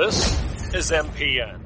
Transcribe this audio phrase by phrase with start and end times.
[0.00, 0.32] This
[0.72, 1.60] is MPN.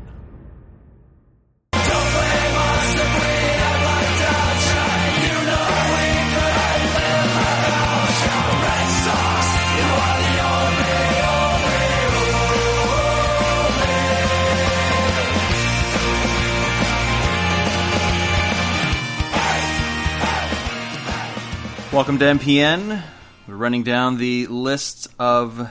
[21.92, 23.00] Welcome to MPN.
[23.46, 25.70] We're running down the list of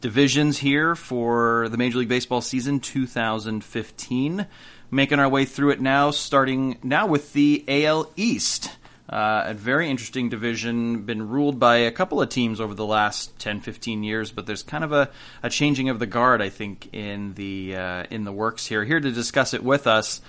[0.00, 4.46] divisions here for the Major League Baseball season 2015.
[4.90, 8.76] Making our way through it now, starting now with the AL East.
[9.08, 13.36] Uh, a very interesting division, been ruled by a couple of teams over the last
[13.40, 15.10] 10, 15 years, but there's kind of a,
[15.42, 18.84] a changing of the guard, I think, in the uh, in the works here.
[18.84, 20.20] Here to discuss it with us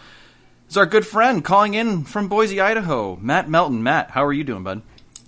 [0.67, 3.83] is our good friend calling in from Boise, Idaho, Matt Melton.
[3.83, 4.81] Matt, how are you doing, bud?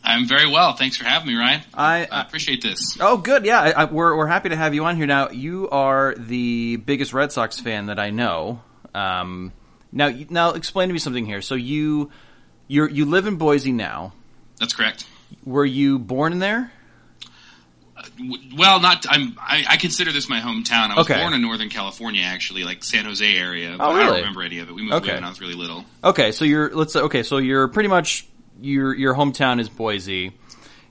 [0.03, 0.73] I'm very well.
[0.73, 1.61] Thanks for having me, Ryan.
[1.73, 2.97] I, I appreciate this.
[2.99, 3.45] Oh, good.
[3.45, 5.05] Yeah, I, I, we're we're happy to have you on here.
[5.05, 8.61] Now, you are the biggest Red Sox fan that I know.
[8.93, 9.53] Um,
[9.91, 11.41] now, now explain to me something here.
[11.41, 12.11] So you
[12.67, 14.13] you you live in Boise now.
[14.59, 15.07] That's correct.
[15.45, 16.71] Were you born there?
[17.95, 18.03] Uh,
[18.57, 19.05] well, not.
[19.09, 19.37] I'm.
[19.39, 20.89] I, I, consider this my hometown.
[20.89, 21.21] I was okay.
[21.21, 23.77] born in Northern California, actually, like San Jose area.
[23.79, 24.03] Oh, really?
[24.03, 24.75] I don't remember any of it.
[24.75, 25.13] We moved okay.
[25.13, 25.85] when I was really little.
[26.03, 28.27] Okay, so you're let's say okay, so you're pretty much
[28.61, 30.33] your your hometown is Boise.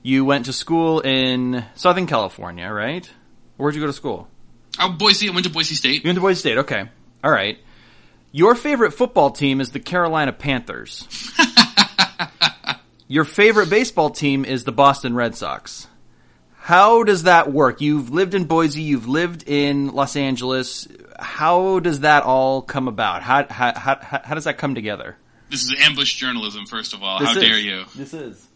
[0.01, 3.09] You went to school in Southern California, right?
[3.57, 4.27] Where'd you go to school?
[4.79, 5.29] Oh, Boise.
[5.29, 6.03] I went to Boise State.
[6.03, 6.57] You went to Boise State.
[6.59, 6.83] Okay,
[7.23, 7.57] all right.
[8.31, 11.07] Your favorite football team is the Carolina Panthers.
[13.07, 15.87] Your favorite baseball team is the Boston Red Sox.
[16.55, 17.79] How does that work?
[17.79, 20.87] You've lived in Boise, you've lived in Los Angeles.
[21.19, 23.21] How does that all come about?
[23.21, 25.17] How how how, how does that come together?
[25.53, 27.19] This is ambush journalism, first of all.
[27.19, 27.43] This How is.
[27.43, 27.83] dare you?
[27.95, 28.47] This is.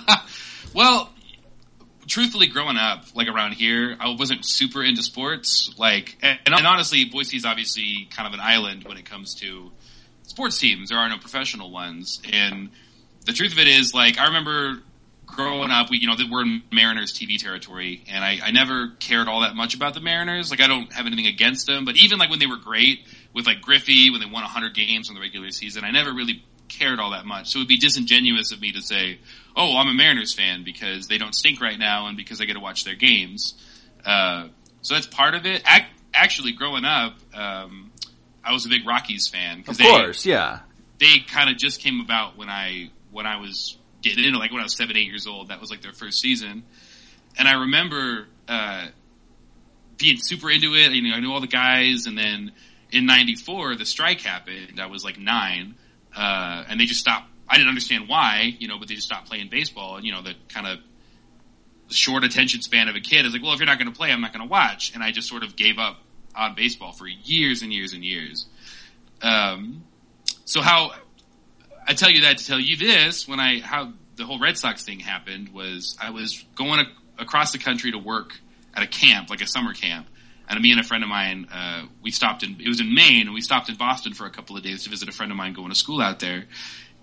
[0.72, 1.10] well,
[2.06, 5.74] truthfully, growing up, like around here, I wasn't super into sports.
[5.78, 9.72] Like, and, and honestly, Boise is obviously kind of an island when it comes to
[10.22, 10.90] sports teams.
[10.90, 12.70] There are no professional ones, and
[13.26, 14.80] the truth of it is, like, I remember
[15.32, 19.28] growing up, we you know we're in Mariners TV territory, and I, I never cared
[19.28, 20.50] all that much about the Mariners.
[20.50, 23.00] Like, I don't have anything against them, but even like when they were great
[23.34, 26.44] with like Griffey, when they won 100 games in the regular season, I never really
[26.68, 27.50] cared all that much.
[27.50, 29.18] So it would be disingenuous of me to say,
[29.56, 32.54] "Oh, I'm a Mariners fan because they don't stink right now and because I get
[32.54, 33.54] to watch their games."
[34.04, 34.48] Uh,
[34.82, 35.62] so that's part of it.
[35.66, 37.90] Ac- actually, growing up, um,
[38.44, 39.60] I was a big Rockies fan.
[39.66, 40.60] Of course, they, yeah.
[40.98, 44.60] They kind of just came about when I when I was getting into like when
[44.60, 45.48] I was seven, eight years old.
[45.48, 46.64] That was like their first season,
[47.38, 48.88] and I remember uh,
[49.96, 50.92] being super into it.
[50.92, 52.52] You know, I knew all the guys, and then
[52.90, 54.80] in '94 the strike happened.
[54.80, 55.76] I was like nine,
[56.16, 57.28] uh, and they just stopped.
[57.48, 59.96] I didn't understand why, you know, but they just stopped playing baseball.
[59.96, 60.78] And, you know, the kind of
[61.90, 64.10] short attention span of a kid is like, well, if you're not going to play,
[64.10, 64.94] I'm not going to watch.
[64.94, 65.98] And I just sort of gave up
[66.34, 68.46] on baseball for years and years and years.
[69.20, 69.84] Um,
[70.44, 70.92] so how
[71.86, 74.84] I tell you that to tell you this, when I how the whole Red Sox
[74.84, 78.38] thing happened was I was going a, across the country to work
[78.74, 80.06] at a camp, like a summer camp,
[80.48, 83.26] and me and a friend of mine, uh, we stopped in it was in Maine,
[83.26, 85.38] and we stopped in Boston for a couple of days to visit a friend of
[85.38, 86.44] mine going to school out there.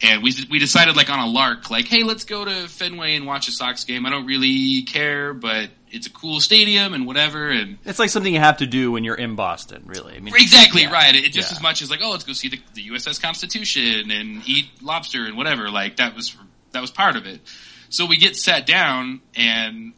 [0.01, 3.25] And we we decided like on a lark, like, hey, let's go to Fenway and
[3.25, 4.05] watch a Sox game.
[4.05, 7.49] I don't really care, but it's a cool stadium and whatever.
[7.49, 10.15] And It's like something you have to do when you're in Boston, really.
[10.15, 10.91] I mean, Exactly yeah.
[10.91, 11.15] right.
[11.15, 11.57] It just Yeah.
[11.57, 15.25] as much as like, oh, let's go see the, the USS Constitution and eat lobster
[15.25, 15.69] and whatever.
[15.69, 16.35] Like that was
[16.71, 17.41] that was part of it.
[17.89, 19.93] So we get sat down, and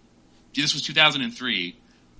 [0.55, 1.75] this was 2003.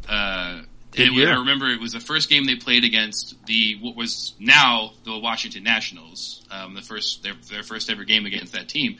[0.09, 0.62] Uh,
[0.94, 1.28] it.
[1.30, 5.18] I remember it was the first game they played against the what was now the
[5.18, 8.98] Washington Nationals, um, the first their, their first ever game against that team.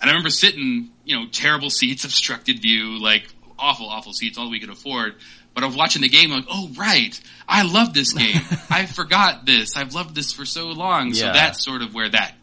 [0.00, 3.24] And I remember sitting, you know, terrible seats, obstructed view, like
[3.58, 5.14] awful, awful seats, all we could afford.
[5.54, 8.40] But I was watching the game, like, oh right, I love this game.
[8.70, 9.76] I forgot this.
[9.76, 11.14] I've loved this for so long.
[11.14, 12.34] So that's sort of where that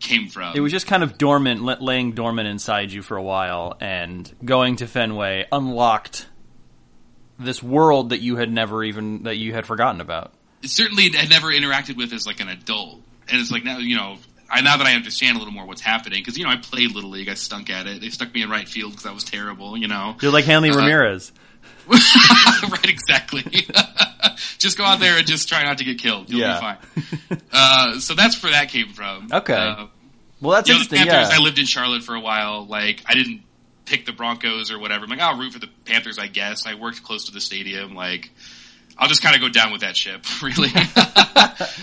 [0.00, 0.54] came from.
[0.54, 4.76] It was just kind of dormant, laying dormant inside you for a while, and going
[4.76, 6.26] to Fenway unlocked
[7.38, 10.32] this world that you had never even that you had forgotten about.
[10.62, 13.00] it certainly had never interacted with as like an adult.
[13.28, 14.18] And it's like now, you know,
[14.50, 16.92] I now that I understand a little more what's happening because you know I played
[16.94, 18.00] little league, I stunk at it.
[18.00, 19.76] They stuck me in right field because I was terrible.
[19.76, 21.32] You know, You're like Hanley Uh, Ramirez.
[21.88, 22.88] right?
[22.88, 23.42] Exactly.
[24.58, 26.30] just go out there and just try not to get killed.
[26.30, 26.76] You'll Yeah.
[27.28, 27.40] be fine.
[27.52, 29.28] Uh, so that's where that came from.
[29.32, 29.54] Okay.
[29.54, 29.86] Uh,
[30.40, 31.08] Well, that's you know, interesting.
[31.08, 31.30] Panthers.
[31.30, 31.40] Yeah.
[31.40, 32.66] I lived in Charlotte for a while.
[32.66, 33.42] Like I didn't
[33.86, 35.04] pick the Broncos or whatever.
[35.04, 36.18] I'm like, I'll root for the Panthers.
[36.18, 37.94] I guess I worked close to the stadium.
[37.94, 38.30] Like.
[38.96, 40.70] I'll just kind of go down with that ship, really.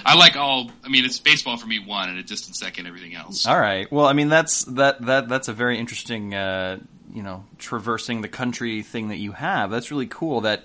[0.05, 0.71] I like all.
[0.83, 3.45] I mean, it's baseball for me one, and a distant second everything else.
[3.45, 3.91] All right.
[3.91, 6.79] Well, I mean, that's that that that's a very interesting, uh,
[7.13, 9.71] you know, traversing the country thing that you have.
[9.71, 10.41] That's really cool.
[10.41, 10.63] That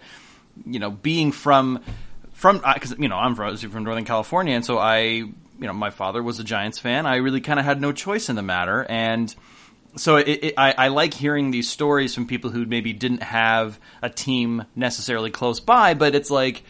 [0.65, 1.83] you know, being from
[2.33, 5.91] from because you know I'm from, from Northern California, and so I, you know, my
[5.91, 7.07] father was a Giants fan.
[7.07, 9.35] I really kind of had no choice in the matter, and
[9.97, 13.81] so it, it, I, I, like hearing these stories from people who maybe didn't have
[14.03, 16.63] a team necessarily close by, but it's like,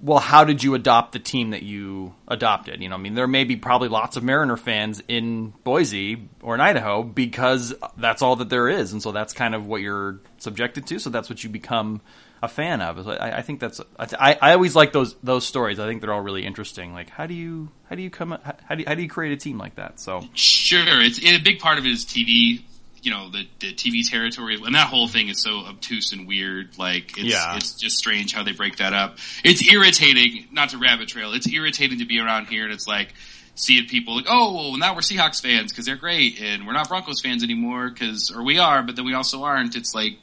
[0.00, 2.82] well, how did you adopt the team that you adopted?
[2.82, 6.54] You know, I mean, there may be probably lots of Mariner fans in Boise or
[6.54, 10.20] in Idaho because that's all that there is, and so that's kind of what you're
[10.38, 10.98] subjected to.
[10.98, 12.00] So that's what you become
[12.42, 13.06] a fan of.
[13.06, 15.78] I, I think that's I, I always like those those stories.
[15.78, 16.92] I think they're all really interesting.
[16.92, 19.32] Like how do you how do you come how do you, how do you create
[19.32, 20.00] a team like that?
[20.00, 22.62] So sure, it's a big part of it is TV.
[23.00, 26.78] You know the the TV territory, and that whole thing is so obtuse and weird.
[26.78, 27.56] Like it's yeah.
[27.56, 29.18] it's just strange how they break that up.
[29.44, 30.46] It's irritating.
[30.52, 31.32] Not to rabbit trail.
[31.32, 33.12] It's irritating to be around here, and it's like
[33.54, 36.88] seeing people like, oh, well, now we're Seahawks fans because they're great, and we're not
[36.88, 39.74] Broncos fans anymore because, or we are, but then we also aren't.
[39.74, 40.18] It's like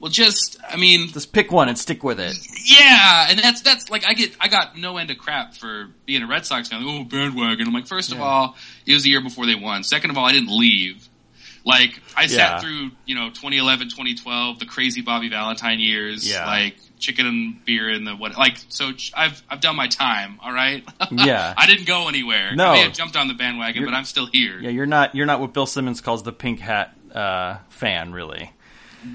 [0.00, 2.34] well, just I mean, just pick one and stick with it.
[2.64, 6.22] Yeah, and that's that's like I get I got no end of crap for being
[6.22, 6.84] a Red Sox fan.
[6.84, 7.66] Like, oh, bandwagon.
[7.66, 8.56] I'm like, first of all,
[8.86, 9.84] it was the year before they won.
[9.84, 11.06] Second of all, I didn't leave.
[11.66, 12.28] Like I yeah.
[12.28, 16.46] sat through, you know, 2011, 2012, the crazy Bobby Valentine years, yeah.
[16.46, 18.38] like chicken and beer and the what.
[18.38, 20.38] Like, so I've I've done my time.
[20.42, 20.82] All right.
[21.12, 21.52] Yeah.
[21.56, 22.54] I didn't go anywhere.
[22.54, 24.60] No, I may have jumped on the bandwagon, you're, but I'm still here.
[24.60, 28.50] Yeah, you're not you're not what Bill Simmons calls the pink hat uh, fan, really.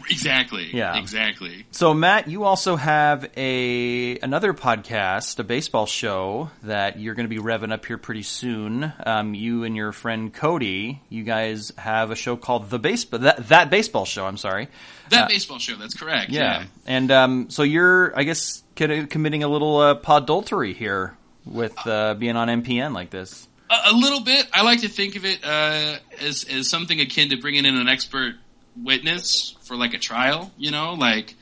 [0.09, 0.75] Exactly.
[0.75, 0.97] Yeah.
[0.97, 1.65] Exactly.
[1.71, 7.35] So Matt, you also have a another podcast, a baseball show that you're going to
[7.35, 8.91] be revving up here pretty soon.
[9.05, 13.47] Um, you and your friend Cody, you guys have a show called the baseball that
[13.49, 14.25] that baseball show.
[14.25, 14.69] I'm sorry.
[15.09, 15.75] That uh, baseball show.
[15.75, 16.31] That's correct.
[16.31, 16.61] Yeah.
[16.61, 16.65] yeah.
[16.87, 21.15] And um, so you're, I guess, committing a little uh, podultery here
[21.45, 23.47] with uh, being on MPN like this.
[23.69, 24.47] A, a, little bit.
[24.53, 27.87] I like to think of it uh, as as something akin to bringing in an
[27.87, 28.35] expert
[28.81, 31.35] witness for like a trial, you know, like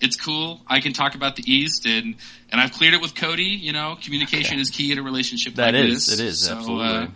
[0.00, 0.60] it's cool.
[0.66, 2.16] I can talk about the East and
[2.50, 3.44] and I've cleared it with Cody.
[3.44, 4.60] You know, communication okay.
[4.60, 5.54] is key in a relationship.
[5.54, 6.20] That like is, this.
[6.20, 6.86] it is so, absolutely.
[6.86, 7.06] Uh,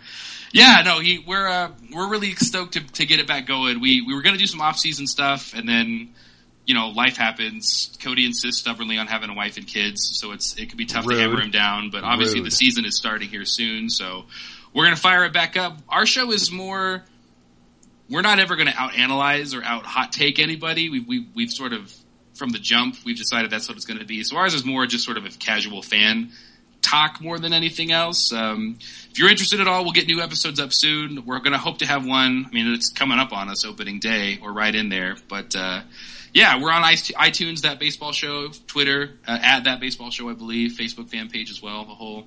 [0.53, 3.79] yeah, no, he we're uh, we're really stoked to, to get it back going.
[3.79, 6.09] We we were going to do some off season stuff, and then
[6.65, 7.95] you know life happens.
[8.01, 11.05] Cody insists stubbornly on having a wife and kids, so it's it could be tough
[11.05, 11.15] Rude.
[11.15, 11.89] to hammer him down.
[11.89, 12.47] But obviously, Rude.
[12.47, 14.25] the season is starting here soon, so
[14.73, 15.77] we're going to fire it back up.
[15.87, 17.03] Our show is more
[18.11, 20.89] we're not ever going to out analyze or out hot take anybody.
[20.89, 21.91] We've, we've, we've sort of,
[22.35, 24.23] from the jump, we've decided that's what it's going to be.
[24.23, 26.31] So ours is more just sort of a casual fan
[26.81, 28.33] talk more than anything else.
[28.33, 31.25] Um, if you're interested at all, we'll get new episodes up soon.
[31.25, 32.45] We're going to hope to have one.
[32.47, 35.15] I mean, it's coming up on us opening day or right in there.
[35.29, 35.81] But, uh,
[36.33, 40.71] yeah, we're on iTunes, that baseball show, Twitter, uh, at that baseball show, I believe,
[40.71, 42.25] Facebook fan page as well, the whole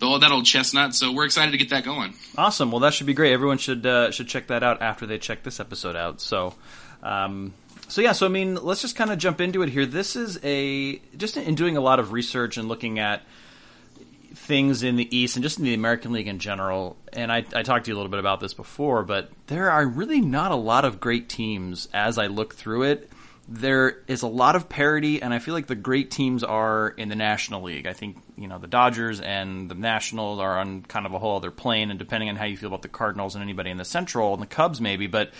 [0.00, 0.94] the, that old chestnut.
[0.94, 2.14] So we're excited to get that going.
[2.36, 2.72] Awesome.
[2.72, 3.32] Well, that should be great.
[3.32, 6.20] Everyone should uh, should check that out after they check this episode out.
[6.20, 6.54] So.
[7.02, 7.54] Um,
[7.88, 9.84] so yeah, so I mean, let's just kind of jump into it here.
[9.84, 13.22] This is a just in doing a lot of research and looking at
[14.32, 16.96] things in the East and just in the American League in general.
[17.12, 19.84] And I, I talked to you a little bit about this before, but there are
[19.84, 23.10] really not a lot of great teams as I look through it
[23.52, 27.08] there is a lot of parity, and I feel like the great teams are in
[27.08, 27.88] the National League.
[27.88, 31.36] I think you know the Dodgers and the Nationals are on kind of a whole
[31.36, 33.84] other plane, and depending on how you feel about the Cardinals and anybody in the
[33.84, 35.08] Central and the Cubs, maybe.
[35.08, 35.32] But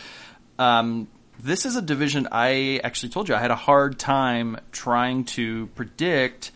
[0.59, 1.07] um,
[1.39, 5.69] this is a division I actually told you I had a hard time trying to
[5.69, 6.51] predict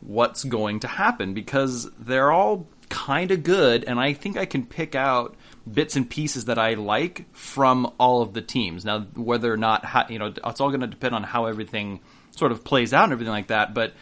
[0.00, 4.64] what's going to happen because they're all kind of good, and I think I can
[4.64, 5.34] pick out
[5.70, 8.84] bits and pieces that I like from all of the teams.
[8.84, 12.00] Now, whether or not you know, it's all going to depend on how everything
[12.32, 13.74] sort of plays out and everything like that.
[13.74, 13.94] But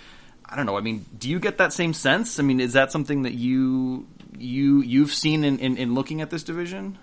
[0.44, 0.76] I don't know.
[0.76, 2.38] I mean, do you get that same sense?
[2.38, 6.30] I mean, is that something that you you you've seen in, in, in looking at
[6.30, 6.98] this division?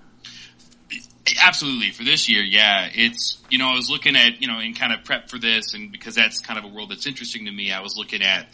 [1.43, 1.91] Absolutely.
[1.91, 2.87] For this year, yeah.
[2.93, 5.73] It's, you know, I was looking at, you know, in kind of prep for this
[5.73, 8.47] and because that's kind of a world that's interesting to me, I was looking at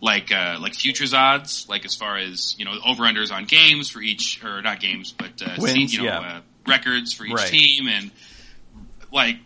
[0.00, 3.88] like uh, like futures odds, like as far as you know over unders on games
[3.88, 6.18] for each or not games, but uh, Wins, you know yeah.
[6.20, 7.48] uh, records for each right.
[7.48, 8.10] team, and
[9.12, 9.36] like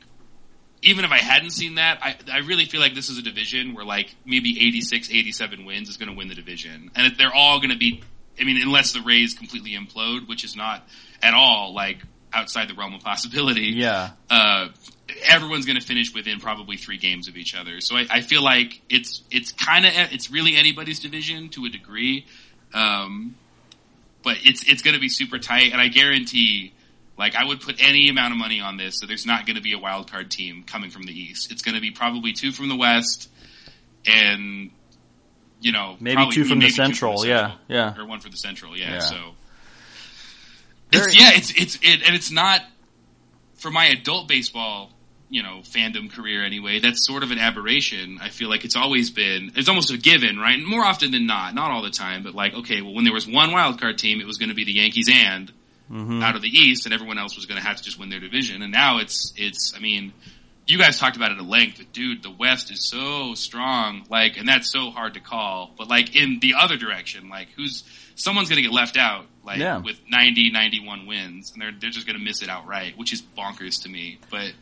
[0.82, 3.74] even if I hadn't seen that, I, I really feel like this is a division
[3.74, 7.58] where like maybe 86, 87 wins is going to win the division, and they're all
[7.58, 8.02] going to be.
[8.40, 10.86] I mean, unless the Rays completely implode, which is not
[11.22, 11.98] at all like
[12.32, 13.72] outside the realm of possibility.
[13.74, 14.10] Yeah.
[14.28, 14.68] Uh,
[15.24, 17.80] everyone's going to finish within probably three games of each other.
[17.80, 21.68] So I, I feel like it's it's kind of it's really anybody's division to a
[21.68, 22.26] degree,
[22.74, 23.34] um,
[24.22, 25.72] but it's it's going to be super tight.
[25.72, 26.72] And I guarantee,
[27.18, 29.62] like I would put any amount of money on this, so there's not going to
[29.62, 31.50] be a wild card team coming from the East.
[31.52, 33.28] It's going to be probably two from the West,
[34.06, 34.70] and
[35.60, 37.18] you know maybe probably, two from maybe the Central.
[37.18, 38.76] From the central yeah, yeah, or one for the Central.
[38.76, 38.98] Yeah, Yeah.
[39.00, 39.34] so.
[40.94, 42.60] It's, yeah, it's it's it, and it's not
[43.54, 44.91] for my adult baseball
[45.32, 48.18] you know fandom career anyway, that's sort of an aberration.
[48.22, 50.58] I feel like it's always been it's almost a given, right?
[50.60, 53.26] More often than not, not all the time, but like okay, well when there was
[53.26, 55.50] one wild card team, it was going to be the Yankees and
[55.90, 56.22] Mm-hmm.
[56.22, 58.20] out of the East, and everyone else was going to have to just win their
[58.20, 58.62] division.
[58.62, 60.12] And now it's it's I mean.
[60.64, 64.36] You guys talked about it at length, but dude, the West is so strong, like,
[64.38, 65.72] and that's so hard to call.
[65.76, 67.82] But like in the other direction, like, who's
[68.14, 69.78] someone's going to get left out, like Yeah.
[69.78, 73.20] with 90, 91 wins, and they're they're just going to miss it outright, which is
[73.36, 74.18] bonkers to me.
[74.30, 74.52] But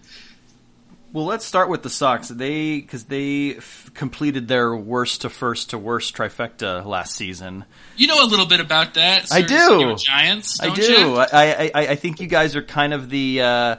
[1.12, 2.28] Well, let's start with the Sox.
[2.28, 7.64] They because they f- completed their worst to first to worst trifecta last season.
[7.96, 9.26] you know a little bit about that.
[9.32, 9.96] I do.
[9.96, 10.60] Giants.
[10.60, 11.16] I do.
[11.16, 13.76] I I I think you guys are kind of the uh,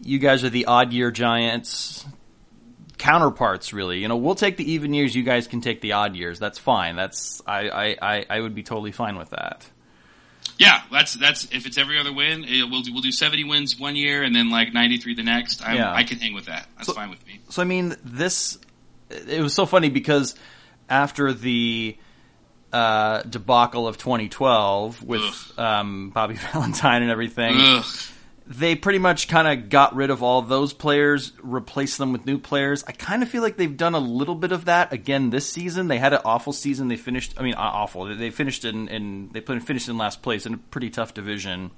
[0.00, 2.06] you guys are the odd year Giants
[2.96, 3.72] counterparts.
[3.72, 5.16] Really, you know, we'll take the even years.
[5.16, 6.38] You guys can take the odd years.
[6.38, 6.94] That's fine.
[6.94, 9.66] That's I I I, I would be totally fine with that.
[10.58, 13.78] Yeah, that's that's if it's every other win, eh, we'll do, we'll do seventy wins
[13.78, 15.62] one year and then like ninety three the next.
[15.64, 15.92] I'm, Yeah.
[15.92, 16.66] I can hang with that.
[16.76, 17.40] That's So- fine with me.
[17.50, 18.58] So I mean, this
[19.08, 20.34] it was so funny because
[20.90, 21.96] after the
[22.72, 27.84] uh, debacle of 2012 with um, Bobby Valentine and everything, Ugh.
[28.48, 32.38] They pretty much kind of got rid of all those players, replaced them with new
[32.38, 32.82] players.
[32.88, 35.88] I kind of feel like they've done a little bit of that again this season.
[35.88, 36.88] They had an awful season.
[36.88, 38.06] They finished, I mean, awful.
[38.06, 41.72] They- finished in, in they finished in last place in a pretty tough division,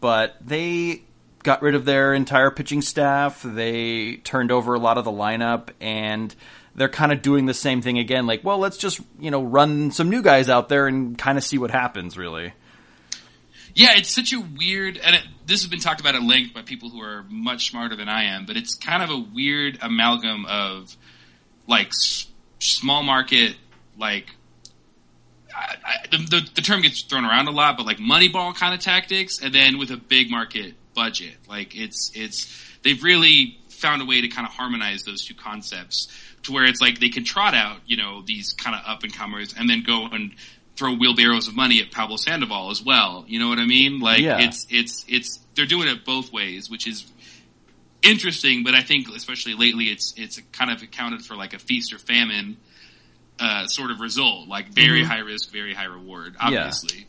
[0.00, 1.02] but they
[1.42, 3.42] got rid of their entire pitching staff.
[3.42, 6.34] They turned over a lot of the lineup and.
[6.78, 9.92] They're kind of doing the same thing again, like, well, let's just, you know, run
[9.92, 12.52] some new guys out there and kind of see what happens, really.
[13.76, 16.62] Yeah, it's such a weird, and it, this has been talked about at length by
[16.62, 18.46] people who are much smarter than I am.
[18.46, 20.96] But it's kind of a weird amalgam of
[21.66, 22.26] like s-
[22.58, 23.54] small market,
[23.98, 24.30] like
[25.54, 28.72] I, I, the, the the term gets thrown around a lot, but like Moneyball kind
[28.72, 31.34] of tactics, and then with a big market budget.
[31.46, 32.50] Like it's it's
[32.82, 36.08] they've really found a way to kind of harmonize those two concepts
[36.44, 39.14] to where it's like they can trot out, you know, these kind of up and
[39.14, 40.32] comers and then go and
[40.76, 43.24] throw wheelbarrows of money at Pablo Sandoval as well.
[43.26, 44.00] You know what I mean?
[44.00, 44.38] Like Yeah.
[44.40, 47.04] it's it's it's they're doing it both ways, which is
[48.02, 51.92] interesting, but I think especially lately it's it's kind of accounted for like a feast
[51.92, 52.56] or famine
[53.38, 57.06] uh, sort of result, like very high risk, very high reward, obviously.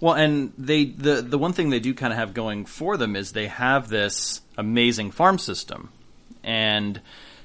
[0.00, 3.16] Well, and they the the one thing they do kind of have going for them
[3.16, 5.90] is they have this amazing farm system,
[6.44, 7.00] and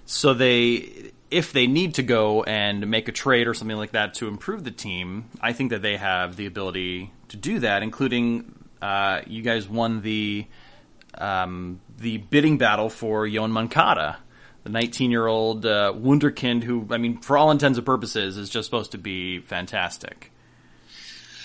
[0.06, 4.14] so they if they need to go and make a trade or something like that
[4.16, 7.82] to improve the team, I think that they have the ability to do that.
[7.82, 10.46] Including uh, you guys won the
[11.16, 14.18] um, the bidding battle for Yoan Moncada,
[14.64, 18.50] the 19 year old uh, wunderkind who, I mean, for all intents and purposes, is
[18.50, 20.32] just supposed to be fantastic.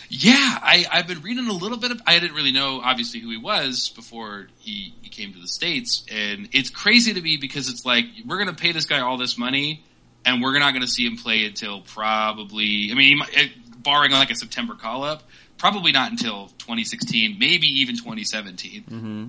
[0.08, 2.00] Yeah, I, I've been reading a little bit of.
[2.06, 6.04] I didn't really know, obviously, who he was before he, he came to the states,
[6.12, 9.16] and it's crazy to me because it's like we're going to pay this guy all
[9.16, 9.82] this money,
[10.24, 12.90] and we're not going to see him play until probably.
[12.92, 13.48] I mean, eh,
[13.78, 15.22] barring like a September call up,
[15.58, 18.84] probably not until 2016, maybe even 2017.
[18.84, 19.26] Mm-hmm.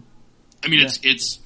[0.64, 1.40] I mean, it's it's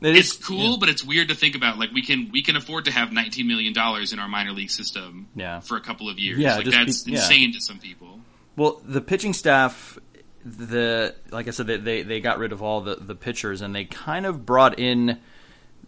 [0.00, 1.78] It it's is- cool, but it's weird to think about.
[1.78, 4.70] Like we can we can afford to have 19 million dollars in our minor league
[4.70, 5.60] system Yeah.
[5.60, 6.38] for a couple of years.
[6.38, 7.16] Yeah, like be- that's yeah.
[7.16, 8.20] insane to some people.
[8.60, 9.98] Well, the pitching staff,
[10.44, 13.86] the like I said, they they, got rid of all the, the pitchers and they
[13.86, 15.18] kind of brought in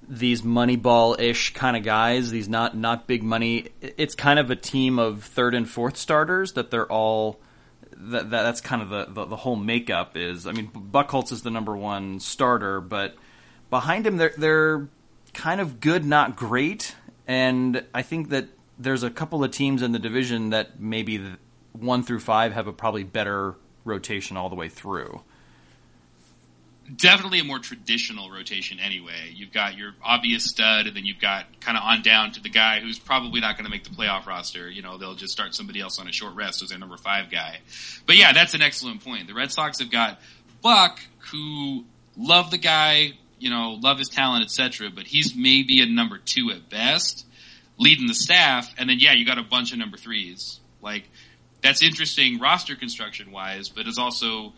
[0.09, 2.31] these Moneyball ish kind of guys.
[2.31, 3.67] These not not big money.
[3.83, 7.41] It's kind of a team of third and fourth starters that they're all.
[7.95, 10.47] That, that that's kind of the, the the whole makeup is.
[10.47, 13.17] I mean, Buchholz is the number one starter, but
[13.69, 14.88] behind him they're they're
[15.35, 16.97] kind of good, not great.
[17.29, 18.49] And I think that
[18.79, 21.23] there's a couple of teams in the division that maybe
[21.73, 25.23] one through five have a probably better rotation all the way through.
[26.97, 29.33] definitely a more traditional rotation anyway.
[29.33, 32.49] You've got your obvious stud, and then you've got kind of on down to the
[32.49, 34.69] guy who's probably not going to make the playoff roster.
[34.69, 37.31] You know, they'll just start somebody else on a short rest as their number five
[37.31, 37.59] guy.
[38.07, 39.26] But yeah, that's an excellent point.
[39.26, 40.21] The Red Sox have got
[40.61, 41.00] Buck,
[41.31, 41.85] who
[42.17, 44.91] love the guy, you know, love his talent, etc.
[44.95, 47.26] But he's maybe a number two at best,
[47.79, 48.75] leading the staff.
[48.76, 50.61] And then yeah, you got a bunch of number threes.
[50.83, 51.09] Like
[51.62, 54.52] that's interesting roster construction wise, but it's also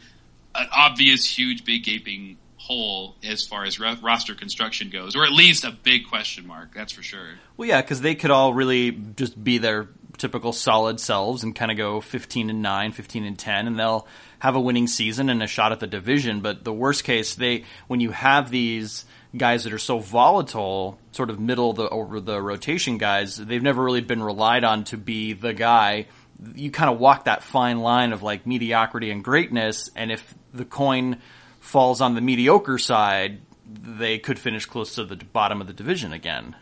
[0.55, 5.33] an obvious, huge, big gaping hole as far as ro- roster construction goes, or at
[5.33, 6.75] least a big question mark.
[6.75, 7.29] That's for sure.
[7.57, 11.71] Well, yeah, because they could all really just be their typical solid selves and kind
[11.71, 14.07] of go 15 and 9, 15 and 10, and they'll
[14.39, 16.41] have a winning season and a shot at the division.
[16.41, 19.05] But the worst case, they when you have these
[19.37, 23.83] guys that are so volatile, sort of middle the over the rotation guys, they've never
[23.83, 26.07] really been relied on to be the guy.
[26.55, 30.65] You kind of walk that fine line of like mediocrity and greatness, and if the
[30.65, 31.21] coin
[31.61, 36.13] falls on the mediocre side, they could finish close to the bottom of the division
[36.13, 36.55] again.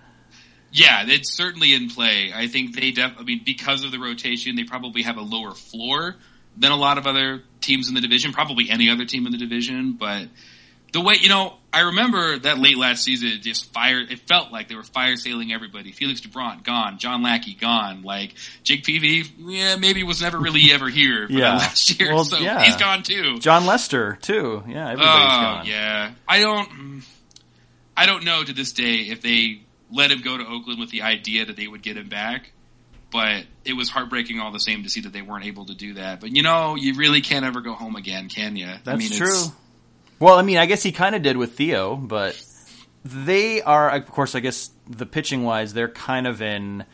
[0.71, 2.33] Yeah, it's certainly in play.
[2.35, 5.53] I think they def- I mean because of the rotation, they probably have a lower
[5.53, 6.17] floor
[6.57, 9.39] than a lot of other teams in the division, probably any other team in the
[9.39, 10.29] division, but
[10.93, 13.99] the way you know, I remember that late last season, just fire.
[14.01, 15.91] It felt like they were fire sailing everybody.
[15.93, 20.89] Felix Doubront gone, John Lackey gone, like Jake Peavy, yeah, maybe was never really ever
[20.91, 21.57] here for Yeah.
[21.57, 22.63] last year, Well, so yeah.
[22.63, 23.39] he's gone too.
[23.39, 24.63] Jon Lester too.
[24.69, 25.67] Yeah, everybody's Oh gone.
[25.67, 27.03] yeah, I don't, mm,
[27.97, 31.03] I don't know to this day if they let him go to Oakland with the
[31.03, 32.53] idea that they would get him back.
[33.11, 35.93] But it was heartbreaking all the same to see that they weren't able to do
[35.95, 36.19] that.
[36.21, 38.67] But you know, you really can't ever go home again, can you?
[38.85, 39.43] That's I mean, true.
[40.23, 42.41] Well, I mean, I guess he kind of did with Theo, but
[43.05, 46.85] they are, of course, I guess the pitching wise, they're kind of in.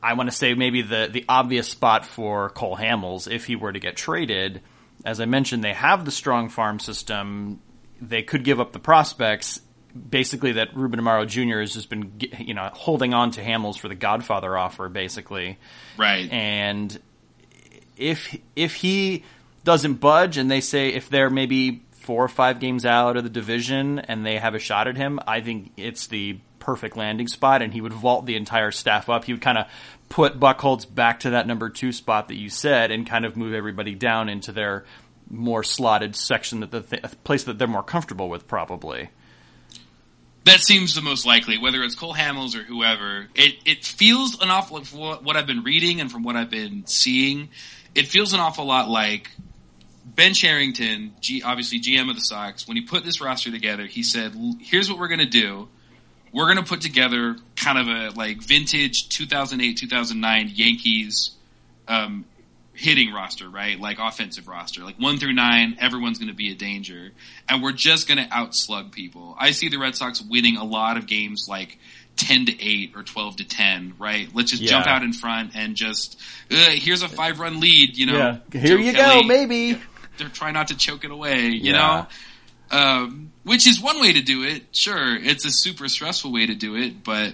[0.00, 3.72] I want to say maybe the the obvious spot for Cole Hamels if he were
[3.72, 4.60] to get traded.
[5.04, 7.58] As I mentioned, they have the strong farm system.
[8.00, 9.60] They could give up the prospects.
[10.08, 11.58] Basically, that Ruben Amaro Jr.
[11.58, 15.58] has just been, you know, holding on to Hamels for the Godfather offer, basically
[15.96, 16.30] right.
[16.30, 16.96] and
[17.96, 19.24] if if he
[19.64, 23.28] doesn't budge and they say if they're maybe four or five games out of the
[23.28, 27.60] division and they have a shot at him, I think it's the perfect landing spot
[27.60, 29.26] and he would vault the entire staff up.
[29.26, 29.66] He would kind of
[30.08, 33.52] put Buchholz back to that number two spot that you said and kind of move
[33.52, 34.86] everybody down into their
[35.28, 39.10] more slotted section that the th- place that they're more comfortable with probably.
[40.44, 43.28] That seems the most likely, whether it's Cole Hamels or whoever.
[43.34, 46.48] It it feels an awful from what what I've been reading and from what I've
[46.48, 47.50] been seeing.
[47.94, 49.30] It feels an awful lot like
[50.14, 52.66] Ben Cherington, G, obviously GM of the Sox.
[52.66, 55.68] When he put this roster together, he said, "Here's what we're going to do.
[56.32, 61.32] We're going to put together kind of a like vintage 2008 2009 Yankees
[61.88, 62.24] um,
[62.74, 63.78] hitting roster, right?
[63.80, 67.10] Like offensive roster, like one through nine, everyone's going to be a danger,
[67.48, 69.36] and we're just going to outslug people.
[69.38, 71.78] I see the Red Sox winning a lot of games, like
[72.16, 74.28] ten to eight or twelve to ten, right?
[74.34, 74.70] Let's just Yeah.
[74.70, 78.40] jump out in front and just uh, here's a five run lead, you know.
[78.52, 79.80] Here Joe you Kelly, go, maybe.
[80.18, 81.72] They're trying not to choke it away, you Yeah.
[81.72, 82.06] know.
[82.70, 84.64] Um, which is one way to do it.
[84.72, 87.32] Sure, it's a super stressful way to do it, but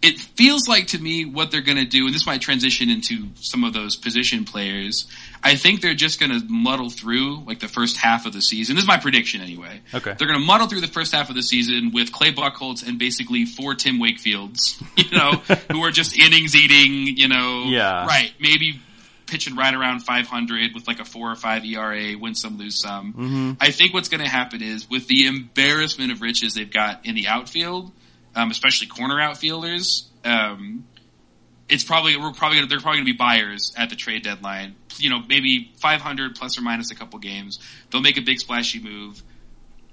[0.00, 3.26] it feels like to me what they're going to do, and this might transition into
[3.40, 5.06] some of those position players.
[5.42, 8.76] I think they're just going to muddle through like the first half of the season.
[8.76, 9.80] This is my prediction anyway.
[9.92, 10.14] Okay.
[10.16, 12.96] They're going to muddle through the first half of the season with Clay Buchholz and
[12.98, 15.32] basically four Tim Wakefields, you know,
[15.72, 18.06] who are just innings eating, you know, Yeah.
[18.06, 18.80] right, maybe
[19.26, 23.12] pitching right around 500 with like a four or five ERA, win some, lose some.
[23.12, 23.52] Mm-hmm.
[23.60, 27.14] I think what's going to happen is with the embarrassment of riches they've got in
[27.14, 27.92] the outfield,
[28.34, 30.84] um, especially corner outfielders, um,
[31.68, 34.76] it's probably we're probably gonna, they're probably going to be buyers at the trade deadline.
[34.98, 37.58] You know, maybe 500 plus or minus a couple games.
[37.90, 39.22] They'll make a big splashy move.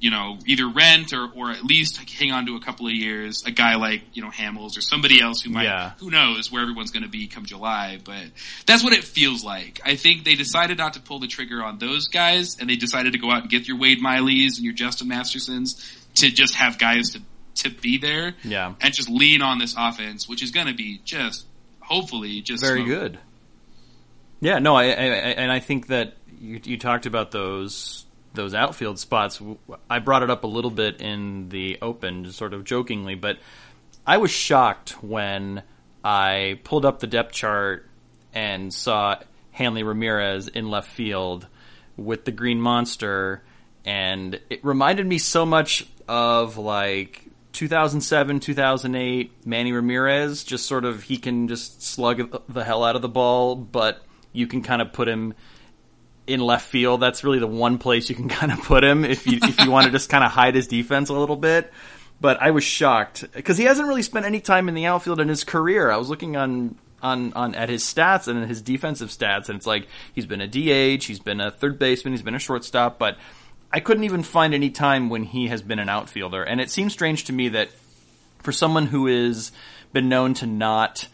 [0.04, 3.44] You know, either rent or or at least hang on to a couple of years.
[3.46, 5.92] A guy like you know Hamels or somebody else who might Yeah.
[6.00, 8.00] who knows where everyone's going to be come July.
[8.04, 8.26] But
[8.66, 9.80] that's what it feels like.
[9.86, 13.13] I think they decided not to pull the trigger on those guys, and they decided
[13.13, 15.82] to go out and get your Wade Mileys and your Justin Mastersons
[16.16, 17.22] to just have guys to
[17.63, 18.74] to be there Yeah.
[18.82, 21.46] and just lean on this offense, which is going to be just
[21.80, 23.20] hopefully just very good.
[24.42, 25.08] Yeah, no, I, I, I
[25.44, 28.03] and I think that you, you talked about those
[28.34, 29.41] those outfield spots.
[29.89, 33.38] I brought it up a little bit in the open, sort of jokingly, but
[34.06, 35.63] I was shocked when
[36.04, 37.88] I pulled up the depth chart
[38.34, 39.17] and saw
[39.52, 41.48] Hanley Ramirez in left field
[41.96, 43.43] with the Green Monster,
[43.86, 50.43] and it reminded me so much of like 2007, 2008 Manny Ramirez.
[50.43, 54.48] Just sort of he can just slug the hell out of the ball, but you
[54.48, 55.34] can kind of put him
[56.28, 57.02] in left field.
[57.02, 59.72] That's really the one place you can kind of put him if you if you
[59.72, 61.72] want to just kind of hide his defense a little bit.
[62.22, 65.28] But I was shocked because he hasn't really spent any time in the outfield in
[65.28, 65.92] his career.
[65.92, 69.68] I was looking on on on at his stats and his defensive stats, and it's
[69.68, 73.18] like he's been a DH, he's been a third baseman, he's been a shortstop, but
[73.72, 76.44] I couldn't even find any time when he has been an outfielder.
[76.44, 77.70] And it seems strange to me that
[78.40, 79.52] for someone who is
[79.92, 81.08] been known to not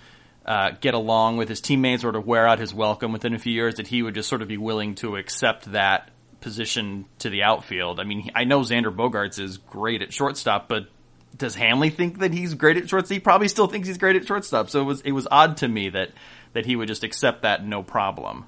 [0.45, 3.53] uh, get along with his teammates or to wear out his welcome within a few
[3.53, 6.09] years, that he would just sort of be willing to accept that
[6.41, 7.99] position to the outfield.
[7.99, 10.87] I mean, I know Xander Bogaerts is great at shortstop, but
[11.37, 13.13] does Hanley think that he's great at shortstop?
[13.13, 14.69] He probably still thinks he's great at shortstop.
[14.69, 16.11] So it was it was odd to me that
[16.53, 18.45] that he would just accept that no problem.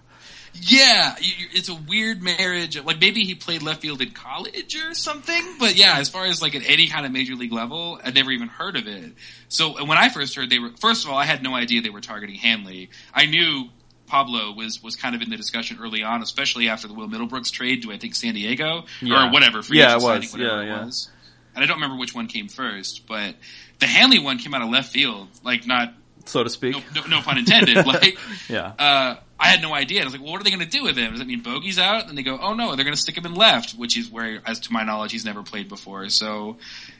[0.53, 2.77] Yeah, it's a weird marriage.
[2.81, 6.41] Like maybe he played left field in college or something, but yeah, as far as
[6.41, 9.13] like at any kind of major league level, I'd never even heard of it.
[9.47, 11.89] So when I first heard they were, first of all, I had no idea they
[11.89, 12.89] were targeting Hanley.
[13.13, 13.69] I knew
[14.07, 17.49] Pablo was was kind of in the discussion early on, especially after the Will Middlebrooks
[17.51, 19.27] trade to I think San Diego Yeah.
[19.29, 19.63] or whatever.
[19.63, 20.31] free Yeah, it was.
[20.33, 20.85] whatever Yeah, it yeah.
[20.85, 21.09] was.
[21.55, 23.35] and I don't remember which one came first, but
[23.79, 25.93] the Hanley one came out of left field, like not
[26.25, 26.75] so to speak.
[26.93, 27.83] No, no, no pun intended.
[27.87, 28.15] like,
[28.47, 28.73] yeah.
[28.77, 30.01] Uh, I had no idea.
[30.01, 31.12] I was like, well, what are they going to do with him?
[31.12, 32.08] Does that mean Bogey's out?
[32.08, 34.39] And they go, oh no, they're going to stick him in left, which is where,
[34.45, 36.08] as to my knowledge, he's never played before.
[36.10, 36.58] So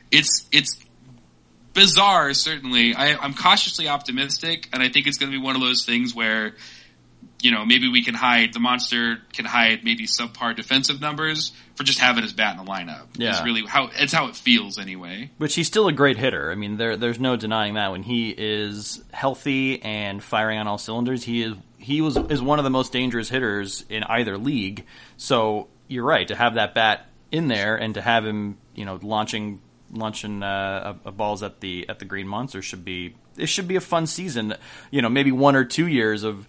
[0.10, 0.84] it's it's
[1.74, 2.34] bizarre.
[2.34, 5.86] Certainly, I, I'm cautiously optimistic, and I think it's going to be one of those
[5.86, 6.56] things where
[7.42, 11.84] you know, maybe we can hide the monster can hide maybe subpar defensive numbers for
[11.84, 13.08] just having his bat in the lineup.
[13.16, 15.32] Yeah, it's really how it's how it feels anyway.
[15.40, 16.52] But he's still a great hitter.
[16.52, 20.78] I mean, there there's no denying that when he is healthy and firing on all
[20.78, 24.86] cylinders, he is he was is one of the most dangerous hitters in either league.
[25.18, 29.00] So you're right to have that bat in there and to have him, you know,
[29.02, 33.76] launching launching uh, balls at the at the Green Monster should be it should be
[33.76, 34.56] a fun season.
[34.92, 36.48] You know, maybe one or two years of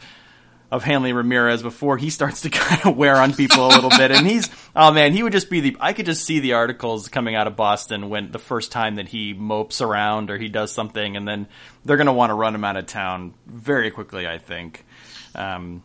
[0.73, 4.11] of Hanley Ramirez before he starts to kind of wear on people a little bit.
[4.11, 7.09] And he's, oh man, he would just be the, I could just see the articles
[7.09, 10.73] coming out of Boston when the first time that he mopes around or he does
[10.73, 11.47] something and then
[11.85, 14.87] they're going to want to run him out of town very quickly, I think.
[15.35, 15.83] Um,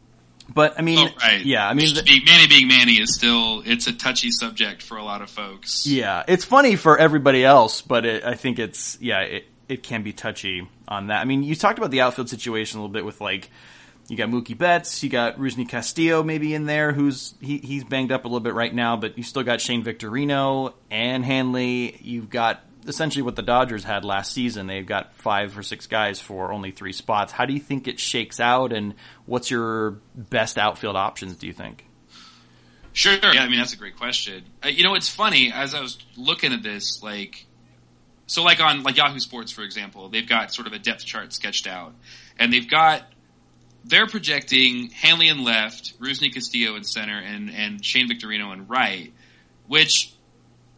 [0.53, 1.45] but I mean, oh, right.
[1.45, 4.97] yeah, I mean, the, being, Manny being Manny is still it's a touchy subject for
[4.97, 5.85] a lot of folks.
[5.85, 10.03] Yeah, it's funny for everybody else, but it, I think it's yeah, it it can
[10.03, 11.21] be touchy on that.
[11.21, 13.49] I mean, you talked about the outfield situation a little bit with like
[14.07, 18.13] you got Mookie Betts, you got Rusney Castillo maybe in there, who's he, he's banged
[18.13, 21.97] up a little bit right now, but you still got Shane Victorino and Hanley.
[22.01, 24.67] You've got essentially what the Dodgers had last season.
[24.67, 27.31] They've got five or six guys for only three spots.
[27.31, 28.95] How do you think it shakes out, and
[29.25, 31.35] what's your best outfield options?
[31.35, 31.85] Do you think?
[32.93, 33.13] Sure.
[33.21, 34.43] Yeah, I mean that's a great question.
[34.65, 37.45] Uh, you know, it's funny as I was looking at this, like,
[38.25, 41.31] so like on like Yahoo Sports, for example, they've got sort of a depth chart
[41.33, 41.93] sketched out,
[42.39, 43.03] and they've got
[43.85, 49.13] they're projecting Hanley in left, Rusney Castillo in center, and and Shane Victorino in right,
[49.67, 50.13] which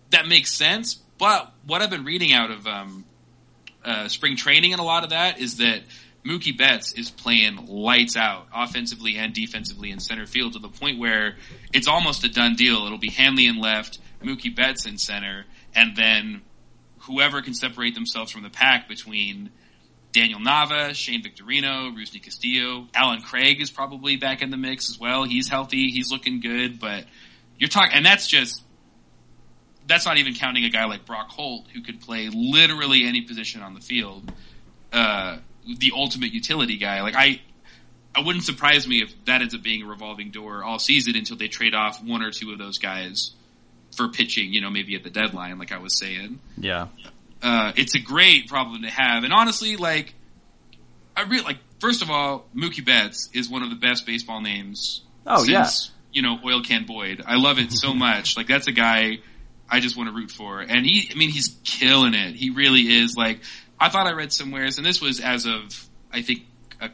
[0.09, 0.99] that makes sense.
[1.19, 3.05] But what I've been reading out of um,
[3.83, 5.81] uh, spring training and a lot of that is that
[6.25, 10.97] Mookie Betts is playing lights out offensively and defensively in center field to the point
[10.97, 11.35] where
[11.73, 12.85] it's almost a done deal.
[12.85, 16.41] It'll be Hanley in left, Mookie Betts in center, and then
[16.99, 19.49] whoever can separate themselves from the pack between
[20.11, 24.99] Daniel Nava, Shane Victorino, Rusney Castillo, Allen Craig is probably back in the mix as
[24.99, 25.23] well.
[25.23, 27.05] He's healthy, he's looking good, but
[27.57, 28.61] you're talking, and that's just
[29.89, 33.61] that's not even counting a guy like Brock Holt who could play literally any position
[33.61, 34.31] on the field.
[34.93, 35.37] Uh,
[35.77, 37.01] the ultimate utility guy.
[37.01, 37.41] Like I,
[38.15, 41.35] I wouldn't surprise me if that ends up being a revolving door all season until
[41.35, 43.31] they trade off one or two of those guys
[43.97, 44.53] for pitching.
[44.53, 46.39] You know, maybe at the deadline, like I was saying.
[46.57, 46.87] Yeah
[47.41, 49.23] uh, it's a great problem to have.
[49.23, 50.13] And honestly, like,
[51.15, 51.57] I really like.
[51.79, 55.01] First of all, Mookie Betts is one of the best baseball names.
[55.25, 55.95] Oh since, yeah.
[56.11, 57.23] You know, Oil Can Boyd.
[57.25, 58.35] I love it so much.
[58.35, 59.19] Like that's a guy
[59.69, 60.61] I just want to root for.
[60.61, 62.35] And he, I mean, he's killing it.
[62.35, 63.15] He really is.
[63.15, 63.41] Like
[63.79, 66.41] I thought I read somewheres, and this was as of I think
[66.81, 66.89] a,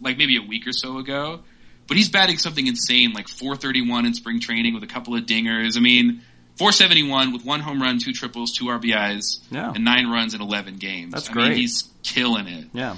[0.00, 1.40] like maybe a week or so ago.
[1.86, 5.78] But he's batting something insane, like 431 in spring training with a couple of dingers.
[5.78, 6.20] I mean,
[6.58, 9.72] 471 with one home run, two triples, two RBIs, yeah.
[9.74, 11.14] and nine runs in 11 games.
[11.14, 11.48] That's I great.
[11.50, 12.66] Mean, he's killing it.
[12.74, 12.96] Yeah.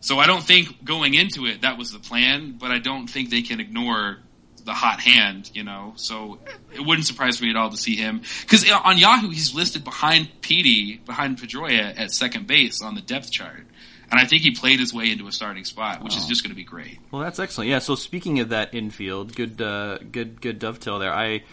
[0.00, 3.28] So I don't think going into it that was the plan, but I don't think
[3.28, 4.18] they can ignore
[4.64, 5.94] the hot hand, you know.
[5.96, 6.38] So
[6.72, 10.28] it wouldn't surprise me at all to see him because on Yahoo he's listed behind
[10.40, 13.66] Petey, behind Pedroia at second base on the depth chart.
[14.10, 16.18] And I think he played his way into a starting spot, which oh.
[16.18, 16.98] is just going to be great.
[17.12, 17.70] Well, that's excellent.
[17.70, 17.78] Yeah.
[17.78, 21.12] So speaking of that infield, good, uh, good, good dovetail there.
[21.12, 21.44] I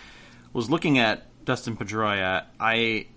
[0.53, 3.07] was looking at Dustin Pedroia, I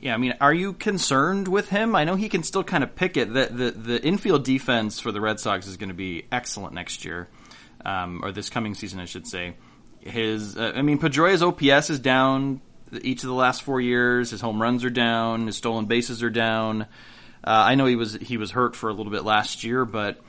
[0.00, 1.96] yeah, I mean, are you concerned with him?
[1.96, 3.32] I know he can still kind of pick it.
[3.32, 7.04] The the, the infield defense for the Red Sox is going to be excellent next
[7.04, 7.28] year,
[7.84, 9.54] um, or this coming season, I should say.
[10.00, 12.60] His, uh, I mean, Pedroia's OPS is down
[13.02, 14.30] each of the last four years.
[14.30, 15.46] His home runs are down.
[15.46, 16.82] His stolen bases are down.
[16.82, 16.86] Uh,
[17.44, 20.20] I know he was he was hurt for a little bit last year, but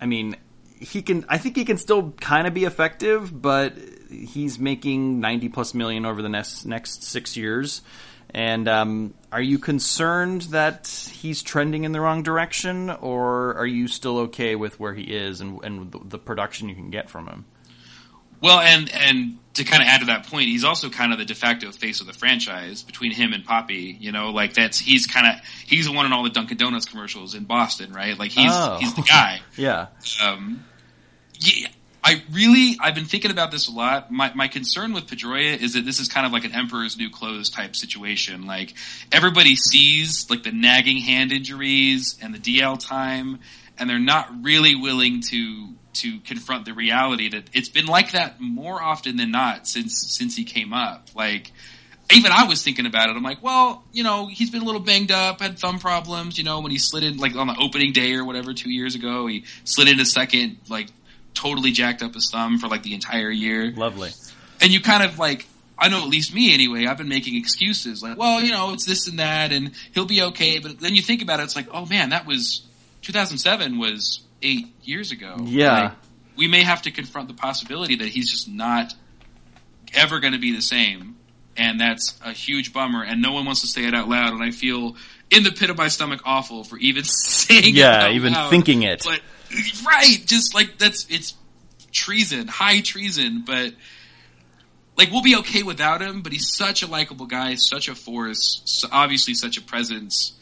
[0.00, 0.36] I mean,
[0.78, 1.24] he can.
[1.28, 3.74] I think he can still kind of be effective, but
[4.10, 7.82] he's making 90 plus million over the next next six years.
[8.36, 13.88] And um, are you concerned that he's trending in the wrong direction, or are you
[13.88, 17.46] still okay with where he is and, and the production you can get from him?
[18.42, 21.24] Well, and and to kind of add to that point, he's also kind of the
[21.24, 23.98] de facto face of the franchise between him and Papi.
[23.98, 26.84] You know, like that's he's kind of he's the one in all the Dunkin' Donuts
[26.84, 28.18] commercials in Boston, right?
[28.18, 28.76] Like he's oh.
[28.78, 29.40] he's the guy.
[29.56, 29.86] yeah.
[30.22, 30.62] Um,
[31.40, 31.68] yeah,
[32.06, 34.12] I really, I've been thinking about this a lot.
[34.12, 37.10] My, my concern with Pedroia is that this is kind of like an Emperor's New
[37.10, 38.46] Clothes type situation.
[38.46, 38.74] Like
[39.10, 43.40] everybody sees like the nagging hand injuries and the DL time,
[43.76, 48.40] and they're not really willing to to confront the reality that it's been like that
[48.40, 51.08] more often than not since since he came up.
[51.16, 51.50] Like
[52.12, 53.16] even I was thinking about it.
[53.16, 56.38] I'm like, well, you know, he's been a little banged up, had thumb problems.
[56.38, 58.94] You know, when he slid in like on the opening day or whatever two years
[58.94, 60.86] ago, he slid in a second, like
[61.36, 63.70] totally jacked up his thumb for like the entire year.
[63.70, 64.10] Lovely.
[64.60, 65.46] And you kind of like,
[65.78, 66.86] I know at least me anyway.
[66.86, 70.22] I've been making excuses like, well, you know, it's this and that, and he'll be
[70.22, 70.58] okay.
[70.58, 72.66] But then you think about it, it's like, oh man, that was
[73.02, 75.36] 2007 was eight years ago.
[75.44, 75.82] Yeah.
[75.82, 75.92] Like,
[76.36, 78.94] we may have to confront the possibility that he's just not
[79.94, 81.16] ever going to be the same.
[81.56, 83.02] And that's a huge bummer.
[83.02, 84.34] And no one wants to say it out loud.
[84.34, 84.96] And I feel
[85.30, 87.74] in the pit of my stomach awful for even saying it.
[87.74, 88.50] Yeah, even loud.
[88.50, 89.02] thinking it.
[89.04, 89.20] But,
[89.86, 90.22] right.
[90.24, 91.34] Just like that's, it's
[91.92, 93.42] treason, high treason.
[93.46, 93.74] But
[94.96, 98.62] like we'll be okay without him, but he's such a likable guy, such a force,
[98.64, 100.32] so obviously such a presence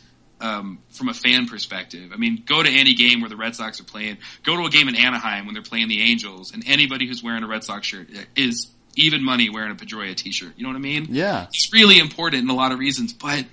[0.41, 2.13] um, from a fan perspective.
[2.13, 4.71] I mean, go to any game where the Red Sox are playing, go to a
[4.71, 7.87] game in Anaheim when they're playing the Angels, and anybody who's wearing a Red Sox
[7.87, 10.53] shirt is even money wearing a Pedroia t-shirt.
[10.57, 11.09] You know what I mean?
[11.11, 11.47] Yeah.
[11.53, 13.45] It's really important in a lot of reasons, but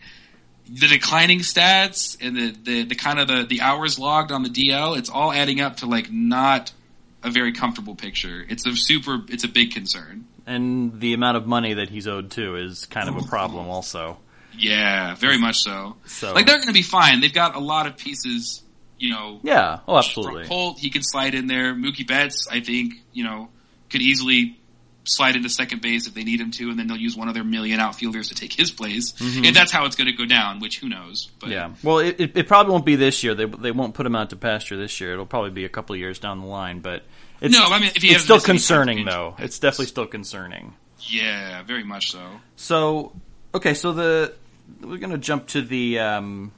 [0.72, 4.50] the declining stats and the, the, the kind of the, the hours logged on the
[4.50, 6.72] DL, it's all adding up to like not
[7.24, 8.46] a very comfortable picture.
[8.48, 10.26] It's a super, it's a big concern.
[10.48, 14.18] And the amount of money that he's owed too is kind of a problem also.
[14.58, 15.98] Yeah, very much so.
[16.06, 17.20] So Like they're going to be fine.
[17.22, 18.64] They've got a lot of pieces.
[18.98, 20.46] You know, Yeah, oh absolutely.
[20.48, 21.74] Holt he can slide in there.
[21.74, 23.50] Mookie Betts, I think, you know,
[23.90, 24.60] could easily
[25.04, 27.34] slide into second base if they need him to, and then they'll use one of
[27.34, 29.14] their million outfielders to take his place.
[29.20, 30.60] And that's how it's going to go down.
[30.60, 31.30] Which who knows?
[31.40, 31.54] But Mm-hmm.
[31.54, 31.72] Yeah.
[31.84, 33.34] Well, it, it, it probably won't be this year.
[33.36, 35.14] They they won't put him out to pasture this year.
[35.14, 37.04] It'll probably be a couple of years down the line, but
[37.42, 39.36] it's, No, I mean, if he it's still this, then he's concerning though.
[39.40, 40.76] It's definitely still concerning.
[41.00, 42.22] yeah, very much so.
[42.56, 43.14] So,
[43.56, 44.34] okay, so the
[44.82, 46.52] we're going to jump to the um,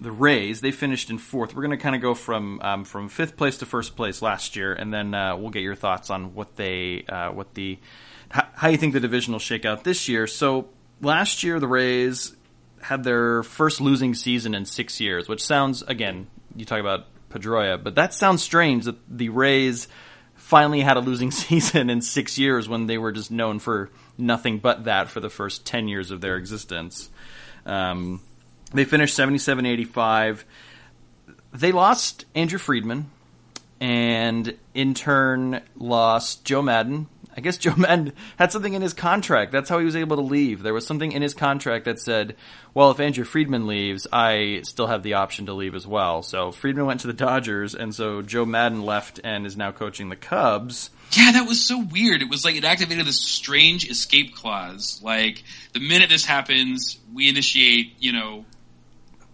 [0.00, 0.60] the Rays.
[0.60, 1.54] They finished in fourth.
[1.54, 4.56] We're going to kind of go from um, from fifth place to first place last
[4.56, 7.78] year, and then uh, we'll get your thoughts on what they uh, what the
[8.30, 10.26] how, how you think the division will shake out this year.
[10.26, 10.68] So
[11.00, 12.36] last year, the Rays
[12.80, 17.82] had their first losing season in six years, which sounds again you talk about Pedroia,
[17.82, 19.88] but that sounds strange that the Rays
[20.34, 24.58] finally had a losing season in six years when they were just known for nothing
[24.58, 27.10] but that for the first 10 years of their existence.
[27.66, 28.20] Um,
[28.72, 30.44] they finished 77 85.
[31.52, 33.10] They lost Andrew Friedman
[33.80, 37.06] and in turn lost Joe Maddon.
[37.36, 39.52] I guess Joe Maddon had something in his contract.
[39.52, 40.62] That's how he was able to leave.
[40.62, 42.36] There was something in his contract that said,
[42.74, 46.22] well, if Andrew Friedman leaves, I still have the option to leave as well.
[46.22, 50.08] So Friedman went to the Dodgers, and so Joe Maddon left and is now coaching
[50.08, 50.90] the Cubs.
[51.12, 52.20] Yeah, that was so weird.
[52.20, 55.00] It was like it activated this strange escape clause.
[55.02, 58.44] Like the minute this happens, we initiate, you know,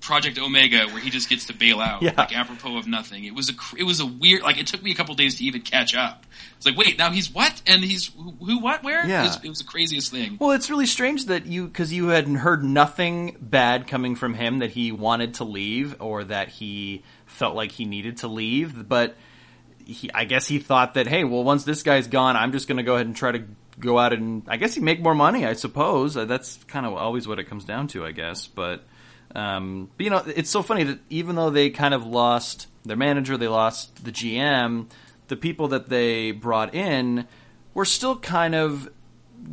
[0.05, 2.13] Project Omega, where he just gets to bail out, Yeah.
[2.17, 3.25] like apropos of nothing.
[3.25, 4.43] It was a it was a weird.
[4.43, 6.27] Like it took me a couple days to even catch up.
[6.57, 7.63] It's like, wait, now he's what?
[7.67, 9.07] And he's who, who what, where?
[9.07, 9.23] Yeah.
[9.23, 10.37] It was, it was the craziest thing.
[10.39, 14.59] Well, it's really strange that you, because you had heard nothing bad coming from him
[14.59, 19.17] that he wanted to leave or that he felt like he needed to leave, but
[19.87, 22.79] he, I guess he thought that, hey, well, once this guy's gone, I'm just going
[22.79, 23.45] to go ahead and try to
[23.79, 26.15] go out and, I guess he'd make more money, I suppose.
[26.15, 28.47] That's kind of always what it comes down to, I guess.
[28.47, 28.85] But,
[29.35, 32.97] um, but you know, it's so funny that even though they kind of lost their
[32.97, 34.89] manager, they lost the GM,
[35.29, 37.27] the people that they brought in
[37.73, 38.89] were still kind of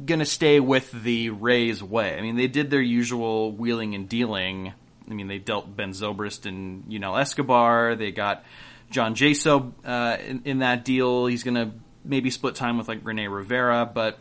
[0.05, 2.17] going to stay with the Rays way.
[2.17, 4.73] I mean, they did their usual wheeling and dealing.
[5.09, 7.95] I mean, they dealt Ben Zobrist and Yunel Escobar.
[7.95, 8.45] They got
[8.91, 11.25] John Jaso uh, in, in that deal.
[11.25, 11.71] He's going to
[12.05, 14.19] maybe split time with like Rene Rivera, but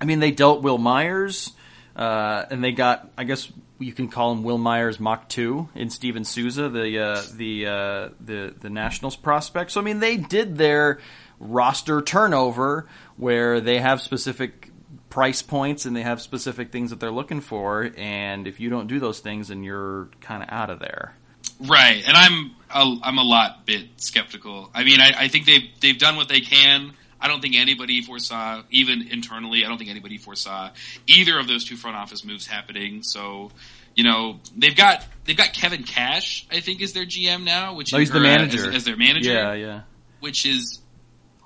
[0.00, 1.52] I mean, they dealt Wil Myers,
[1.94, 5.90] uh, and they got, I guess you can call him Wil Myers Mach Two in
[5.90, 9.72] Steven Souza, the uh, the uh, the the Nationals prospect.
[9.72, 10.98] So I mean, they did their
[11.38, 12.86] roster turnover
[13.16, 14.70] where they have specific
[15.10, 18.86] price points and they have specific things that they're looking for, and if you don't
[18.86, 21.14] do those things, then you're kind of out of there.
[21.60, 24.70] Right, and I'm a, I'm a lot bit skeptical.
[24.74, 26.92] I mean, I, I think they've they've done what they can.
[27.20, 30.70] I don't think anybody foresaw, even internally, I don't think anybody foresaw
[31.06, 33.02] either of those two front office moves happening.
[33.02, 33.50] So,
[33.94, 37.94] you know, they've got they've got Kevin Cash, I think, is their GM now, which
[37.94, 38.68] Oh, is he's the uh, manager.
[38.68, 39.32] as, as their manager.
[39.32, 39.80] Yeah, yeah.
[40.20, 40.80] which is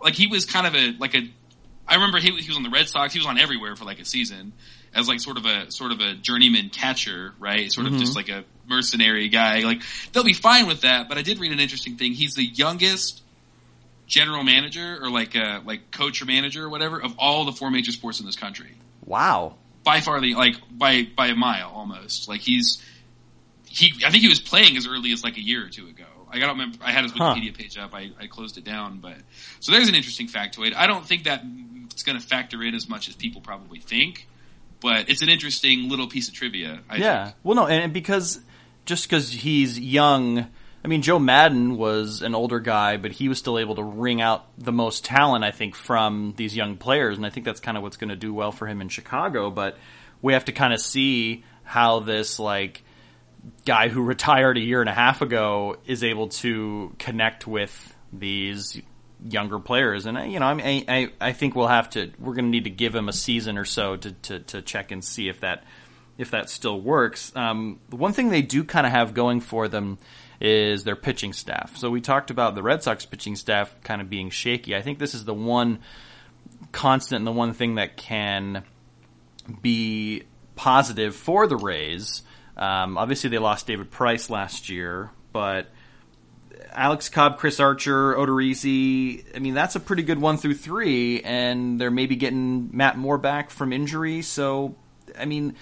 [0.02, 1.28] like he was kind of a like a.
[1.87, 3.12] I remember he, he was on the Red Sox.
[3.12, 4.52] He was on everywhere for like a season
[4.94, 7.70] as like sort of a sort of a journeyman catcher, right?
[7.72, 9.61] Sort of just like a mercenary guy.
[9.61, 11.09] Like they'll be fine with that.
[11.09, 12.12] But I did read an interesting thing.
[12.12, 13.22] He's the youngest
[14.10, 17.70] general manager or like uh, like coach or manager or whatever of all the four
[17.70, 18.74] major sports in this country
[19.06, 19.54] Wow.
[19.84, 22.28] by far the like by by a mile almost.
[22.28, 22.82] Like he's
[23.66, 23.92] he.
[24.04, 26.04] I think he was playing as early as like a year or two ago.
[26.32, 26.78] I don't remember.
[26.82, 27.34] I had his Huh.
[27.34, 27.94] Wikipedia page up.
[27.94, 29.16] I, I closed it down, but
[29.60, 30.74] so there's an interesting factoid.
[30.74, 31.42] I don't think that
[31.90, 34.26] it's going to factor in as much as people probably think.
[34.80, 36.80] but it's an interesting little piece of trivia.
[36.88, 37.24] I yeah.
[37.26, 37.36] think.
[37.42, 38.40] Well, no, and because
[38.86, 40.46] just because he's young,
[40.82, 44.22] I mean, Joe Maddon was an older guy, but he was still able to wring
[44.22, 47.76] out the most talent, I think, from these young players, and I think that's kind
[47.76, 49.50] of what's going to do well for him in Chicago.
[49.50, 49.76] But
[50.22, 52.82] we have to kind of see how this like
[53.66, 58.80] guy who retired a year and a half ago is able to connect with these
[59.22, 60.06] younger players.
[60.06, 62.10] And you know, I mean, I, I think we'll have to.
[62.18, 64.92] We're going to need to give him a season or so to, to, to check
[64.92, 65.64] and see if that
[66.16, 67.34] if that still works.
[67.34, 69.98] Um, the one thing they do kind of have going for them
[70.40, 71.76] is their pitching staff.
[71.76, 74.74] So we talked about the Red Sox pitching staff kind of being shaky.
[74.74, 75.81] I think this is the one
[76.72, 78.64] constant and the one thing that can
[79.61, 80.22] be
[80.57, 82.22] positive for the Rays.
[82.57, 85.68] Um, obviously, they lost David Price last year, but
[86.72, 89.24] Alex Cobb, Chris Archer, Odorizzi.
[89.35, 93.18] I mean, that's a pretty good one through three, and they're maybe getting Matt Moore
[93.18, 94.22] back from injury.
[94.22, 94.74] So,
[95.18, 95.57] I mean,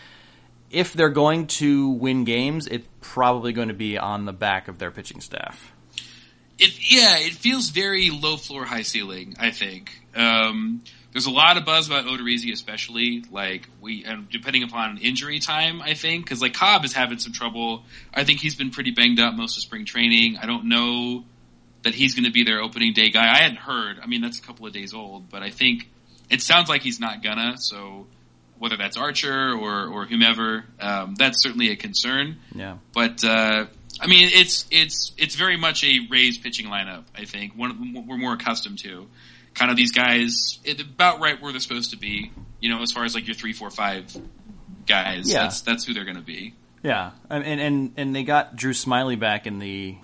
[0.70, 4.78] if they're going to win games, it's probably going to be on the back of
[4.78, 5.72] their pitching staff.
[6.59, 9.37] It, yeah, it feels very low floor, high ceiling.
[9.38, 14.64] I think um, there's a lot of buzz about Odorizzi, especially like we, and depending
[14.64, 17.85] upon injury time, I think because like Cobb is having some trouble.
[18.12, 20.37] I think he's been pretty banged up most of spring training.
[20.37, 21.24] I don't know
[21.83, 23.24] that he's going to be their opening day guy.
[23.24, 24.00] I hadn't heard.
[24.02, 25.88] I mean, that's a couple of days old, but I think
[26.28, 27.57] it sounds like he's not gonna.
[27.57, 28.07] So
[28.59, 32.37] whether that's Archer or or whomever, um, that's certainly a concern.
[32.55, 32.79] Yeah.
[32.92, 33.66] But uh,
[34.01, 37.05] I mean, it's it's it's very much a Rays pitching lineup.
[37.16, 39.09] I think one we're more accustomed to.
[39.55, 42.31] Kind of these guys, it, about right where they're supposed to be.
[42.61, 44.14] You know, as far as like your three, four, five
[44.87, 45.31] guys.
[45.31, 45.42] Yeah.
[45.42, 46.55] That's that's who they're going to be.
[46.83, 49.97] Yeah, and and and they got Drew Smyly back in the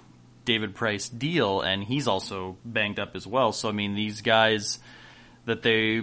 [0.45, 3.53] David Price deal, and he's also banged up as well.
[3.53, 4.79] So I mean, these guys
[5.47, 6.03] that they,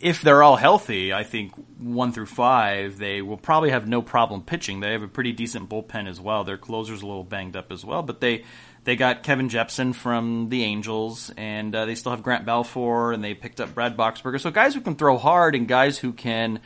[0.00, 4.42] if they're all healthy, I think one through five, they will probably have no problem
[4.42, 4.80] pitching.
[4.80, 6.44] They have a pretty decent bullpen as well.
[6.44, 8.44] Their closer's a little banged up as well, but they
[8.84, 13.22] they got Kevin Jepsen from the Angels, and uh, they still have Grant Balfour, and
[13.22, 14.40] they picked up Brad Boxberger.
[14.40, 16.60] So guys who can throw hard and guys who can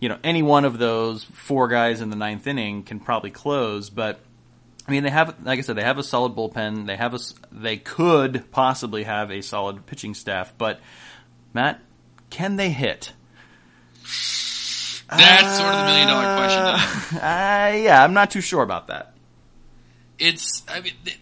[0.00, 3.90] you know, any one of those four guys in the ninth inning can probably close.
[3.90, 4.18] But
[4.88, 6.86] I mean, they have, like I said, they have a solid bullpen.
[6.86, 7.18] They have a,
[7.52, 10.54] they could possibly have a solid pitching staff.
[10.56, 10.80] But
[11.52, 11.80] Matt,
[12.30, 13.12] can they hit?
[15.10, 17.18] That's sort of the million dollar question.
[17.18, 19.12] Uh, yeah, I'm not too sure about that.
[20.18, 21.18] it's I mean, th-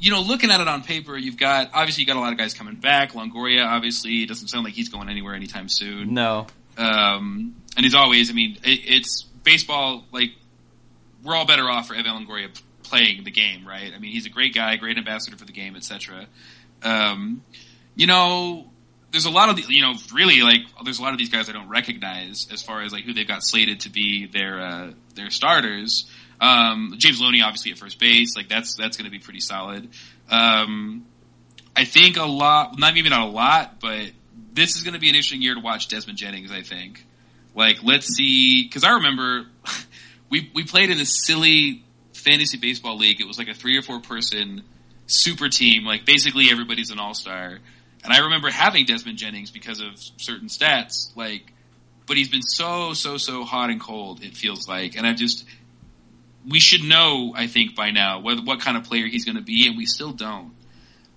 [0.00, 2.38] you know, looking at it on paper, you've got obviously you got a lot of
[2.38, 3.12] guys coming back.
[3.12, 6.14] Longoria obviously it doesn't sound like he's going anywhere anytime soon.
[6.14, 6.46] No,
[6.78, 10.04] Um, and as always, I mean, it, it's baseball.
[10.10, 10.30] Like
[11.22, 12.48] we're all better off for Evan Longoria
[12.84, 13.92] playing the game, right?
[13.94, 16.26] I mean, he's a great guy, great ambassador for the game, etc.
[16.82, 17.42] Um,
[17.94, 18.70] you know,
[19.10, 21.48] there's a lot of the, you know, really like there's a lot of these guys
[21.48, 24.90] I don't recognize as far as like who they've got slated to be their uh,
[25.14, 26.10] their starters.
[26.40, 29.88] Um, James Loney, obviously at first base, like that's that's going to be pretty solid.
[30.30, 31.06] Um,
[31.74, 34.10] I think a lot, not maybe not a lot, but
[34.52, 36.50] this is going to be an interesting year to watch Desmond Jennings.
[36.50, 37.04] I think,
[37.54, 39.46] like, let's see, because I remember
[40.30, 43.20] we we played in this silly fantasy baseball league.
[43.20, 44.62] It was like a three or four person
[45.06, 45.84] super team.
[45.84, 47.58] Like, basically everybody's an all star.
[48.08, 51.52] And I remember having Desmond Jennings because of certain stats, like,
[52.06, 54.22] but he's been so so so hot and cold.
[54.24, 55.44] It feels like, and I've just
[56.48, 59.42] we should know, I think, by now what what kind of player he's going to
[59.42, 60.54] be, and we still don't.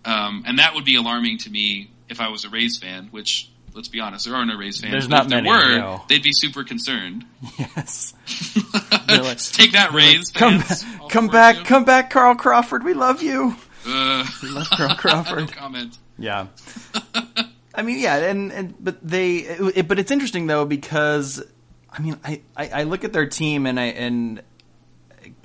[0.04, 3.08] Um, and that would be alarming to me if I was a Rays fan.
[3.12, 4.92] Which, let's be honest, there are no Rays fans.
[4.92, 6.02] There's not if there many, were, no.
[6.10, 7.24] they'd be super concerned.
[7.58, 8.14] yes.
[9.08, 10.86] Like- Take that, Rays Come, fans.
[11.10, 12.84] Come back, come back, Carl Crawford.
[12.84, 13.56] We love you.
[13.88, 15.40] Uh, love Carl Crawford.
[15.40, 15.98] no comment.
[16.22, 16.48] Yeah.
[17.74, 21.42] I mean, yeah, and, and but they, it, but it's interesting though because,
[21.90, 24.42] I mean, I, I, I look at their team and I and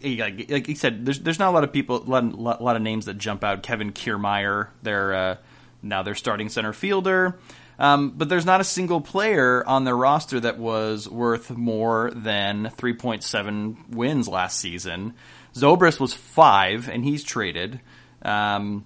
[0.02, 2.82] like, you said, there's there's not a lot of people, a lot, a lot of
[2.82, 3.62] names that jump out.
[3.62, 5.36] Kevin Kiermaier, their uh,
[5.82, 7.38] now their starting center fielder,
[7.78, 12.72] um, but there's not a single player on their roster that was worth more than
[12.76, 15.14] 3.7 wins last season.
[15.54, 17.80] Zobrist was five, and he's traded.
[18.22, 18.84] Um,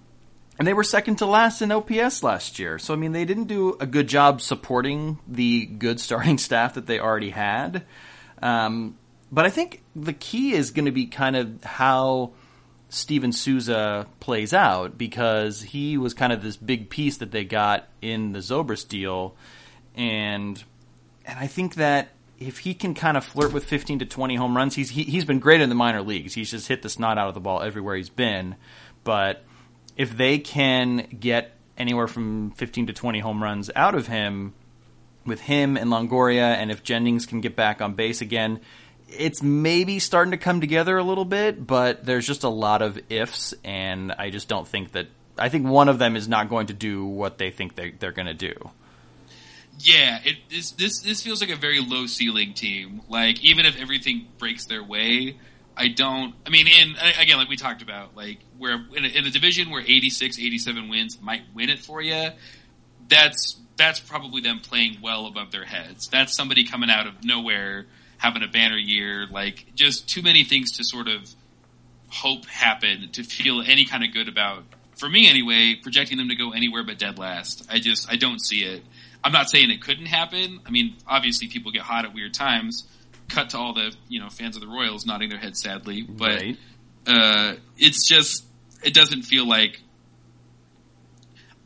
[0.61, 2.77] and they were second to last in OPS last year.
[2.77, 6.85] So, I mean, they didn't do a good job supporting the good starting staff that
[6.85, 7.83] they already had.
[8.43, 8.95] Um,
[9.31, 12.33] but I think the key is going to be kind of how
[12.89, 17.87] Steven Souza plays out because he was kind of this big piece that they got
[17.99, 19.35] in the Zobrist deal.
[19.95, 20.63] And,
[21.25, 24.55] and I think that if he can kind of flirt with 15 to 20 home
[24.55, 26.35] runs, he's, he, he's been great in the minor leagues.
[26.35, 28.57] He's just hit the snot out of the ball everywhere he's been.
[29.03, 29.43] But
[29.95, 34.53] if they can get anywhere from 15 to 20 home runs out of him,
[35.25, 38.61] with him and Longoria, and if Jennings can get back on base again,
[39.07, 41.65] it's maybe starting to come together a little bit.
[41.65, 45.07] But there's just a lot of ifs, and I just don't think that.
[45.37, 48.11] I think one of them is not going to do what they think they, they're
[48.11, 48.53] going to do.
[49.79, 53.01] Yeah, it, this this this feels like a very low ceiling team.
[53.09, 55.37] Like even if everything breaks their way,
[55.75, 56.35] I don't.
[56.45, 59.69] I mean, in again, like we talked about, like where in a, in a division
[59.69, 62.29] where 86, 87 wins might win it for you.
[63.07, 66.07] That's that's probably them playing well above their heads.
[66.07, 69.25] That's somebody coming out of nowhere having a banner year.
[69.29, 71.33] Like just too many things to sort of
[72.09, 74.63] hope happen to feel any kind of good about.
[74.97, 77.65] For me, anyway, projecting them to go anywhere but dead last.
[77.71, 78.83] I just I don't see it.
[79.23, 80.59] I'm not saying it couldn't happen.
[80.65, 82.87] I mean, obviously people get hot at weird times.
[83.31, 86.29] Cut to all the you know fans of the Royals nodding their heads sadly, but
[86.35, 86.57] Right.
[87.07, 88.45] uh, it's just
[88.83, 89.81] it doesn't feel like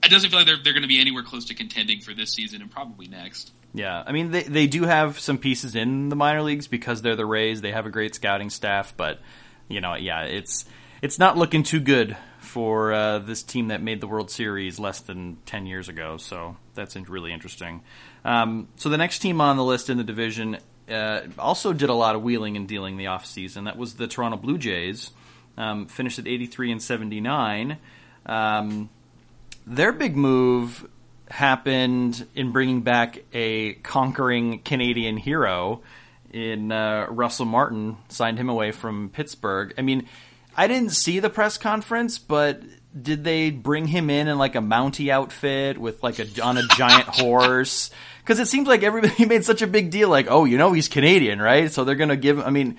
[0.03, 2.33] it doesn't feel like they're they're going to be anywhere close to contending for this
[2.33, 3.51] season and probably next.
[3.73, 7.15] Yeah, I mean they they do have some pieces in the minor leagues because they're
[7.15, 7.61] the Rays.
[7.61, 9.19] They have a great scouting staff, but
[9.67, 10.65] you know, yeah, it's
[11.01, 14.99] it's not looking too good for uh, this team that made the World Series less
[14.99, 16.17] than ten years ago.
[16.17, 17.81] So that's really interesting.
[18.23, 20.57] Um, so the next team on the list in the division
[20.89, 23.65] uh, also did a lot of wheeling and dealing the offseason.
[23.65, 25.11] That was the Toronto Blue Jays.
[25.57, 27.77] Um, finished at eighty three and seventy nine.
[28.25, 28.89] Um,
[29.65, 30.87] their big move
[31.29, 35.81] happened in bringing back a conquering Canadian hero
[36.31, 37.97] in uh, Russell Martin.
[38.09, 39.73] Signed him away from Pittsburgh.
[39.77, 40.07] I mean,
[40.55, 42.61] I didn't see the press conference, but
[42.99, 46.63] did they bring him in in like a Mountie outfit with like a on a
[46.75, 47.89] giant horse?
[48.19, 50.87] Because it seems like everybody made such a big deal, like, oh, you know, he's
[50.87, 51.71] Canadian, right?
[51.71, 52.39] So they're gonna give.
[52.39, 52.77] I mean,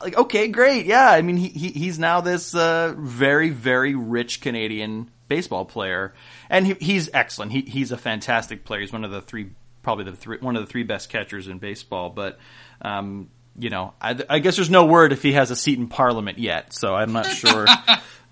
[0.00, 4.40] like okay great yeah i mean he, he he's now this uh, very very rich
[4.40, 6.14] canadian baseball player
[6.48, 9.50] and he, he's excellent he, he's a fantastic player he's one of the three
[9.82, 12.38] probably the three one of the three best catchers in baseball but
[12.82, 13.28] um,
[13.58, 16.38] you know I, I guess there's no word if he has a seat in parliament
[16.38, 17.66] yet so i'm not sure.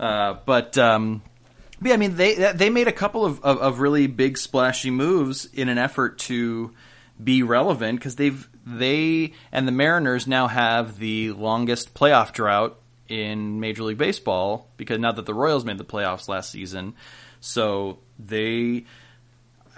[0.00, 1.22] Uh, but um,
[1.80, 4.90] but yeah, I mean they they made a couple of, of, of really big splashy
[4.90, 6.72] moves in an effort to
[7.22, 13.58] be relevant because they've they and the Mariners now have the longest playoff drought in
[13.58, 16.94] Major League Baseball because now that the Royals made the playoffs last season,
[17.40, 18.84] so they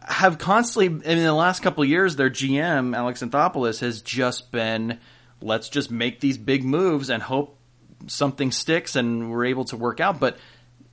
[0.06, 4.98] have constantly in the last couple of years their GM Alex Anthopoulos has just been
[5.42, 7.56] let's just make these big moves and hope
[8.06, 10.20] something sticks and we're able to work out.
[10.20, 10.38] But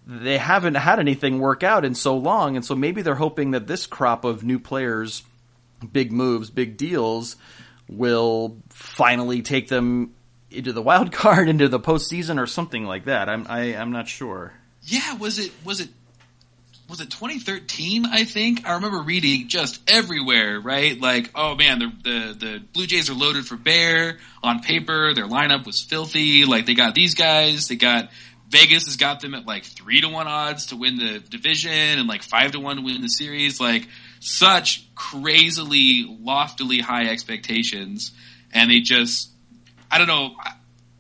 [0.05, 2.55] they haven't had anything work out in so long.
[2.55, 5.23] And so maybe they're hoping that this crop of new players
[5.91, 7.35] big moves big deals
[7.87, 10.13] will finally take them
[10.49, 13.29] into the wild card into the postseason or something like that.
[13.29, 14.53] I'm I, i'm not sure.
[14.81, 15.89] Yeah, was it was it
[16.89, 18.05] was it 2013?
[18.05, 20.99] I think I remember reading just everywhere, right?
[20.99, 25.13] Like, oh man, the the the Blue Jays are loaded for bear on paper.
[25.13, 26.45] Their lineup was filthy.
[26.45, 27.67] Like they got these guys.
[27.67, 28.09] They got
[28.49, 32.07] Vegas has got them at like three to one odds to win the division and
[32.07, 33.59] like five to one to win the series.
[33.59, 33.87] Like
[34.19, 38.11] such crazily loftily high expectations,
[38.53, 39.29] and they just
[39.91, 40.35] I don't know.
[40.39, 40.53] I-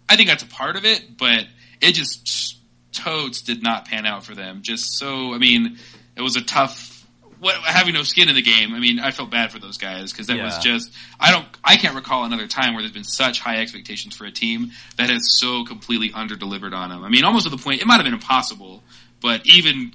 [0.09, 1.45] I think that's a part of it, but
[1.81, 2.56] it just
[2.97, 4.61] totes did not pan out for them.
[4.61, 5.77] Just so, I mean,
[6.15, 6.93] it was a tough.
[7.39, 8.73] What having no skin in the game.
[8.73, 10.91] I mean, I felt bad for those guys because that was just.
[11.19, 11.45] I don't.
[11.63, 15.11] I can't recall another time where there's been such high expectations for a team that
[15.11, 17.03] has so completely under delivered on them.
[17.03, 18.81] I mean, almost to the point it might have been impossible,
[19.21, 19.93] but even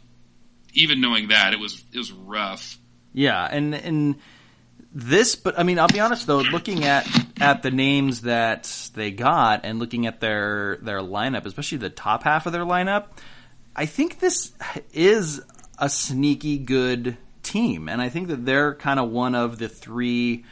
[0.73, 2.79] even knowing that, it was it was rough.
[3.13, 4.17] Yeah, and and
[4.93, 7.07] this, but I mean, I'll be honest though, looking at
[7.43, 12.22] at the names that they got and looking at their their lineup, especially the top
[12.22, 13.07] half of their lineup,
[13.74, 14.53] I think this
[14.93, 15.40] is
[15.78, 20.45] a sneaky good team, and I think that they're kind of one of the three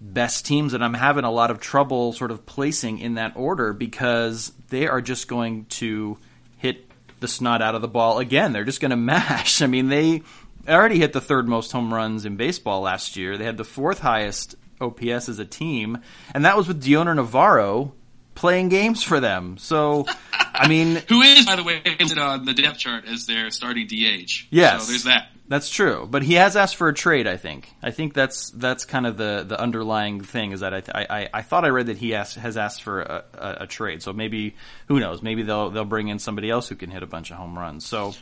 [0.00, 3.72] best teams that I'm having a lot of trouble sort of placing in that order
[3.72, 6.18] because they are just going to
[6.56, 8.52] hit the snot out of the ball again.
[8.52, 9.62] They're just going to mash.
[9.62, 10.22] I mean, they
[10.68, 13.38] already hit the third most home runs in baseball last year.
[13.38, 15.98] They had the fourth highest OPS as a team,
[16.34, 17.94] and that was with Dioner Navarro
[18.34, 19.56] playing games for them.
[19.58, 21.82] So, I mean, Who is, by the way,
[22.18, 24.46] on the depth chart as their starting DH?
[24.50, 24.84] Yes.
[24.84, 25.28] So there's that.
[25.48, 27.26] That's true, but he has asked for a trade.
[27.26, 27.70] I think.
[27.82, 31.42] I think that's that's kind of the, the underlying thing is that I, I I
[31.42, 34.02] thought I read that he asked, has asked for a, a, a trade.
[34.02, 34.56] So maybe
[34.88, 35.20] who knows?
[35.20, 37.84] Maybe they'll they'll bring in somebody else who can hit a bunch of home runs.
[37.84, 38.14] So,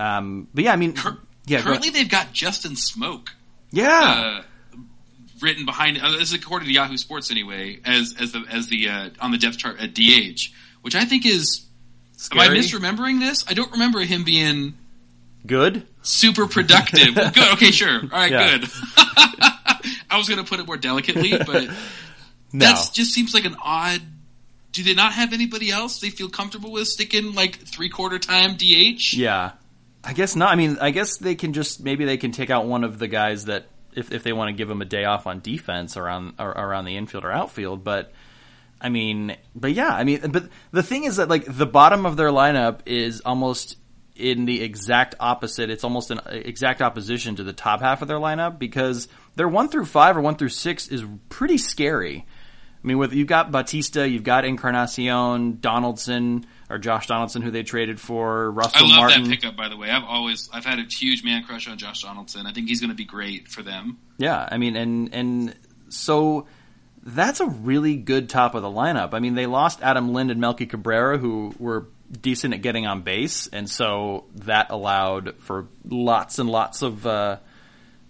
[0.00, 3.28] um, but yeah, I mean, Cur- yeah, currently they've got Justin Smoak.
[3.70, 4.42] yeah, uh,
[5.40, 5.98] written behind.
[6.00, 9.30] Uh, this is according to Yahoo Sports anyway, as as the as the uh, on
[9.30, 11.66] the depth chart at DH, which I think is.
[12.32, 13.44] Am I misremembering this?
[13.48, 14.74] I don't remember him being
[15.46, 17.14] good, super productive.
[17.16, 17.52] Well, good.
[17.54, 18.00] Okay, sure.
[18.00, 18.58] All right, Yeah.
[18.58, 18.70] good.
[18.96, 19.80] I
[20.10, 21.68] I was going to put it more delicately, but
[22.52, 22.66] No.
[22.66, 24.00] that just seems like an odd.
[24.72, 28.54] Do they not have anybody else they feel comfortable with sticking like three quarter time
[28.56, 29.12] DH?
[29.14, 29.52] Yeah.
[30.02, 30.50] I guess not.
[30.50, 33.08] I mean, I guess they can just maybe they can take out one of the
[33.08, 33.66] guys that
[33.96, 36.84] if if they want to give them a day off on defense around or, around
[36.84, 38.12] the infield or outfield, but
[38.80, 42.16] I mean, but yeah, I mean, but the thing is that like the bottom of
[42.16, 43.78] their lineup is almost
[44.14, 45.70] in the exact opposite.
[45.70, 49.68] It's almost an exact opposition to the top half of their lineup because their one
[49.68, 52.26] through five or one through six is pretty scary.
[52.82, 57.62] I mean, with you've got Bautista, you've got Encarnacion, Donaldson or Josh Donaldson, who they
[57.62, 59.24] traded for, I Russell love Martin.
[59.24, 59.90] that pickup, by the way.
[59.90, 62.46] I've always I've had a huge man crush on Josh Donaldson.
[62.46, 63.98] I think he's going to be great for them.
[64.18, 65.54] Yeah, I mean, and and
[65.88, 66.46] so
[67.02, 69.12] that's a really good top of the lineup.
[69.12, 71.86] I mean, they lost Adam Lind and Melky Cabrera, who were
[72.20, 77.38] decent at getting on base, and so that allowed for lots and lots of uh,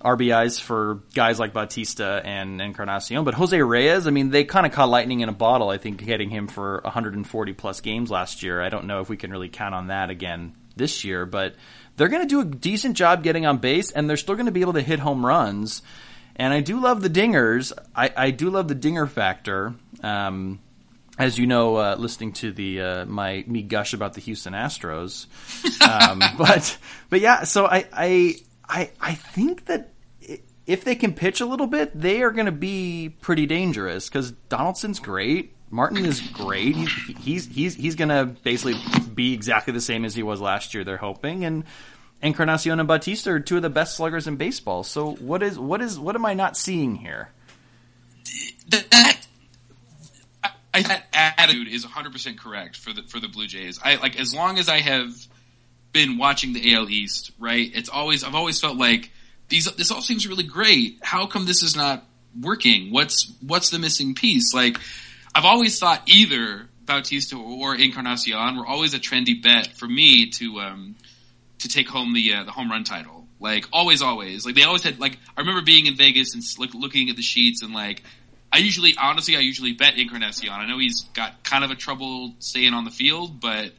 [0.04, 3.24] RBIs for guys like Bautista and Encarnacion.
[3.24, 5.70] But Jose Reyes, I mean, they kind of caught lightning in a bottle.
[5.70, 8.60] I think getting him for 140 plus games last year.
[8.60, 11.54] I don't know if we can really count on that again this year, but
[11.96, 14.52] they're going to do a decent job getting on base, and they're still going to
[14.52, 15.80] be able to hit home runs.
[16.36, 17.72] And I do love the dingers.
[17.94, 19.74] I, I do love the dinger factor.
[20.02, 20.58] Um,
[21.16, 25.26] as you know, uh, listening to the uh, my me gush about the Houston Astros,
[26.10, 26.76] um, but
[27.08, 27.44] but yeah.
[27.44, 28.34] So I I
[28.68, 29.93] I, I think that
[30.66, 34.32] if they can pitch a little bit, they are going to be pretty dangerous because
[34.48, 35.52] Donaldson's great.
[35.70, 36.76] Martin is great.
[36.76, 38.74] He, he's he's he's going to basically
[39.14, 40.84] be exactly the same as he was last year.
[40.84, 41.64] They're hoping and.
[42.22, 44.82] Encarnacion and Bautista are two of the best sluggers in baseball.
[44.82, 47.28] So what is what is what am I not seeing here?
[48.70, 49.26] That, that
[51.12, 53.78] attitude is 100 percent correct for the for the Blue Jays.
[53.82, 55.12] I like as long as I have
[55.92, 57.70] been watching the AL East, right?
[57.74, 59.10] It's always I've always felt like
[59.48, 60.98] these this all seems really great.
[61.02, 62.04] How come this is not
[62.40, 62.90] working?
[62.90, 64.52] What's what's the missing piece?
[64.54, 64.78] Like
[65.34, 70.60] I've always thought either Bautista or Encarnacion were always a trendy bet for me to
[70.60, 70.96] um
[71.58, 73.26] to take home the uh, the home run title.
[73.40, 74.46] Like always, always.
[74.46, 74.98] Like they always had.
[74.98, 78.02] Like I remember being in Vegas and look, looking at the sheets and like
[78.54, 80.48] I usually, honestly, I usually bet Encarnacion.
[80.48, 83.72] I know he's got kind of a trouble staying on the field, but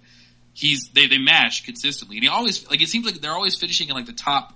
[0.53, 3.87] he's they they mash consistently, and he always like it seems like they're always finishing
[3.87, 4.53] in like the top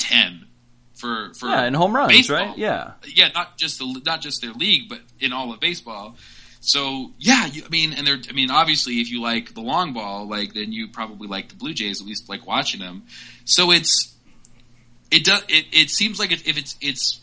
[0.00, 0.46] ten
[0.94, 2.36] for for Yeah, and home runs, baseball.
[2.36, 2.58] right?
[2.58, 2.92] Yeah.
[3.06, 6.16] yeah, not just the not just their league, but in all of baseball.
[6.60, 9.92] So yeah, you, I mean, and they're I mean, obviously, if you like the long
[9.92, 13.04] ball, like then you probably like the Blue Jays, at least like watching them.
[13.44, 14.14] So it's
[15.10, 17.20] it does it, it seems like it, if it's it's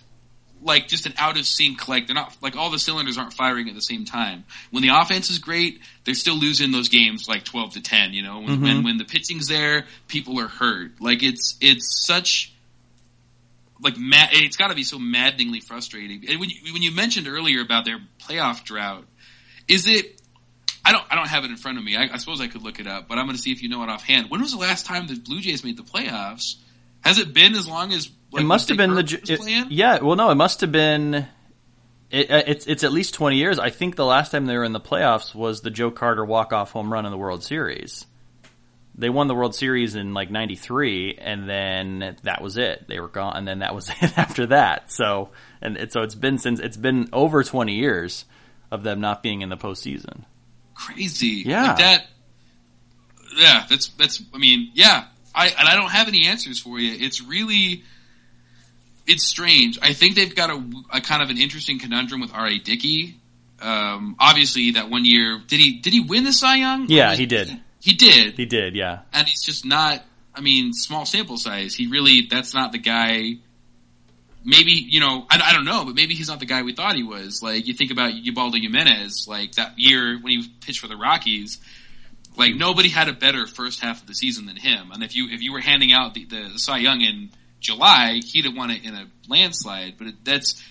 [0.61, 3.69] like just an out of sync like they're not like all the cylinders aren't firing
[3.69, 7.43] at the same time when the offense is great they're still losing those games like
[7.43, 8.84] 12 to 10 you know when when, mm-hmm.
[8.84, 12.53] when the pitching's there people are hurt like it's it's such
[13.82, 16.23] like mad, it's got to be so maddeningly frustrating.
[16.28, 19.05] And when you, when you mentioned earlier about their playoff drought,
[19.67, 20.21] is it?
[20.84, 21.95] I don't I don't have it in front of me.
[21.97, 23.69] I, I suppose I could look it up, but I'm going to see if you
[23.69, 24.30] know it offhand.
[24.30, 26.55] When was the last time the Blue Jays made the playoffs?
[27.01, 28.09] Has it been as long as?
[28.32, 29.99] Like, it must have been the it- yeah.
[30.01, 31.28] Well, no, it must have been.
[32.09, 33.59] It, uh, it's it's at least twenty years.
[33.59, 36.53] I think the last time they were in the playoffs was the Joe Carter walk
[36.53, 38.05] off home run in the World Series.
[39.00, 42.88] They won the World Series in like '93, and then that was it.
[42.88, 44.91] They were gone, and then that was it after that.
[44.91, 45.30] So
[45.62, 48.26] and it, so it's been since it's been over twenty years
[48.72, 50.24] of them not being in the postseason.
[50.74, 51.43] crazy.
[51.45, 51.68] Yeah.
[51.68, 52.08] Like that.
[53.38, 54.24] Yeah, that's that's.
[54.34, 55.06] I mean, yeah.
[55.36, 56.95] I and I don't have any answers for you.
[57.06, 57.84] It's really,
[59.06, 59.78] it's strange.
[59.82, 62.48] I think they've got a, a kind of an interesting conundrum with R.
[62.48, 62.58] A.
[62.58, 63.20] Dickey.
[63.62, 66.88] Um, obviously, that one year, did he did he win the Cy Young?
[66.89, 67.60] Yeah, was- he did.
[67.88, 69.00] He did, He did, yeah.
[69.14, 70.04] and he's just not.
[70.36, 71.74] I mean, small sample size.
[71.74, 72.28] He really.
[72.30, 73.36] That's not the guy.
[74.44, 75.26] Maybe you know.
[75.30, 77.40] I, I don't know, but maybe he's not the guy we thought he was.
[77.42, 81.60] Like you think about Ubaldo Jimenez, like that year when he pitched for the Rockies.
[82.36, 84.92] Like nobody had a better first half of the season than him.
[84.92, 87.30] And if you if you were handing out the, the, the Cy Young in
[87.62, 89.94] July, he'd have won it in a landslide.
[89.98, 90.62] But it, that's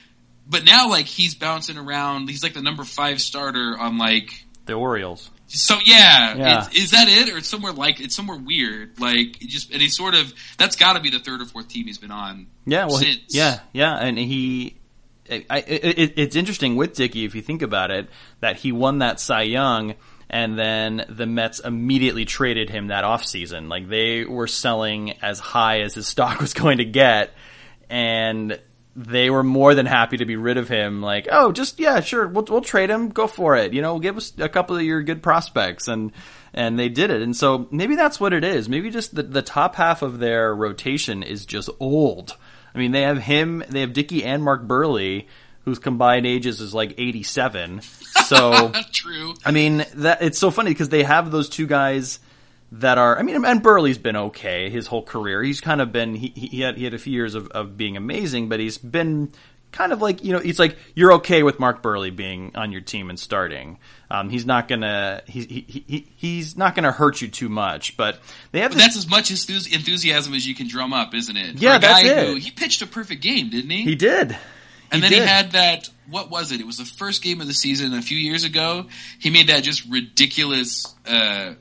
[0.46, 2.28] but now like he's bouncing around.
[2.28, 5.30] He's like the number five starter on like The Orioles.
[5.62, 6.68] So yeah, Yeah.
[6.74, 9.00] Is that it, or it's somewhere like it's somewhere weird?
[9.00, 11.86] Like just and he sort of that's got to be the third or fourth team
[11.86, 12.46] he's been on.
[12.64, 14.76] Yeah, well, he- yeah, yeah, and he.
[15.28, 18.08] I, I, it, it's interesting with Dickey if you think about it
[18.40, 19.94] that he won that Cy Young,
[20.30, 23.68] and then the Mets immediately traded him that offseason.
[23.68, 27.32] Like they were selling as high as his stock was going to get,
[27.90, 28.60] and
[28.96, 31.02] they were more than happy to be rid of him.
[31.02, 33.74] Like, oh, just yeah, sure, we'll we'll trade him, go for it.
[33.74, 36.12] You know, give us a couple of your good prospects, and
[36.54, 37.20] and they did it.
[37.20, 38.68] And so maybe that's what it is.
[38.68, 42.36] Maybe just the the top half of their rotation is just old.
[42.74, 45.26] I mean, they have him, they have Dickey and Mark Buehrle,
[45.64, 47.80] whose combined ages is like 87.
[47.80, 49.34] So, True.
[49.44, 52.18] I mean, that it's so funny because they have those two guys
[52.72, 53.18] that are.
[53.18, 55.42] I mean, and Buehrle's been okay his whole career.
[55.42, 57.96] He's kind of been he, he had he had a few years of, of being
[57.96, 59.32] amazing, but he's been
[59.72, 62.80] kind of like you know it's like you're okay with Mark Buehrle being on your
[62.80, 63.78] team and starting.
[64.10, 67.96] Um, he's not gonna he, he, he he's not gonna hurt you too much.
[67.96, 68.20] But
[68.52, 71.56] they have this, that's as much enthusiasm as you can drum up, isn't it?
[71.56, 72.28] Yeah, For a guy that's it.
[72.28, 73.82] Who, he pitched a perfect game, didn't he?
[73.82, 74.36] he did.
[74.90, 75.22] and then did.
[75.22, 75.88] he had that.
[76.08, 76.60] What was it?
[76.60, 78.86] It was the first game of the season a few years ago.
[79.18, 80.94] He made that just ridiculous.
[81.06, 81.54] Uh,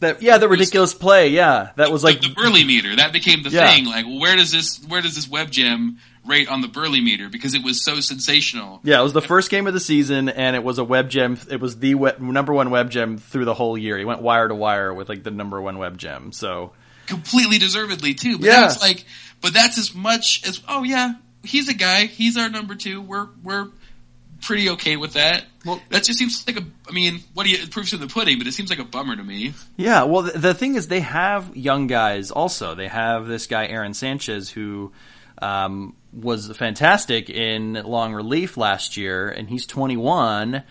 [0.00, 3.42] that yeah the ridiculous play yeah that was like the, the Buehrle meter that became
[3.42, 3.70] the Yeah.
[3.70, 3.86] thing.
[3.86, 7.28] Like, where does this where does this web gem rate on the Buehrle meter?
[7.28, 8.80] Because it was so sensational.
[8.82, 11.38] Yeah, it was the first game of the season, and it was a web gem.
[11.50, 13.96] It was the web, number one web gem through the whole year.
[13.96, 16.32] He went wire to wire with like the number one web gem.
[16.32, 16.72] So
[17.06, 18.38] completely deservedly too.
[18.38, 18.60] But Yeah.
[18.62, 19.04] that's like,
[19.40, 22.06] but that's as much as oh yeah, he's a guy.
[22.06, 23.00] He's our number two.
[23.00, 23.68] We're we're
[24.42, 25.44] pretty okay with that.
[25.64, 26.64] Well- that just seems like a.
[26.88, 27.58] I mean, what do you?
[27.62, 29.54] It proofs in the pudding, but it seems like a bummer to me.
[29.76, 32.30] yeah, well, the, the thing is, they have young guys.
[32.30, 34.92] Also, they have this guy Aaron Sanchez who
[35.42, 40.62] um, was fantastic in long relief last year, and he's 21,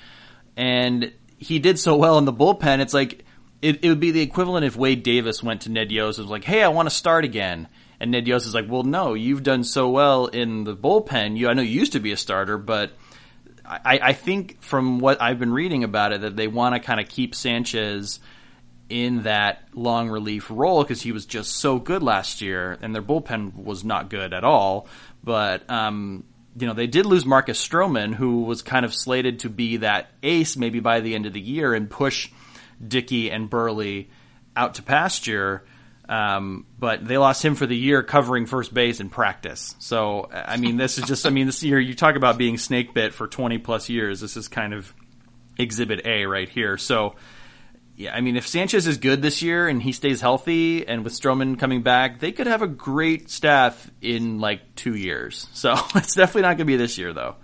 [0.58, 2.80] and he did so well in the bullpen.
[2.80, 3.26] It's like
[3.62, 6.32] it, it would be the equivalent if Wade Davis went to Ned Yost and was
[6.32, 7.68] like, "Hey, I want to start again."
[8.00, 11.38] And Ned Yost is like, "Well, no, you've done so well in the bullpen.
[11.38, 12.92] You, I know you used to be a starter, but
[13.68, 17.00] I, I think from what I've been reading about it that they want to kind
[17.00, 18.20] of keep Sanchez
[18.90, 23.02] in that long relief role because he was just so good last year, and their
[23.02, 24.88] bullpen was not good at all.
[25.24, 26.24] But um,
[26.58, 30.10] you know, they did lose Marcus Stroman, who was kind of slated to be that
[30.24, 32.30] ace maybe by the end of the year and push
[32.86, 34.08] Dickey and Buehrle
[34.56, 35.64] out to pasture.
[36.08, 39.76] Um, but they lost him for the year covering first base in practice.
[39.80, 42.94] So, I mean, this is just, I mean, this year, you talk about being snake
[42.94, 44.22] bit for 20 plus years.
[44.22, 44.94] This is kind of
[45.58, 46.78] exhibit A right here.
[46.78, 47.16] So,
[47.96, 51.14] yeah, I mean, if Sanchez is good this year and he stays healthy and with
[51.14, 55.48] Stroman coming back, they could have a great staff in like two years.
[55.54, 57.36] So, it's definitely not going to be this year though.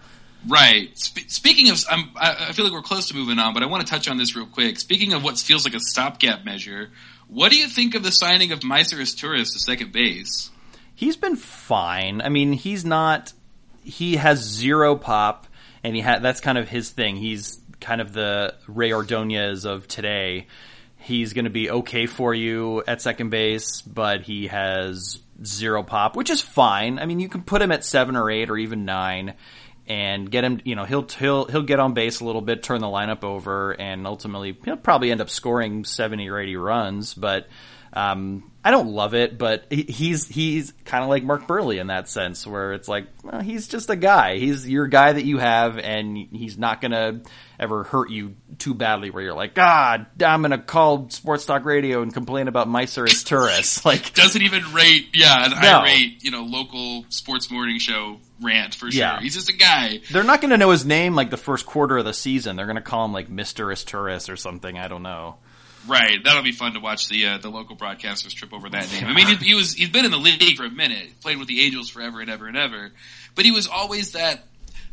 [0.47, 0.97] Right.
[0.97, 3.67] Sp- speaking of, I'm, I, I feel like we're close to moving on, but I
[3.67, 4.79] want to touch on this real quick.
[4.79, 6.91] Speaking of what feels like a stopgap measure,
[7.31, 10.49] what do you think of the signing of Maicer Izturis to second base?
[10.93, 12.21] He's been fine.
[12.21, 13.31] I mean, he's not.
[13.83, 15.47] He has zero pop,
[15.81, 17.15] and he had that's kind of his thing.
[17.15, 20.47] He's kind of the Rey Ordonez of today.
[20.97, 26.17] He's going to be okay for you at second base, but he has zero pop,
[26.17, 26.99] which is fine.
[26.99, 29.35] I mean, you can put him at seven or eight or even nine,
[29.91, 30.61] and get him.
[30.63, 33.71] You know, he'll he'll he'll get on base a little bit, turn the lineup over,
[33.79, 37.13] and ultimately he'll probably end up scoring seventy or eighty runs.
[37.13, 37.47] But
[37.93, 41.87] um, I don't love it, but he- he's he's kind of like Mark Buehrle in
[41.87, 44.37] that sense, where it's like well, he's just a guy.
[44.37, 47.19] He's your guy that you have, and he's not gonna
[47.59, 49.09] ever hurt you too badly.
[49.09, 53.83] Where you're like, God, I'm gonna call Sports Talk Radio and complain about Maicer Izturis.
[53.91, 55.81] Like, Doesn't even rate, yeah, an No.
[55.81, 58.99] irate, you know, local sports morning show rant for sure.
[58.99, 59.19] Yeah.
[59.19, 60.01] He's just a guy.
[60.11, 62.55] they're not gonna know his name like the first quarter of the season.
[62.55, 64.77] They're gonna call him like Mister Turris or something.
[64.77, 65.37] I don't know.
[65.87, 69.05] Right, that'll be fun to watch the uh, the local broadcasters trip over that name.
[69.05, 71.47] I mean, he, he was he's been in the league for a minute, played with
[71.47, 72.91] the Angels forever and ever and ever,
[73.33, 74.43] but he was always that.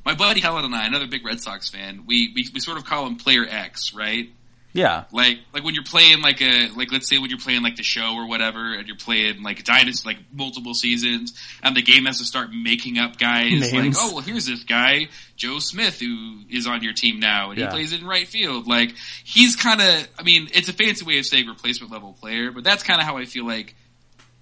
[0.04, 2.86] My buddy Colin and I, another big Red Sox fan, we, we we sort of
[2.86, 4.30] call him Player X, right?
[4.74, 7.76] Yeah, Like like when you're playing like a like let's say when you're playing like
[7.76, 12.04] the show or whatever, and you're playing like dynasty like multiple seasons, and the game
[12.04, 16.40] has to start making up guys like oh well here's this guy Joe Smith who
[16.50, 17.66] is on your team now and Yeah.
[17.66, 18.66] he plays in right field.
[18.68, 18.94] Like
[19.24, 22.62] he's kind of I mean it's a fancy way of saying replacement level player, but
[22.62, 23.74] that's kind of how I feel like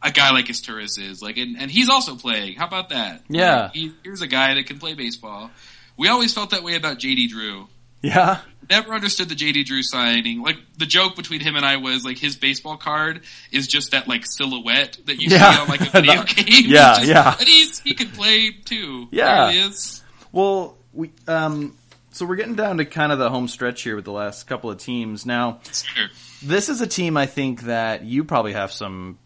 [0.03, 2.57] a guy like Izturis is like, and, and he's also playing.
[2.57, 3.23] How about that?
[3.29, 3.63] Yeah.
[3.63, 5.51] Like, he, here's a guy that can play baseball.
[5.97, 7.69] We always felt that way about JD Drew
[8.07, 8.41] yeah,
[8.71, 10.43] never understood the JD Drew signing.
[10.43, 14.09] Like the joke between him and I was like his baseball card is just that
[14.09, 15.53] like silhouette that you Yeah.
[15.55, 16.47] see on like a video game.
[16.67, 17.37] yeah, just- yeah.
[17.39, 19.09] And he's he can play too.
[19.11, 19.47] Yeah.
[19.47, 20.03] There he is.
[20.33, 21.77] Well, we um,
[22.11, 24.71] so we're getting down to kind of the home stretch here with the last couple
[24.71, 25.27] of teams.
[25.27, 26.09] Now, Sure.
[26.43, 29.19] this is a team I think that you probably have some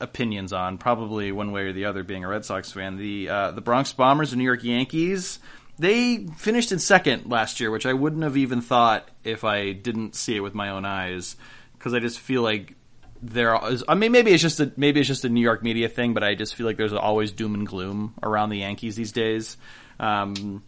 [0.00, 2.02] opinions on, probably one way or the other.
[2.04, 5.38] Being a Red Sox fan, the uh, the Bronx Bombers and New York Yankees.
[5.78, 10.14] They finished in second last year, which I wouldn't have even thought if I didn't
[10.14, 11.36] see it with my own eyes,
[11.78, 12.74] because I just feel like
[13.22, 13.84] there is.
[13.88, 16.22] I mean, maybe it's just a maybe it's just a New York media thing, but
[16.22, 19.56] I just feel like there's always doom and gloom around the Yankees these days.
[19.98, 20.62] Um,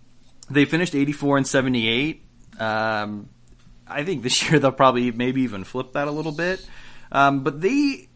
[0.51, 2.23] they finished 84 and 78.
[2.59, 3.29] Um,
[3.87, 6.67] I think this year they'll probably maybe even flip that a little bit.
[7.13, 8.09] Um, but they,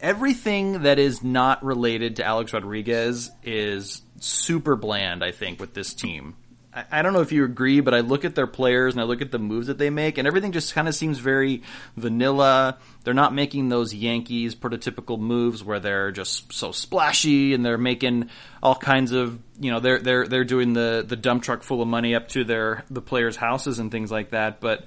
[0.00, 5.24] everything that is not related to Alex Rodriguez is super bland.
[5.24, 6.36] I think with this team.
[6.72, 9.20] I, don't know if you agree, but I look at their players and I look
[9.20, 11.62] at the moves that they make, and everything just kind of seems very
[11.96, 12.78] vanilla.
[13.02, 18.30] They're not making those Yankees prototypical moves where they're just so splashy and they're making
[18.62, 21.88] all kinds of you know they're they're they're doing the the dump truck full of
[21.88, 24.60] money up to their the players' houses and things like that.
[24.60, 24.84] But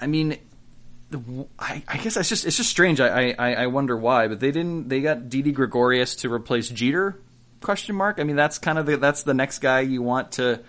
[0.00, 0.38] I mean,
[1.58, 3.00] I, I, guess it's just it's just strange.
[3.00, 4.88] I, I, I wonder why, but they didn't.
[4.88, 7.18] They got Didi Gregorius to replace Jeter?
[7.64, 8.20] Question mark.
[8.20, 10.60] I mean, that's kind of the, that's the next guy you want to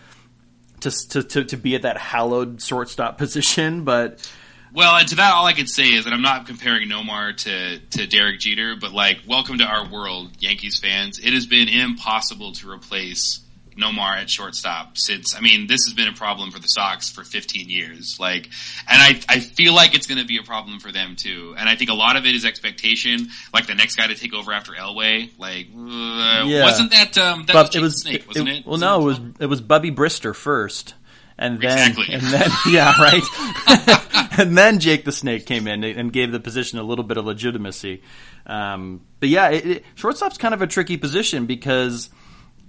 [0.80, 4.32] to to to, to be at that hallowed shortstop position, but.
[4.74, 7.80] Well, and to that, all I can say is that I'm not comparing Nomar to,
[7.80, 11.18] to Derek Jeter, but like, welcome to our world, Yankees fans.
[11.18, 13.45] It has been impossible to replace
[13.78, 17.24] Nomar at shortstop since I mean this has been a problem for the Sox for
[17.24, 18.18] 15 years.
[18.20, 18.50] Like,
[18.90, 21.56] and I I feel like it's going to be a problem for them too.
[21.58, 23.30] And I think a lot of it is expectation.
[23.54, 25.30] Like the next guy to take over after Elway.
[25.38, 26.64] Like, uh, yeah.
[26.64, 28.58] wasn't that um that but was it was Snake, wasn't it?
[28.60, 28.66] it?
[28.66, 30.94] Well, no, it was it was Bubby Brister first.
[31.38, 32.14] And then, exactly.
[32.14, 33.24] and then, yeah, right.
[34.40, 37.26] and then Jake the Snake came in and gave the position a little bit of
[37.26, 38.02] legitimacy.
[38.46, 42.10] Um, but yeah, it, it, shortstop's kind of a tricky position because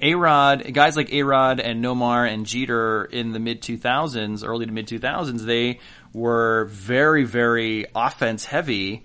[0.01, 4.87] a-Rod, guys like A-Rod and Nomar and Jeter in the mid 2000s, early to mid
[4.87, 5.81] 2000s, they
[6.13, 9.05] were very, very offense heavy.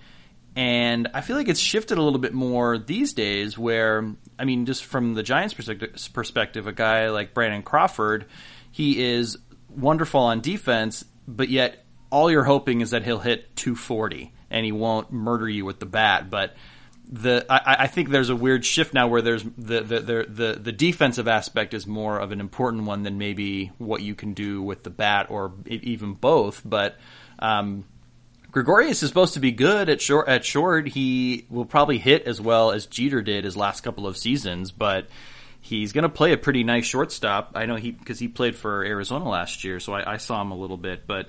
[0.55, 4.65] And I feel like it's shifted a little bit more these days where, I mean,
[4.65, 8.25] just from the Giants perspective, a guy like Brandon Crawford,
[8.71, 9.37] he is
[9.69, 14.73] wonderful on defense, but yet all you're hoping is that he'll hit 240 and he
[14.73, 16.29] won't murder you with the bat.
[16.29, 16.55] But
[17.11, 20.59] the I, I, think there's a weird shift now where there's the, the the, the
[20.61, 24.61] the defensive aspect is more of an important one than maybe what you can do
[24.61, 26.61] with the bat or even both.
[26.63, 26.97] But
[27.39, 27.83] um,
[28.51, 30.29] Gregorius is supposed to be good at short.
[30.29, 34.15] At short, he will probably hit as well as Jeter did his last couple of
[34.15, 35.07] seasons, but
[35.59, 37.51] he's going to play a pretty nice shortstop.
[37.55, 40.51] I know he because he played for Arizona last year, so I, I saw him
[40.51, 41.27] a little bit, but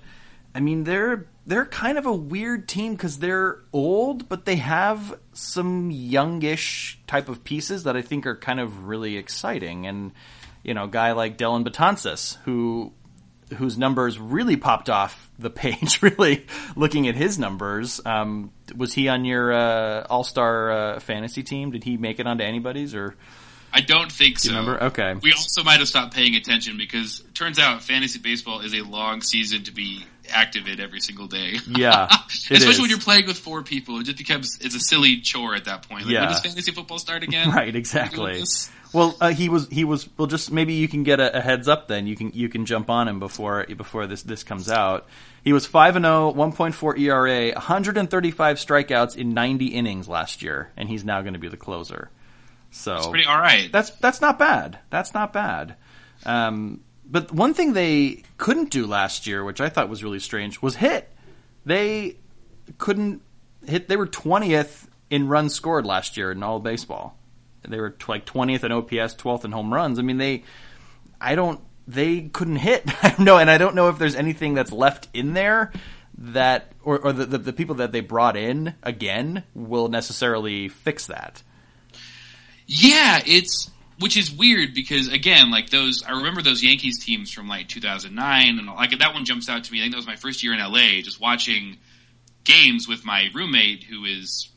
[0.55, 5.19] I mean, they're they're kind of a weird team because they're old, but they have
[5.33, 9.87] some youngish type of pieces that I think are kind of really exciting.
[9.87, 10.13] And
[10.63, 12.93] you know, a guy like Dellin Betances, who
[13.57, 16.01] whose numbers really popped off the page.
[16.03, 21.43] Really, looking at his numbers, um, was he on your uh, All Star uh, fantasy
[21.43, 21.73] team?
[21.73, 23.17] Did he make it onto anybody's or?
[23.75, 24.51] I don't think so.
[24.51, 24.85] remember?
[24.85, 25.15] Okay.
[25.23, 28.83] We also might have stopped paying attention because it turns out fantasy baseball is a
[28.83, 31.57] long season to be active in every single day.
[31.69, 32.81] Yeah, especially is.
[32.81, 35.89] when you're playing with four people, it just becomes it's a silly chore at that
[35.89, 36.05] point.
[36.05, 36.21] Like, yeah.
[36.21, 37.51] when does fantasy football start again?
[37.53, 38.43] Right, exactly.
[38.93, 40.27] Well, uh, he was he was well.
[40.27, 41.89] Just maybe you can get a, a, heads up.
[41.89, 45.07] Then you can you can jump on him before before this this comes out.
[45.45, 50.89] He was five and 0, 1.4 ERA, 135 strikeouts in 90 innings last year, and
[50.89, 52.11] he's now going to be the closer.
[52.71, 53.71] So that's pretty all right.
[53.73, 54.79] That's that's not bad.
[54.91, 55.77] That's not bad.
[56.25, 56.81] Um,
[57.13, 60.77] but one thing they couldn't do last year, which I thought was really strange, was
[60.77, 61.13] hit.
[61.67, 62.17] They
[62.79, 63.21] couldn't
[63.67, 63.87] hit.
[63.87, 67.19] They were twentieth in runs scored last year in all baseball.
[67.69, 69.99] They were like twentieth in OPS, twelfth in home runs.
[69.99, 70.45] I mean, they.
[71.21, 71.61] I don't.
[71.87, 72.91] They couldn't hit.
[73.19, 75.71] no, and I don't know if there's anything that's left in there
[76.17, 81.07] that, or, or the, the, the people that they brought in again will necessarily fix
[81.07, 81.43] that.
[82.67, 83.71] Yeah, it's
[84.03, 88.59] which is weird because again, like those, I remember those Yankees teams from like 2009,
[88.59, 89.79] and like that one jumps out to me.
[89.79, 91.79] I think that was my first year in LA, just watching
[92.43, 94.51] games with my roommate who is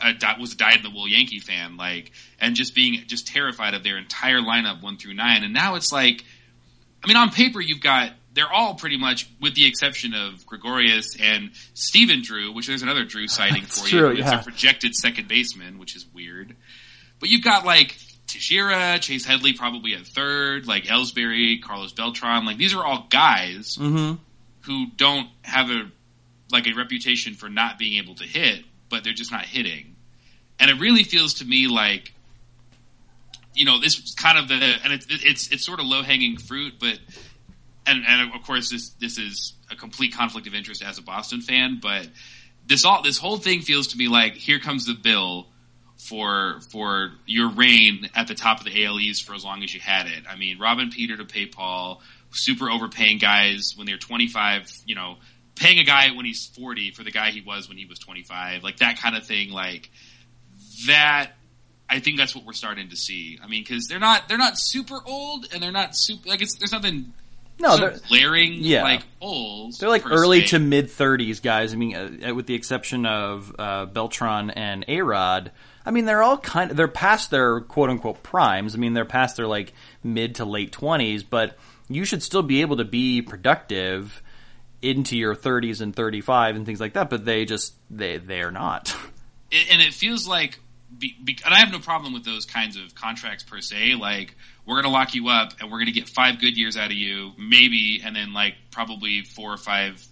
[0.00, 3.74] a, was a dyed in the wool Yankee fan, like, and just being just terrified
[3.74, 5.44] of their entire lineup one through nine.
[5.44, 6.24] And now it's like,
[7.04, 11.08] I mean, on paper you've got they're all pretty much, with the exception of Gregorius
[11.20, 14.18] and Stephen Drew, which there's another Drew sighting for true, you.
[14.18, 14.38] Yeah.
[14.38, 16.56] It's a projected second baseman, which is weird.
[17.18, 17.96] But you've got like
[18.32, 22.44] Teixeira, Chase Headley probably at third, like Ellsbury, Carlos Beltran.
[22.44, 24.14] Like these are all guys mm-hmm.
[24.62, 25.90] who don't have a
[26.52, 29.96] like a reputation for not being able to hit, but they're just not hitting.
[30.58, 32.12] And it really feels to me like
[33.54, 36.74] you know this kind of the and it's it's it's sort of low hanging fruit,
[36.78, 36.98] but
[37.86, 41.40] and and of course this this is a complete conflict of interest as a Boston
[41.40, 42.08] fan, but
[42.66, 45.49] this all this whole thing feels to me like here comes the bill
[46.08, 49.72] for for your reign at the top of the AL East for as long as
[49.74, 50.24] you had it.
[50.28, 55.16] I mean, Robin Peter to pay Paul, super overpaying guys when they're 25, you know,
[55.56, 58.62] paying a guy when he's 40 for the guy he was when he was 25,
[58.62, 59.50] like that kind of thing.
[59.50, 59.90] Like
[60.86, 61.32] that,
[61.88, 63.38] I think that's what we're starting to see.
[63.42, 66.56] I mean, because they're not they're not super old and they're not super like it's
[66.58, 67.12] there's nothing
[67.58, 68.82] No, so they're- glaring yeah.
[68.82, 69.78] like holes.
[69.78, 70.46] They're like early se.
[70.48, 71.74] to mid 30s guys.
[71.74, 71.94] I mean,
[72.24, 75.52] uh, with the exception of uh, Beltran and A-Rod.
[75.90, 78.76] I mean, they're all kind of they're past their quote unquote primes.
[78.76, 79.72] I mean, they're past their like
[80.04, 84.22] mid to late 20s, but you should still be able to be productive
[84.82, 87.10] into your 30s and 35 and things like that.
[87.10, 88.96] But they just they they are not.
[89.52, 90.60] And it feels like,
[91.02, 93.96] and I have no problem with those kinds of contracts per se.
[93.96, 96.76] Like we're going to lock you up, and we're going to get five good years
[96.76, 100.06] out of you, maybe, and then like probably four or five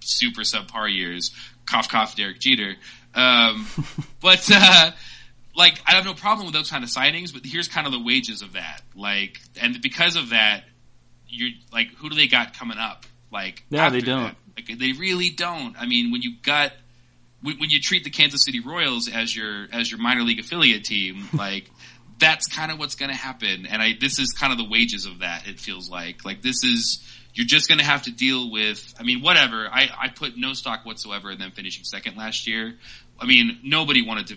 [0.00, 1.34] super subpar years.
[1.64, 2.74] Cough, cough, Derek Jeter.
[3.14, 3.66] Um,
[4.20, 4.90] but uh,
[5.54, 7.32] like I have no problem with those kind of signings.
[7.32, 8.82] But here's kind of the wages of that.
[8.94, 10.64] Like, and because of that,
[11.28, 13.06] you're like, who do they got coming up?
[13.30, 14.24] Like, Yeah, they don't.
[14.56, 14.68] that?
[14.68, 15.74] Like, they really don't.
[15.80, 16.72] I mean, when you got
[17.42, 20.84] when, when you treat the Kansas City Royals as your as your minor league affiliate
[20.84, 21.70] team, like
[22.18, 23.66] that's kind of what's going to happen.
[23.66, 25.48] And I this is kind of the wages of that.
[25.48, 27.02] It feels like like this is
[27.34, 28.94] you're just going to have to deal with.
[29.00, 29.66] I mean, whatever.
[29.66, 32.74] I I put no stock whatsoever in them finishing second last year.
[33.18, 34.36] I mean, nobody wanted to.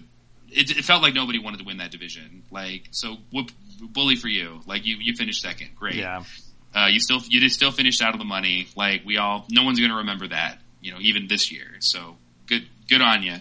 [0.56, 2.44] It, it felt like nobody wanted to win that division.
[2.52, 3.52] Like so, whoop,
[3.82, 4.62] bully for you.
[4.66, 5.70] Like you you finished second.
[5.76, 5.98] Great.
[6.74, 8.68] Uh, you still you just still finished out of the money.
[8.76, 10.60] Like we all, no one's going to remember that.
[10.82, 11.66] You know, even this year.
[11.80, 13.38] So good, good on you.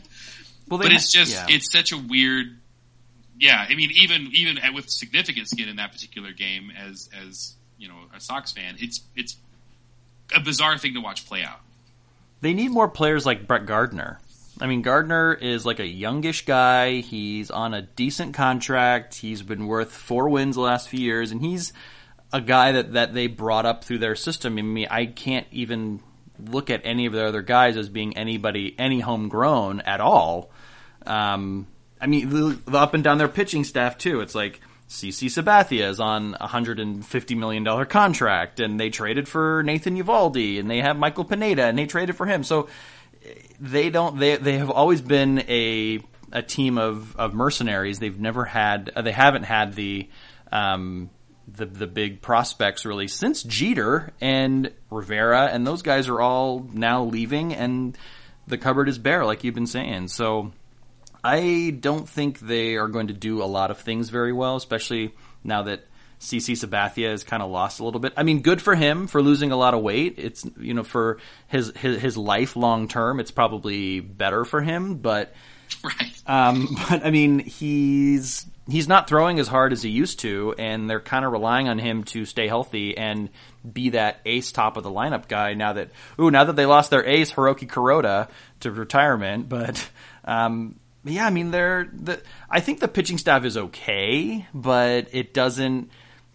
[0.68, 1.46] Well, But it's just, yeah.
[1.48, 2.46] it's such a weird.
[3.38, 7.88] Yeah, I mean, even even with significant skin in that particular game, as as you
[7.88, 9.36] know, a Sox fan, it's it's
[10.34, 11.60] a bizarre thing to watch play out.
[12.40, 14.20] They need more players like Brett Gardner.
[14.60, 17.00] I mean, Gardner is like a youngish guy.
[17.00, 19.16] He's on a decent contract.
[19.16, 21.72] He's been worth four wins the last few years, and he's
[22.32, 24.58] a guy that, that they brought up through their system.
[24.58, 26.00] I mean, I can't even
[26.38, 30.50] look at any of their other guys as being anybody, any homegrown at all.
[31.06, 31.66] Um,
[32.00, 34.20] I mean, the, the up and down their pitching staff too.
[34.20, 38.90] It's like CC Sabathia is on a hundred and fifty million dollar contract, and they
[38.90, 42.44] traded for Nathan Eovaldi, and they have Michael Pineda, and they traded for him.
[42.44, 42.68] So
[43.60, 44.18] they don't.
[44.18, 46.00] They they have always been a
[46.32, 47.98] a team of, of mercenaries.
[47.98, 48.90] They've never had.
[48.94, 50.08] Uh, they haven't had the.
[50.50, 51.10] Um,
[51.46, 57.04] the the big prospects really since Jeter and Rivera and those guys are all now
[57.04, 57.98] leaving and
[58.46, 60.08] the cupboard is bare like you've been saying.
[60.08, 60.52] So
[61.22, 65.14] I don't think they are going to do a lot of things very well, especially
[65.42, 65.86] now that
[66.24, 68.12] CC Sabathia has kind of lost a little bit.
[68.16, 70.14] I mean, good for him for losing a lot of weight.
[70.18, 71.18] It's you know for
[71.48, 74.96] his his, his life long term, it's probably better for him.
[74.96, 75.34] But
[75.82, 76.22] Right.
[76.26, 80.88] um, but I mean, he's he's not throwing as hard as he used to, and
[80.88, 83.28] they're kind of relying on him to stay healthy and
[83.70, 85.54] be that ace top of the lineup guy.
[85.54, 88.28] Now that ooh, now that they lost their ace Hiroki Kuroda
[88.60, 89.86] to retirement, but
[90.24, 92.20] um, yeah, I mean, they're the.
[92.48, 95.90] I think the pitching staff is okay, but it doesn't.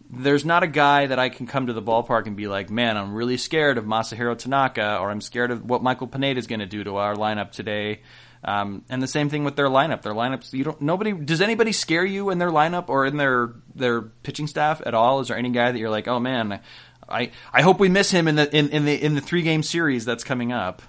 [0.09, 2.97] There's not a guy that I can come to the ballpark and be like, man,
[2.97, 6.61] I'm really scared of Masahiro Tanaka, or I'm scared of what Michael Pineda is going
[6.61, 8.01] to do to our lineup today.
[8.43, 10.01] Um, and the same thing with their lineup.
[10.01, 10.81] Their lineups, you don't.
[10.81, 14.93] Nobody does anybody scare you in their lineup or in their their pitching staff at
[14.93, 15.19] all?
[15.19, 16.61] Is there any guy that you're like, oh man,
[17.09, 19.63] I I hope we miss him in the in, in the in the three game
[19.63, 20.81] series that's coming up.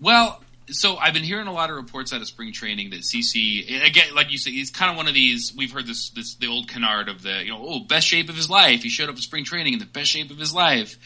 [0.00, 3.84] Well, so I've been hearing a lot of reports out of spring training that CC
[3.84, 5.52] again, like you say, he's kind of one of these.
[5.56, 8.36] We've heard this, this the old canard of the you know, oh, best shape of
[8.36, 8.82] his life.
[8.82, 10.98] He showed up to spring training in the best shape of his life.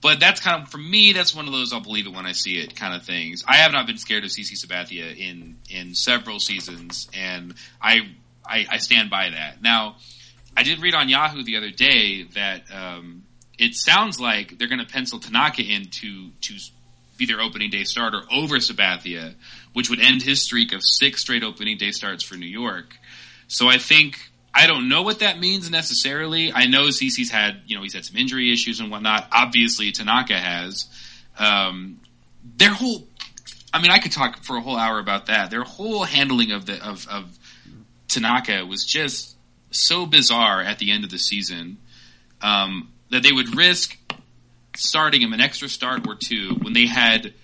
[0.00, 1.12] But that's kind of for me.
[1.12, 3.42] That's one of those I'll believe it when I see it kind of things.
[3.48, 8.08] I have not been scared of CC Sabathia in in several seasons, and I
[8.44, 9.62] I, I stand by that.
[9.62, 9.96] Now,
[10.56, 13.24] I did read on Yahoo the other day that um,
[13.58, 16.54] it sounds like they're going to pencil Tanaka in to to
[17.16, 19.34] be their opening day starter over Sabathia,
[19.72, 22.96] which would end his streak of six straight opening day starts for New York.
[23.48, 24.18] So I think
[24.54, 26.52] I don't know what that means necessarily.
[26.52, 29.28] I know CC's had you know he's had some injury issues and whatnot.
[29.32, 30.86] Obviously Tanaka has.
[31.38, 32.00] Um,
[32.56, 33.06] their whole,
[33.72, 35.50] I mean, I could talk for a whole hour about that.
[35.50, 37.38] Their whole handling of the of, of
[38.08, 39.36] Tanaka was just
[39.70, 41.78] so bizarre at the end of the season
[42.40, 43.98] um, that they would risk
[44.76, 47.34] starting him an extra start or two when they had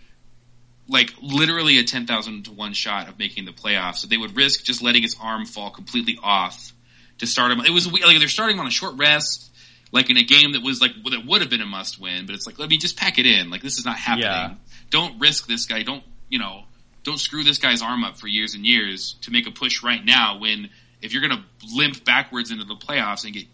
[0.89, 3.99] like literally a 10,000 to 1 shot of making the playoffs.
[3.99, 6.73] So they would risk just letting his arm fall completely off
[7.19, 7.61] to start him.
[7.61, 9.51] It was like they're starting him on a short rest,
[9.93, 12.35] like in a game that was like that would have been a must win, but
[12.35, 13.51] it's like let me just pack it in.
[13.51, 14.27] Like this is not happening.
[14.27, 14.55] Yeah.
[14.91, 15.83] Don't risk this guy.
[15.83, 16.65] Don't you know?
[17.03, 20.05] Don't screw this guy's arm up for years and years to make a push right
[20.05, 20.39] now.
[20.39, 20.69] When
[21.01, 23.47] if you're going to limp backwards into the playoffs and get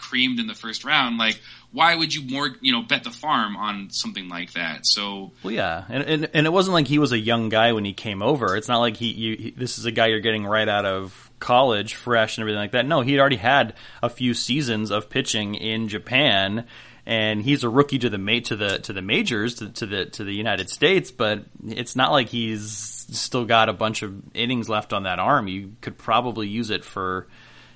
[0.00, 1.40] creamed in the first round, like
[1.72, 4.86] why would you more you know bet the farm on something like that?
[4.86, 7.84] So Well, yeah, and, and and it wasn't like he was a young guy when
[7.84, 8.56] he came over.
[8.56, 11.30] It's not like he, you, he this is a guy you're getting right out of
[11.38, 12.86] college, fresh and everything like that.
[12.86, 16.66] No, he'd already had a few seasons of pitching in Japan,
[17.06, 20.06] and he's a rookie to the ma- to the to the majors to, to the
[20.06, 24.68] to the United States, but it's not like he's still got a bunch of innings
[24.68, 25.48] left on that arm.
[25.48, 27.26] You could probably use it for,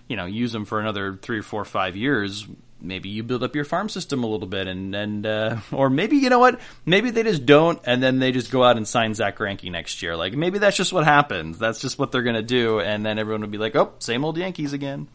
[0.09, 2.47] you know, use them for another three or four, five years.
[2.81, 6.17] Maybe you build up your farm system a little bit, and and uh, or maybe
[6.17, 6.61] you know what?
[6.85, 10.03] Maybe they just don't, and then they just go out and sign Zack Greinke next
[10.03, 10.17] year.
[10.17, 11.59] Like maybe that's just what happens.
[11.59, 14.37] That's just what they're gonna do, and then everyone will be like, oh, same old
[14.37, 15.09] Yankees again.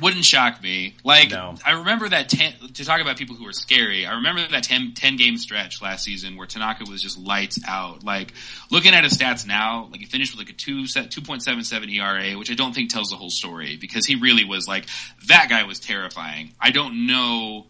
[0.00, 0.96] Wouldn't shock me.
[1.04, 1.54] Like No.
[1.64, 4.06] I remember that ten, to talk about people who are scary.
[4.06, 8.02] I remember that 10, 10 game stretch last season where Tanaka was just lights out.
[8.04, 8.32] Like
[8.70, 11.42] looking at his stats now, like he finished with like a two set two point
[11.42, 14.66] seven seven ERA, which I don't think tells the whole story because he really was
[14.66, 14.86] like
[15.28, 16.52] that guy was terrifying.
[16.60, 17.66] I don't know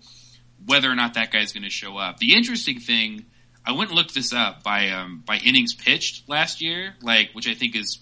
[0.66, 2.18] whether or not that guy's going to show up.
[2.18, 3.27] The interesting thing,
[3.66, 7.49] I went and looked this up by um, by innings pitched last year, like which
[7.49, 7.99] I think is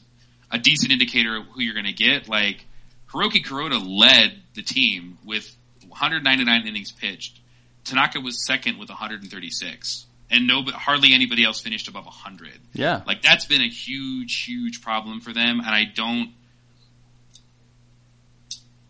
[0.50, 2.28] a decent indicator of who you're going to get.
[2.28, 2.66] Like
[3.12, 5.56] Hiroki Kuroda led the team with
[5.86, 7.40] 199 innings pitched.
[7.84, 12.52] Tanaka was second with 136, and no, hardly anybody else finished above 100.
[12.72, 16.32] Yeah, Like that's been a huge, huge problem for them, and I don't.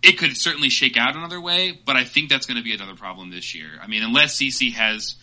[0.02, 2.96] It could certainly shake out another way, but I think that's going to be another
[2.96, 3.70] problem this year.
[3.80, 5.14] I mean, unless CC has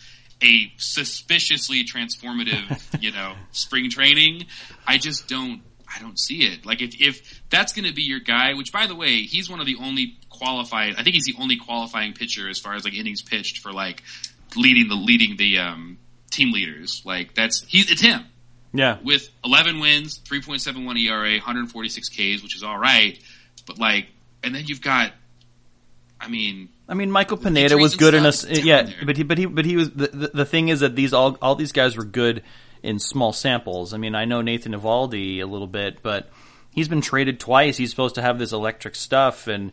[0.42, 4.46] a suspiciously transformative, you know, spring training,
[4.86, 5.60] I just don't.
[5.94, 6.64] I don't see it.
[6.64, 9.60] Like if if that's going to be your guy, which by the way, he's one
[9.60, 10.94] of the only qualified.
[10.96, 14.02] I think he's the only qualifying pitcher as far as like innings pitched for like
[14.56, 15.98] leading the leading the um,
[16.30, 17.02] team leaders.
[17.04, 18.26] Like that's he's it's him
[18.72, 18.98] yeah.
[19.02, 23.18] with 11 wins, 3.71 ERA, 146 Ks, which is all right.
[23.66, 24.08] But like,
[24.42, 25.12] and then you've got,
[26.20, 28.94] I mean, I mean, Michael Pineda was good in a yeah, there.
[29.04, 31.38] but he but he but he was the, the the thing is that these all
[31.40, 32.42] all these guys were good
[32.82, 33.92] in small samples.
[33.94, 36.30] I mean, I know Nathan Eovaldi a little bit, but
[36.72, 37.76] he's been traded twice.
[37.76, 39.72] He's supposed to have this electric stuff, and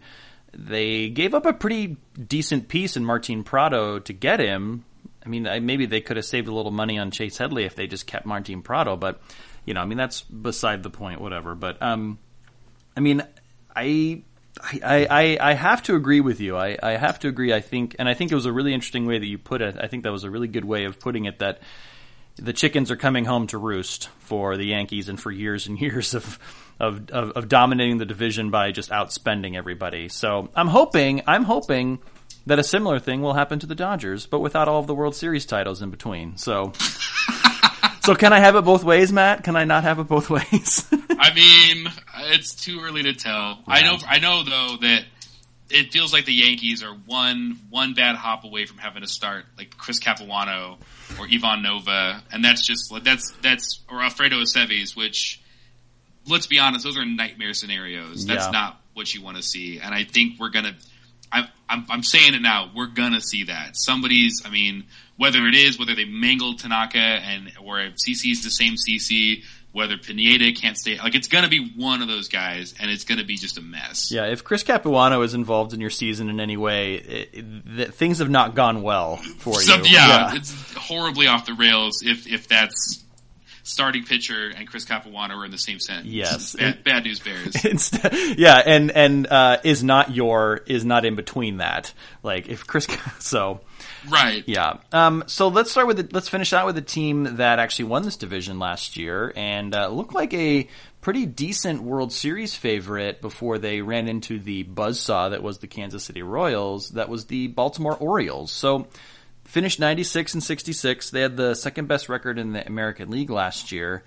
[0.54, 1.98] they gave up a pretty
[2.28, 4.86] decent piece in Martin Prado to get him.
[5.26, 7.88] I mean, maybe they could have saved a little money on Chase Headley if they
[7.88, 9.22] just kept Martin Prado, but
[9.66, 11.20] you know, I mean, that's beside the point.
[11.20, 12.20] Whatever, but um,
[12.96, 13.24] I mean,
[13.76, 14.24] I.
[14.60, 16.58] I, I, I have to agree with you.
[16.58, 17.54] I, I have to agree.
[17.54, 19.78] I think, and I think it was a really interesting way that you put it.
[19.80, 21.38] I think that was a really good way of putting it.
[21.38, 21.60] That
[22.38, 26.14] the chickens are coming home to roost for the Yankees, and for years and years
[26.14, 26.40] of
[26.80, 30.10] of, of, of dominating the division by just outspending everybody.
[30.10, 31.98] So I'm hoping, I'm hoping
[32.46, 35.16] that a similar thing will happen to the Dodgers, but without all of the World
[35.16, 36.38] Series titles in between.
[36.38, 36.74] So.
[38.08, 39.44] So can I have it both ways, Matt?
[39.44, 40.88] Can I not have it both ways?
[41.20, 41.92] I mean,
[42.32, 43.60] it's too early to tell.
[43.68, 45.04] I know, I know though that
[45.70, 49.46] it feels like the Yankees are one one bad hop away from having to start
[49.58, 50.78] like Chris Capuano
[51.20, 55.42] or Ivan Nova, and that's just that's that's or Alfredo Aceves, which
[56.28, 58.26] let's be honest, those are nightmare scenarios.
[58.26, 58.52] That's Yeah.
[58.52, 60.76] not what you want to see, and I think we're gonna.
[61.30, 62.72] I'm, I'm, I'm saying it now.
[62.74, 64.42] We're gonna see that somebody's.
[64.46, 64.86] I mean,
[65.18, 69.44] whether it is whether they mangled Tanaka and or if CC's the same CC,
[69.78, 70.98] whether Pineda can't stay.
[70.98, 74.12] Like it's gonna be one of those guys, and it's gonna be just a mess.
[74.12, 77.30] yeah, if Chris Capuano is involved in your season in any way, it,
[77.78, 79.84] it, things have not gone well for So, you.
[79.86, 83.04] yeah, it's horribly off the rails if if that's
[83.64, 86.08] starting pitcher and Chris Capuano are in the same sentence.
[86.08, 86.56] Yes.
[86.56, 87.64] bad, bad news bears.
[87.66, 91.94] Instead, yeah, and and uh, is not your is not in between that.
[92.24, 92.88] Like if Chris,
[93.20, 93.62] so
[94.10, 94.44] right.
[94.48, 94.78] yeah.
[94.92, 98.04] Um, so let's start with the, let's finish out with the team that actually won
[98.04, 100.68] this division last year and uh, looked like a
[101.02, 106.04] pretty decent World Series favorite before they ran into the buzzsaw that was the Kansas
[106.04, 106.90] City Royals.
[106.92, 108.52] That was the Baltimore Orioles.
[108.52, 108.88] So
[109.46, 111.10] finished 96 and 66.
[111.10, 114.04] They had the second best record in the American League last year.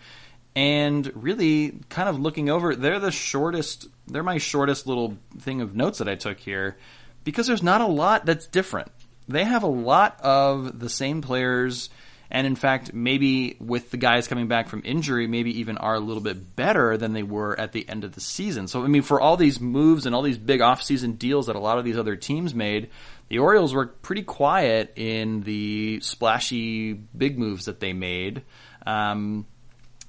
[0.54, 5.74] And really, kind of looking over, they're the shortest, they're my shortest little thing of
[5.76, 6.76] notes that I took here
[7.24, 8.90] because there's not a lot that's different.
[9.30, 11.88] They have a lot of the same players,
[12.30, 16.00] and in fact, maybe with the guys coming back from injury, maybe even are a
[16.00, 18.68] little bit better than they were at the end of the season.
[18.68, 21.60] So, I mean, for all these moves and all these big offseason deals that a
[21.60, 22.90] lot of these other teams made,
[23.28, 28.42] the Orioles were pretty quiet in the splashy big moves that they made.
[28.86, 29.46] Um,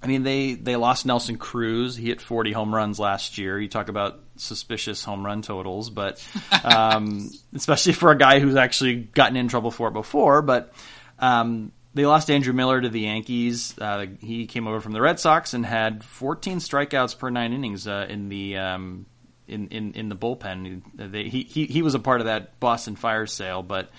[0.03, 1.95] I mean, they, they lost Nelson Cruz.
[1.95, 3.59] He hit 40 home runs last year.
[3.59, 6.25] You talk about suspicious home run totals, but
[6.63, 10.41] um, especially for a guy who's actually gotten in trouble for it before.
[10.41, 10.73] But
[11.19, 13.77] um, they lost Andrew Miller to the Yankees.
[13.77, 17.87] Uh, he came over from the Red Sox and had 14 strikeouts per nine innings
[17.87, 19.05] uh, in the um,
[19.47, 20.81] in, in in the bullpen.
[20.95, 23.91] They, he, he he was a part of that Boston fire sale, but.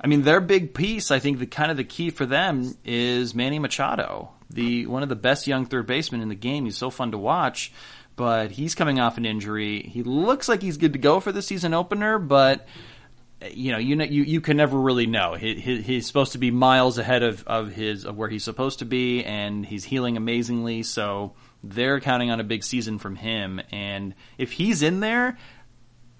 [0.00, 3.34] I mean, their big piece, I think, the kind of the key for them is
[3.34, 6.64] Manny Machado, the one of the best young third basemen in the game.
[6.64, 7.72] He's so fun to watch,
[8.16, 9.82] but he's coming off an injury.
[9.82, 12.66] He looks like he's good to go for the season opener, but
[13.52, 15.34] you know, you know, you, you can never really know.
[15.34, 18.78] He, he, he's supposed to be miles ahead of, of his of where he's supposed
[18.78, 20.82] to be, and he's healing amazingly.
[20.82, 23.60] So they're counting on a big season from him.
[23.70, 25.36] And if he's in there,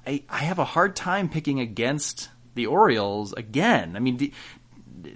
[0.06, 3.96] I, I have a hard time picking against the Orioles again.
[3.96, 4.32] I mean,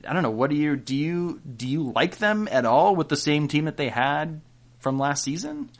[0.07, 0.31] I don't know.
[0.31, 0.95] What do you do?
[0.95, 4.41] You do you like them at all with the same team that they had
[4.81, 5.71] from last season?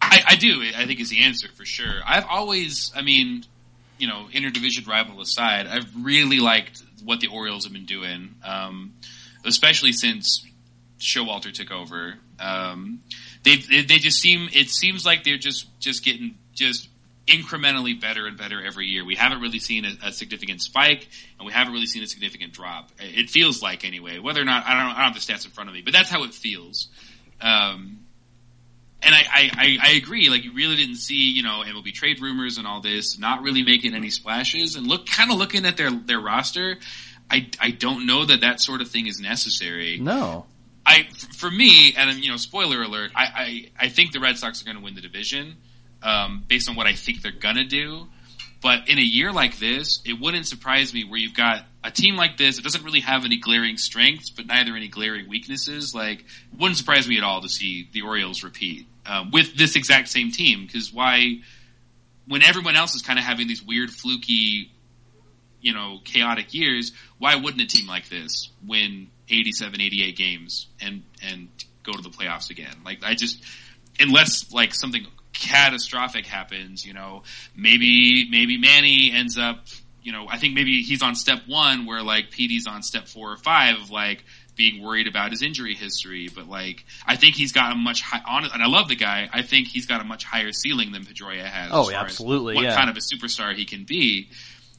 [0.00, 0.62] I, I do.
[0.76, 2.00] I think is the answer for sure.
[2.06, 3.44] I've always, I mean,
[3.98, 8.94] you know, interdivision rival aside, I've really liked what the Orioles have been doing, um,
[9.44, 10.46] especially since
[10.98, 12.14] Showalter took over.
[12.38, 13.00] Um,
[13.42, 16.88] they they just seem it seems like they're just just getting just
[17.26, 19.04] incrementally better and better every year.
[19.04, 21.08] We haven't really seen a, a, significant spike,
[21.38, 22.90] and we haven't really seen a significant drop.
[22.98, 24.18] It feels like anyway.
[24.18, 25.92] Whether or not I don't, I don't have the stats in front of me, but
[25.92, 26.88] that's how it feels.
[27.40, 28.00] Um,
[29.02, 30.30] and I, I, I, agree.
[30.30, 33.62] Like you really didn't see, you know, MLB trade rumors and all this, not really
[33.62, 36.78] making any splashes, and look, kind of looking at their their roster.
[37.28, 39.98] I, I don't know that that sort of thing is necessary.
[39.98, 40.46] No.
[40.86, 43.10] I for me, and you know, spoiler alert.
[43.14, 43.24] I
[43.78, 45.56] I, I think the Red Sox are going to win the division
[46.02, 48.06] um, based on what I think they're gonna do.
[48.62, 52.16] But in a year like this, it wouldn't surprise me where you've got a team
[52.16, 52.58] like this.
[52.58, 55.94] It doesn't really have any glaring strengths, but neither any glaring weaknesses.
[55.94, 56.24] Like,
[56.58, 60.32] wouldn't surprise me at all to see the Orioles repeat um, with this exact same
[60.32, 60.66] team.
[60.66, 61.40] Because why,
[62.26, 64.72] when everyone else is kind of having these weird, fluky,
[65.60, 71.02] you know, chaotic years, why wouldn't a team like this win 87, 88 games and
[71.22, 71.48] and
[71.84, 72.74] go to the playoffs again?
[72.84, 73.44] Like, I just
[74.00, 75.06] unless like something
[75.40, 77.22] catastrophic happens, you know,
[77.54, 79.66] maybe maybe Manny ends up,
[80.02, 83.32] you know, I think maybe he's on step one where like Petey's on step four
[83.32, 84.24] or five of like
[84.56, 88.22] being worried about his injury history, but like I think he's got a much high
[88.26, 89.28] on and I love the guy.
[89.32, 91.70] I think he's got a much higher ceiling than Pedroia has.
[91.72, 92.54] Oh, absolutely.
[92.54, 92.74] what yeah.
[92.74, 94.30] kind of a superstar he can be.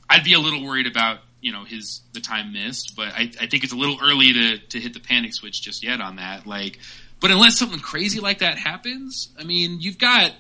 [0.10, 3.48] I'd be a little worried about you know his the time missed, but I, I
[3.48, 6.48] think it's a little early to to hit the panic switch just yet on that.
[6.48, 6.80] Like,
[7.20, 10.34] but unless something crazy like that happens, I mean, you've got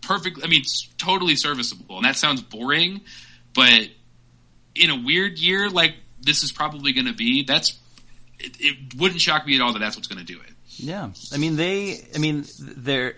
[0.00, 0.40] perfect.
[0.42, 3.00] I mean, it's totally serviceable, and that sounds boring,
[3.54, 3.88] but
[4.74, 7.78] in a weird year like this is probably going to be, that's
[8.40, 10.52] it, it, wouldn't shock me at all that that's what's going to do it.
[10.76, 12.06] Yeah, I mean they.
[12.14, 13.14] I mean they're.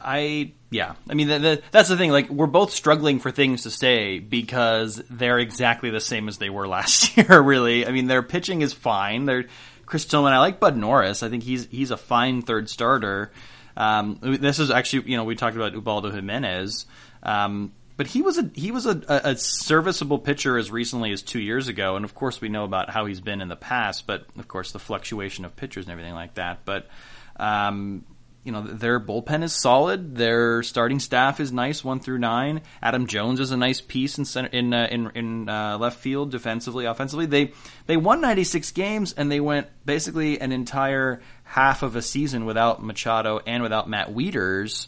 [0.00, 0.94] I yeah.
[1.08, 2.10] I mean the, the, that's the thing.
[2.10, 6.50] Like we're both struggling for things to say because they're exactly the same as they
[6.50, 7.40] were last year.
[7.40, 9.24] Really, I mean their pitching is fine.
[9.24, 9.46] They're
[9.86, 10.32] Chris Tillman.
[10.32, 11.22] I like Bud Norris.
[11.22, 13.32] I think he's he's a fine third starter.
[13.76, 16.86] Um, this is actually, you know, we talked about Ubaldo Jimenez,
[17.22, 21.38] um, but he was a he was a, a, serviceable pitcher as recently as two
[21.38, 24.06] years ago, and of course we know about how he's been in the past.
[24.06, 26.60] But of course the fluctuation of pitchers and everything like that.
[26.64, 26.88] But
[27.36, 28.04] um,
[28.44, 30.16] you know their bullpen is solid.
[30.16, 32.62] Their starting staff is nice, one through nine.
[32.82, 36.30] Adam Jones is a nice piece in center, in uh, in, in uh, left field,
[36.30, 37.26] defensively, offensively.
[37.26, 37.52] They
[37.86, 42.82] they won 96 games and they went basically an entire half of a season without
[42.82, 44.86] Machado and without Matt Wieters.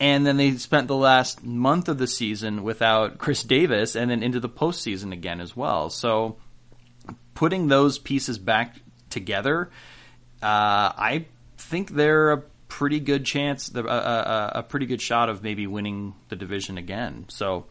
[0.00, 4.22] And then they spent the last month of the season without Chris Davis and then
[4.22, 5.90] into the postseason again as well.
[5.90, 6.38] So
[7.34, 8.76] putting those pieces back
[9.10, 9.70] together,
[10.42, 11.26] uh, I
[11.58, 12.42] think they're a
[12.80, 17.26] pretty good chance, a, a, a pretty good shot of maybe winning the division again.
[17.28, 17.66] So,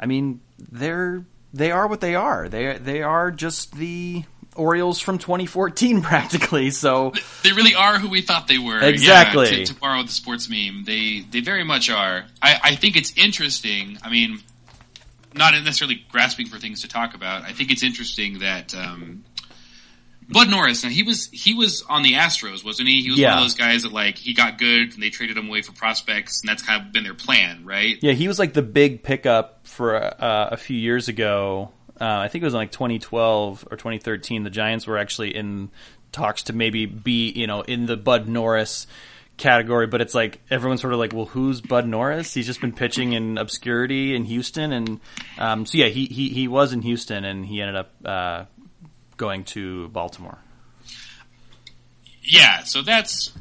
[0.00, 1.24] I mean, they're
[1.54, 2.48] they are what they are.
[2.48, 4.24] They they are just the
[4.56, 6.72] Orioles from 2014 practically.
[6.72, 7.12] So
[7.44, 8.80] they really are who we thought they were.
[8.80, 9.50] Exactly.
[9.50, 12.24] Yeah, to, to, borrow the sports meme, they they very much are.
[12.42, 13.98] I, I think it's interesting.
[14.02, 14.40] I mean,
[15.32, 17.42] not necessarily grasping for things to talk about.
[17.42, 19.22] I think it's interesting that um,
[20.30, 20.82] Bud Norris.
[20.84, 23.02] Now he was he was on the Astros, wasn't he?
[23.02, 23.30] He was yeah.
[23.30, 25.72] one of those guys that like he got good and they traded him away for
[25.72, 27.98] prospects, and that's kind of been their plan, right?
[28.00, 32.28] Yeah, he was like the big pickup for uh, a few years ago uh, I
[32.28, 34.42] think it was in like 2012 or 2013.
[34.42, 35.70] The Giants were actually in
[36.12, 38.86] talks to maybe be, you know, in the Bud Norris
[39.36, 42.32] category, but it's like everyone's sort of like, well, who's Bud Norris?
[42.32, 45.00] He's just been pitching in obscurity in Houston, and
[45.38, 48.44] um, so yeah, he, he he was in Houston, and he ended up uh,
[49.20, 50.38] going to Baltimore.
[52.22, 53.32] Yeah, so that's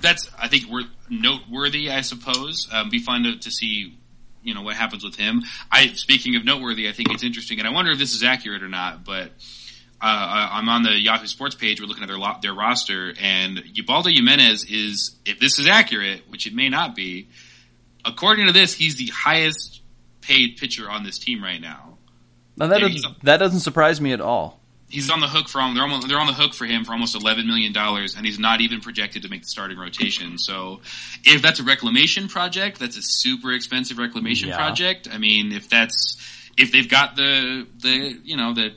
[0.00, 2.68] that's I think we're noteworthy, I suppose.
[2.72, 3.98] Um, be fun to, to see
[4.44, 5.42] you know what happens with him.
[5.72, 8.62] I speaking of noteworthy, I think it's interesting, and I wonder if this is accurate
[8.62, 9.04] or not.
[9.04, 9.32] But
[10.00, 11.80] uh, I'm on the Yahoo Sports page.
[11.80, 16.46] We're looking at their their roster, and Ubaldo Jimenez is, if this is accurate, which
[16.46, 17.28] it may not be,
[18.04, 19.80] according to this, he's the highest
[20.20, 21.98] paid pitcher on this team right now.
[22.56, 24.60] Now that doesn't, that doesn't surprise me at all.
[24.88, 27.14] He's on the hook for they're almost, they're on the hook for him for almost
[27.14, 30.38] eleven million dollars, and he's not even projected to make the starting rotation.
[30.38, 30.80] So,
[31.24, 34.56] if that's a reclamation project, that's a super expensive reclamation Yeah.
[34.56, 35.08] project.
[35.12, 36.16] I mean, if that's
[36.56, 38.74] if they've got the the you know the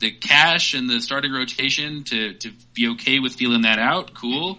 [0.00, 4.58] the cash and the starting rotation to to be okay with feeling that out, cool.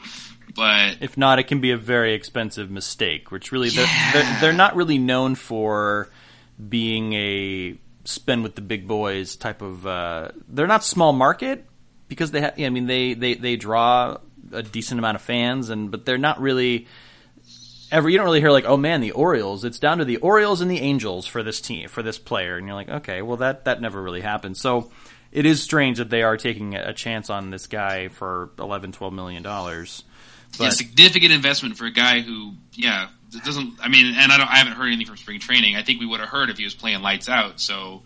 [0.55, 4.53] But If not, it can be a very expensive mistake, which really they're, they're, they're
[4.53, 6.07] not really known for
[6.69, 7.75] being a
[8.05, 9.85] spend with the big boys type of.
[9.85, 11.65] Uh, they're not small market
[12.07, 12.41] because they.
[12.41, 14.17] Ha- I mean, they, they they draw
[14.51, 16.87] a decent amount of fans, and but they're not really.
[17.91, 19.63] Ever, you don't really hear like, oh man, the Orioles.
[19.63, 22.65] It's down to the Orioles and the Angels for this team, for this player, and
[22.65, 24.57] you're like, okay, well that that never really happened.
[24.57, 24.91] So
[25.31, 29.13] it is strange that they are taking a chance on this guy for 11, 12
[29.13, 30.03] million dollars.
[30.59, 33.75] yeah, significant investment for a guy who, yeah, it doesn't.
[33.81, 34.49] I mean, and I don't.
[34.49, 35.75] I haven't heard anything from spring training.
[35.75, 37.59] I think we would have heard if he was playing lights out.
[37.59, 38.03] So,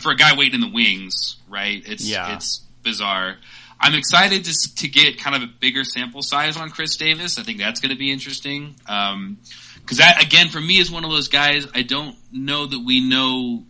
[0.00, 1.82] for a guy waiting in the wings, right?
[1.86, 2.34] It's Yeah.
[2.36, 3.36] it's bizarre.
[3.80, 7.38] I'm excited to to get kind of a bigger sample size on Chris Davis.
[7.38, 8.74] I think that's going to be interesting.
[8.86, 9.38] Um,
[9.80, 11.66] because that again, for me, is one of those guys.
[11.74, 13.64] I don't know that we know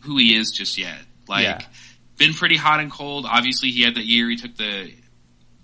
[0.00, 0.98] who he is just yet.
[1.26, 1.60] Like, Yeah.
[2.18, 3.26] been pretty hot and cold.
[3.26, 4.28] Obviously, he had that year.
[4.28, 4.92] He took the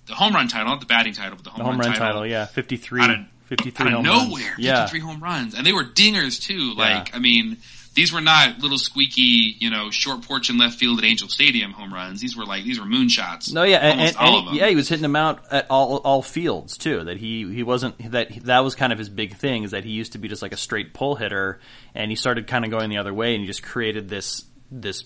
[0.07, 2.27] the home run title, not the batting title, but the home, The home run title,
[2.27, 4.59] yeah, 53, Out of- 53 out of home nowhere, runs.
[4.59, 6.73] Yeah, 53 home runs, and they were dingers too.
[6.77, 6.99] Yeah.
[6.99, 7.59] Like, I mean,
[7.95, 11.73] these were not little squeaky, you know, short porch and left field at Angel Stadium
[11.73, 12.21] home runs.
[12.23, 13.53] These were like these were moonshots.
[13.53, 14.55] no, yeah, and, almost and- all and of them.
[14.55, 17.05] he, yeah, he was hitting them out at all all fields too.
[17.05, 19.91] That he he wasn't that that was kind of his big thing is that he
[19.91, 21.61] used to be just like a straight pull hitter,
[21.95, 24.45] and he started kind of going the other way, and he just created this
[24.75, 25.05] this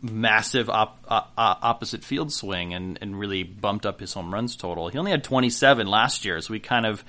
[0.00, 4.88] massive op, uh, opposite field swing and and really bumped up his home runs total.
[4.88, 7.02] He only had 27 last year, so we kind of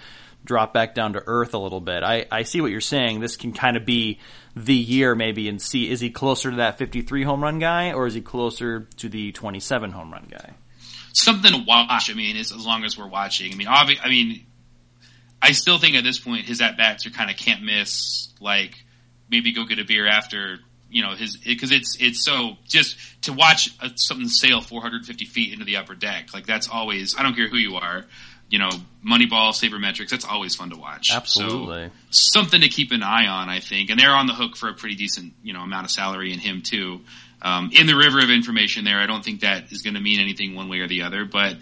[0.49, 2.03] dropped back down to earth a little bit.
[2.03, 3.21] I, I see what you're saying.
[3.21, 4.19] This can kind of be
[4.55, 8.07] the year maybe and see is he closer to that 53 home run guy or
[8.07, 10.55] is he closer to the 27 home run guy?
[11.13, 12.09] something to watch.
[12.09, 13.51] I mean, as, as long as we're watching.
[13.51, 14.45] I mean, obvi- I mean,
[15.41, 18.33] I still think at this point his at bats are kind of can't miss.
[18.39, 18.83] Like
[19.29, 20.59] maybe go get a beer after
[20.89, 25.53] you know his because it's it's so just to watch a, something sail 450 feet
[25.53, 26.33] into the upper deck.
[26.33, 28.05] Like that's always I don't care who you are.
[28.49, 28.69] You know,
[29.05, 30.09] Moneyball, Sabermetrics.
[30.09, 31.11] That's always fun to watch.
[31.13, 31.91] Absolutely.
[32.09, 33.89] So, something to keep an eye on, I think.
[33.89, 36.39] And they're on the hook for a pretty decent, you know, amount of salary in
[36.39, 37.01] him too.
[37.41, 40.19] Um, in the river of information there, I don't think that is going to mean
[40.19, 41.55] anything one way or the other, but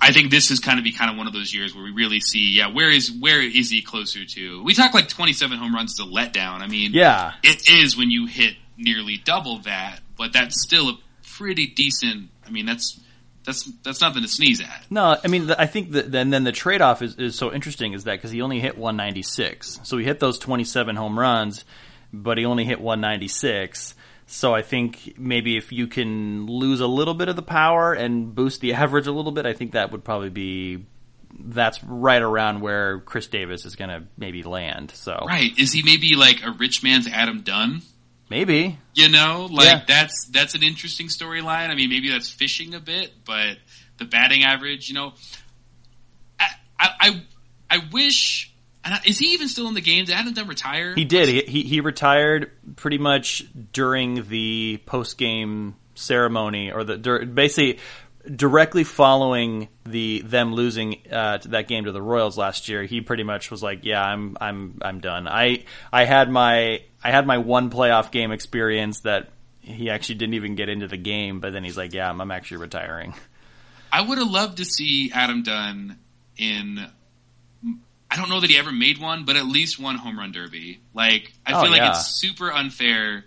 [0.00, 1.90] I think this is kind of be kind of one of those years where we
[1.92, 4.62] really see, yeah, where is where is he closer to?
[4.64, 6.60] We talk like 27 home runs is a letdown.
[6.60, 7.32] I mean, Yeah.
[7.42, 10.98] it is when you hit nearly double that, but that's still a
[11.36, 12.28] pretty decent.
[12.46, 12.98] I mean, that's
[13.46, 14.84] that's that's nothing to sneeze at.
[14.90, 17.92] No, I mean, I think that then then the trade off is, is so interesting
[17.92, 21.64] is that because he only hit 196, so he hit those 27 home runs,
[22.12, 23.94] but he only hit 196.
[24.26, 28.34] So I think maybe if you can lose a little bit of the power and
[28.34, 30.84] boost the average a little bit, I think that would probably be
[31.38, 34.90] that's right around where Chris Davis is going to maybe land.
[34.90, 35.50] So Right?
[35.58, 37.82] Is he maybe like a rich man's Adam Dunn?
[38.28, 39.82] Maybe You know, like Yeah.
[39.86, 41.68] that's that's an interesting storyline.
[41.70, 43.58] I mean, maybe that's fishing a bit, but
[43.98, 45.14] the batting average, you know,
[46.40, 46.46] I
[46.78, 47.22] I I,
[47.70, 48.52] I wish.
[49.04, 50.04] Is he even still in the game?
[50.04, 50.94] Did Adam Dunn retire?
[50.94, 51.28] He did.
[51.28, 57.80] He, he he retired pretty much during the post game ceremony, or the dur- basically
[58.34, 62.82] directly following the them losing uh, that game to the Royals last year.
[62.84, 67.10] He pretty much was like, "Yeah, I'm I'm I'm done." I I had my I
[67.10, 69.28] had my one playoff game experience that
[69.60, 72.30] he actually didn't even get into the game, but then he's like, "Yeah, I'm, I'm
[72.30, 73.14] actually retiring."
[73.92, 75.98] I would have loved to see Adam Dunn
[76.36, 76.86] in.
[78.08, 80.80] I don't know that he ever made one, but at least one home run derby.
[80.94, 81.90] Like I Oh, feel like yeah.
[81.90, 83.24] it's super unfair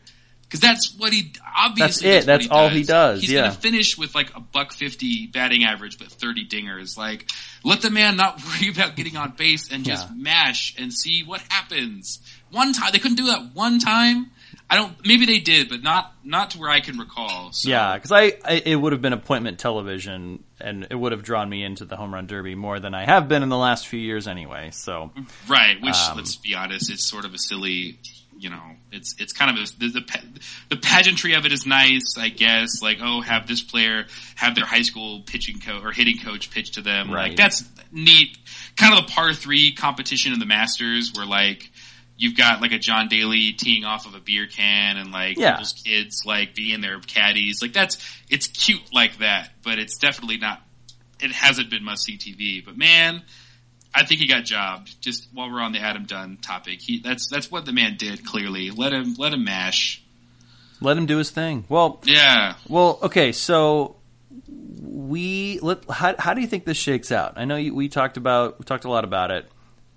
[0.49, 2.29] because that's what he obviously That's it.
[2.29, 3.41] what That's all he does, He's yeah.
[3.41, 6.97] gonna finish with like a buck fifty batting average, but thirty dingers.
[6.97, 7.29] Like
[7.63, 10.13] let the man not worry about getting on base and just Yeah.
[10.15, 12.19] mash and see what happens.
[12.51, 14.31] One time they couldn't do that one time.
[14.71, 14.95] I don't.
[15.05, 17.51] Maybe they did, but not not to where I can recall.
[17.51, 17.69] So.
[17.69, 21.49] Yeah, because I, I it would have been appointment television, and it would have drawn
[21.49, 23.99] me into the home run derby more than I have been in the last few
[23.99, 24.69] years anyway.
[24.71, 25.11] So
[25.47, 27.97] Right, which Um, let's be honest, it's sort of a silly,
[28.39, 28.61] you know,
[28.91, 30.39] it's it's kind of a, the, the
[30.69, 32.81] the pageantry of it is nice, I guess.
[32.81, 34.05] Like, oh, have this player
[34.35, 37.11] have their high school pitching coach or hitting coach pitch to them.
[37.11, 37.29] Right.
[37.29, 38.37] Like that's neat.
[38.77, 41.69] Kind of the par three competition in the Masters, where like
[42.17, 45.51] you've got like a John Daly teeing off of a beer can, and like Yeah.
[45.51, 47.59] people's kids like being their caddies.
[47.61, 47.97] Like that's
[48.29, 50.61] it's cute like that, but it's definitely not.
[51.21, 53.21] It hasn't been must see TV, but man.
[53.93, 55.01] I think he got jobbed.
[55.01, 58.25] Just while we're on the Adam Dunn topic, he that's that's what the man did.
[58.25, 60.03] Clearly, let him let him mash.
[60.81, 61.65] Let him do his thing.
[61.67, 62.55] Well, Yeah.
[62.69, 63.31] well, okay.
[63.33, 63.97] So
[64.81, 65.89] we let.
[65.89, 67.33] How, how do you think this shakes out?
[67.35, 69.51] I know you, we talked about we talked a lot about it.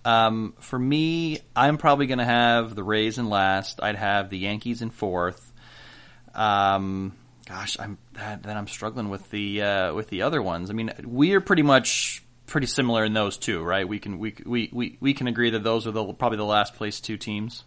[0.04, 3.80] Um, for me, I'm probably going to have the Rays in last.
[3.82, 5.52] I'd have the Yankees in fourth.
[6.34, 7.12] Um,
[7.46, 10.70] gosh, I'm that, then I'm struggling with the uh, with the other ones.
[10.70, 12.22] I mean, we are pretty much
[12.52, 13.88] pretty similar in those two, right?
[13.88, 16.74] We can we we we, we can agree that those are the probably the last
[16.74, 17.64] place two teams.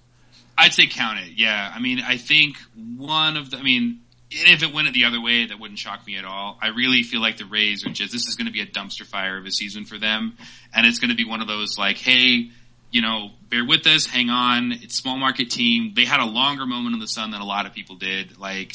[0.57, 1.33] I'd say count it.
[1.35, 1.71] Yeah.
[1.73, 2.57] I mean, I think
[2.95, 3.57] one of the.
[3.57, 6.57] I mean, if it went the other way, that wouldn't shock me at all.
[6.61, 8.13] I really feel like the Rays are just.
[8.13, 10.37] This is going to be a dumpster fire of a season for them,
[10.73, 12.51] and it's going to be one of those like, hey,
[12.91, 14.71] you know, bear with us, hang on.
[14.71, 15.93] It's small market team.
[15.95, 18.37] They had a longer moment in the sun than a lot of people did.
[18.37, 18.73] Like,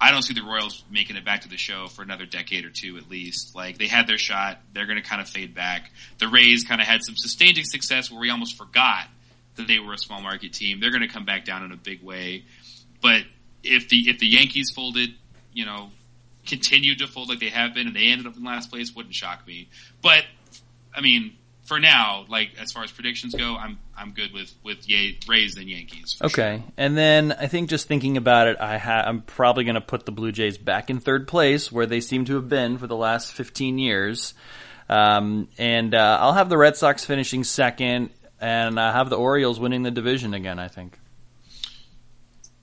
[0.00, 2.70] I don't see the Royals making it back to the show for another decade or
[2.70, 3.54] two at least.
[3.54, 4.60] Like, they had their shot.
[4.74, 5.90] They're going to kind of fade back.
[6.18, 9.08] The Rays kind of had some sustained success where we almost forgot
[9.56, 10.80] that they were a small market team.
[10.80, 12.44] They're going to come back down in a big way.
[13.00, 13.22] But
[13.62, 15.14] if the if the Yankees folded,
[15.52, 15.90] you know,
[16.46, 19.14] continued to fold like they have been, and they ended up in last place, wouldn't
[19.14, 19.68] shock me.
[20.02, 20.24] But
[20.94, 21.36] I mean,
[21.66, 25.56] for now, like as far as predictions go, I'm I'm good with with Ye- Rays
[25.56, 26.16] and Yankees.
[26.22, 26.72] Okay, sure.
[26.76, 30.06] and then I think just thinking about it, I ha- I'm probably going to put
[30.06, 32.96] the Blue Jays back in third place, where they seem to have been for the
[32.96, 34.34] last 15 years.
[34.88, 38.10] Um, and uh, I'll have the Red Sox finishing second,
[38.40, 40.58] and I have the Orioles winning the division again.
[40.60, 40.98] I think.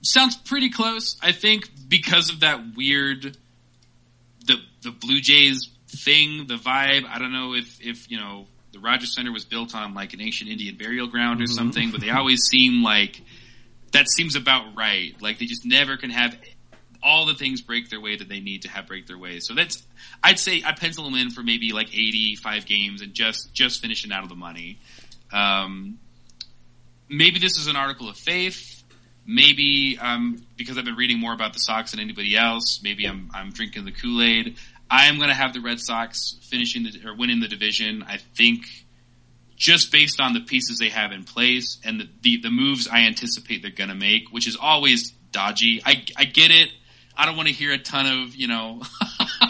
[0.02, 1.16] sounds pretty close.
[1.22, 3.36] I think because of that weird
[4.46, 7.04] the the Blue Jays thing, the vibe.
[7.08, 10.20] I don't know if if you know the Rogers Center was built on like an
[10.20, 13.22] ancient Indian burial ground or something, but they always seem like
[13.92, 15.14] that seems about right.
[15.22, 16.36] Like they just never can have
[17.02, 19.38] all the things break their way that they need to have break their way.
[19.40, 19.82] So that's
[20.22, 24.12] I'd say I pencil them in for maybe like 85 games and just just finishing
[24.12, 24.78] out of the money.
[25.32, 25.98] Um,
[27.08, 28.82] maybe this is an article of faith.
[29.26, 32.80] Maybe um, because I've been reading more about the Sox than anybody else.
[32.82, 34.56] Maybe I'm I'm drinking the Kool Aid.
[34.90, 38.04] I am going to have the Red Sox finishing the, or winning the division.
[38.06, 38.66] I think
[39.56, 43.00] just based on the pieces they have in place and the the, the moves I
[43.00, 45.82] anticipate they're going to make, which is always dodgy.
[45.84, 46.70] I I get it.
[47.16, 48.82] I don't want to hear a ton of you know.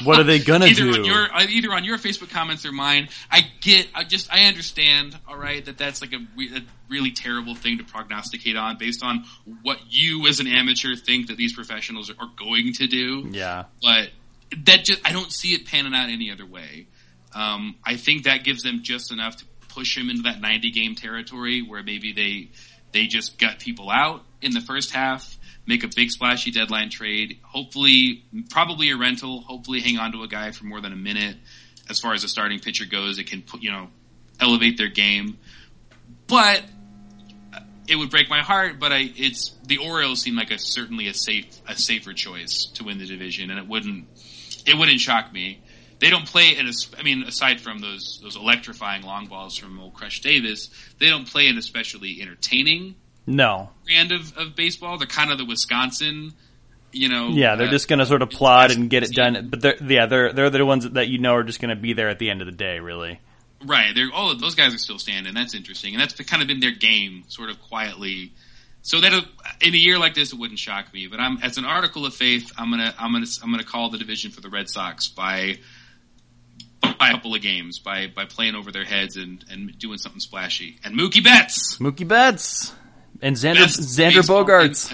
[0.02, 0.94] What are they gonna either do?
[0.98, 3.08] On your, either on your Facebook comments or mine.
[3.30, 3.86] I get.
[3.94, 4.30] I just.
[4.32, 5.16] I understand.
[5.28, 9.24] All right, that that's like a, a really terrible thing to prognosticate on based on
[9.62, 13.64] what you as an amateur think that these professionals are going to do Yeah.
[13.80, 14.10] but
[14.64, 16.86] that just I don't see it panning out any other way.
[17.34, 20.94] Um, I think that gives them just enough to push him into that 90 game
[20.94, 22.50] territory where maybe they
[22.92, 25.36] they just gut people out in the first half,
[25.66, 30.28] make a big splashy deadline trade, hopefully probably a rental, hopefully hang on to a
[30.28, 31.36] guy for more than a minute.
[31.90, 33.88] As far as a starting pitcher goes, it can put you know
[34.40, 35.38] elevate their game,
[36.26, 36.62] but
[37.86, 41.14] it would break my heart, but I it's the Orioles seem like a certainly a
[41.14, 44.06] safe a safer choice to win the division, and it wouldn't
[44.66, 45.60] it wouldn't shock me.
[46.00, 49.78] They don't play in a, I mean, aside from those those electrifying long balls from
[49.80, 50.68] old Crush Davis,
[50.98, 52.96] they don't play an especially entertaining
[53.26, 53.70] No.
[53.86, 54.98] brand of, of baseball.
[54.98, 56.32] They're kind of the Wisconsin,
[56.92, 57.28] you know.
[57.28, 59.48] Yeah, they're uh, just going to sort of plod and get it done.
[59.50, 61.92] But they're yeah, they're they're the ones that you know are just going to be
[61.92, 63.20] there at the end of the day, really.
[63.64, 63.94] Right.
[63.94, 65.32] They're all of those guys are still standing.
[65.32, 68.32] That's interesting, and that's kind of been their game, sort of quietly.
[68.86, 69.12] So that
[69.62, 71.06] in a year like this, it wouldn't shock me.
[71.06, 73.96] But I'm as an article of faith, I'm gonna I'm gonna I'm gonna call the
[73.98, 75.58] division for the Red Sox by
[76.98, 80.20] by a couple of games by by playing over their heads and and doing something
[80.20, 80.78] splashy.
[80.84, 82.74] And Mookie Betts, Mookie Betts
[83.22, 84.92] and Xander best Xander Bogaerts.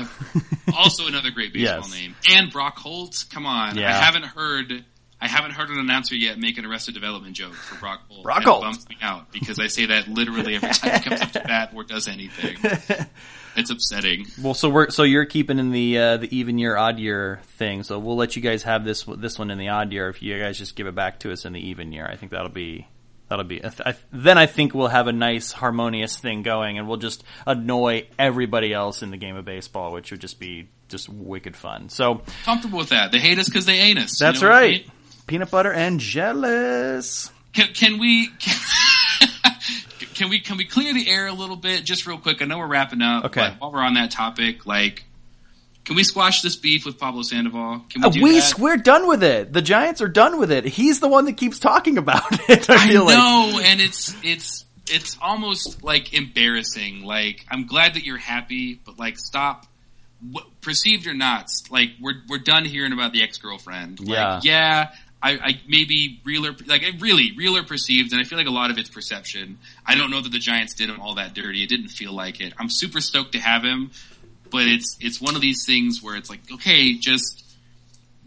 [0.76, 1.92] also another great baseball Yes.
[1.92, 3.24] name, and Brock Holt.
[3.32, 3.88] Come on, Yeah.
[3.88, 4.84] I haven't heard.
[5.22, 8.22] I haven't heard an announcer yet make an Arrested Development joke for Brock Holt.
[8.22, 8.62] Brock Holt.
[8.62, 11.40] It bums me out because I say that literally every time he comes up to
[11.40, 12.56] bat or does anything.
[13.56, 14.26] It's upsetting.
[14.40, 17.82] Well, so we're so you're keeping in the uh, the even year odd year thing.
[17.82, 20.08] So we'll let you guys have this this one in the odd year.
[20.08, 22.32] If you guys just give it back to us in the even year, I think
[22.32, 22.86] that'll be
[23.28, 23.64] that'll be.
[23.64, 26.98] I th- I, then I think we'll have a nice harmonious thing going, and we'll
[26.98, 31.56] just annoy everybody else in the game of baseball, which would just be just wicked
[31.56, 31.88] fun.
[31.88, 33.12] So Comfortable with that.
[33.12, 34.20] They hate us because they ain't us.
[34.20, 34.82] You that's know what I right.
[34.82, 34.92] mean?
[35.26, 37.30] Peanut butter and jealous.
[37.52, 38.26] Can, can we?
[38.38, 38.56] Can,
[40.28, 42.42] we can we clear the air a little bit, just real quick?
[42.42, 43.26] I know we're wrapping up.
[43.26, 43.40] Okay.
[43.40, 45.04] But while we're on that topic, like,
[45.84, 47.84] can we squash this beef with Pablo Sandoval?
[47.88, 48.58] Can we Uh, do we that?
[48.58, 49.52] we're done with it.
[49.52, 50.64] The Giants are done with it.
[50.66, 52.68] He's the one that keeps talking about it.
[52.68, 53.16] I I feel like.
[53.16, 57.04] know, and it's it's it's almost like embarrassing.
[57.04, 59.66] Like I'm glad that you're happy, but like stop.
[60.30, 64.00] What, perceived or not, like we're we're done hearing about the ex girlfriend.
[64.02, 64.40] Yeah.
[64.42, 64.90] Yeah.
[65.22, 68.50] I, I maybe real or like really real or perceived, and I feel like a
[68.52, 69.58] lot of it's perception.
[69.86, 71.62] I don't know that the Giants did him all that dirty.
[71.62, 72.54] It didn't feel like it.
[72.58, 73.90] I'm super stoked to have him,
[74.50, 77.44] but it's it's one of these things where it's like, okay, just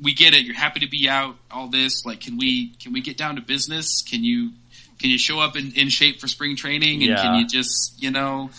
[0.01, 0.45] we get it.
[0.45, 1.35] You're happy to be out.
[1.49, 4.03] All this, like, can we can we get down to business?
[4.07, 4.51] Can you
[4.99, 7.01] can you show up in, in shape for spring training?
[7.01, 7.21] And Yeah.
[7.21, 8.51] can you just you know,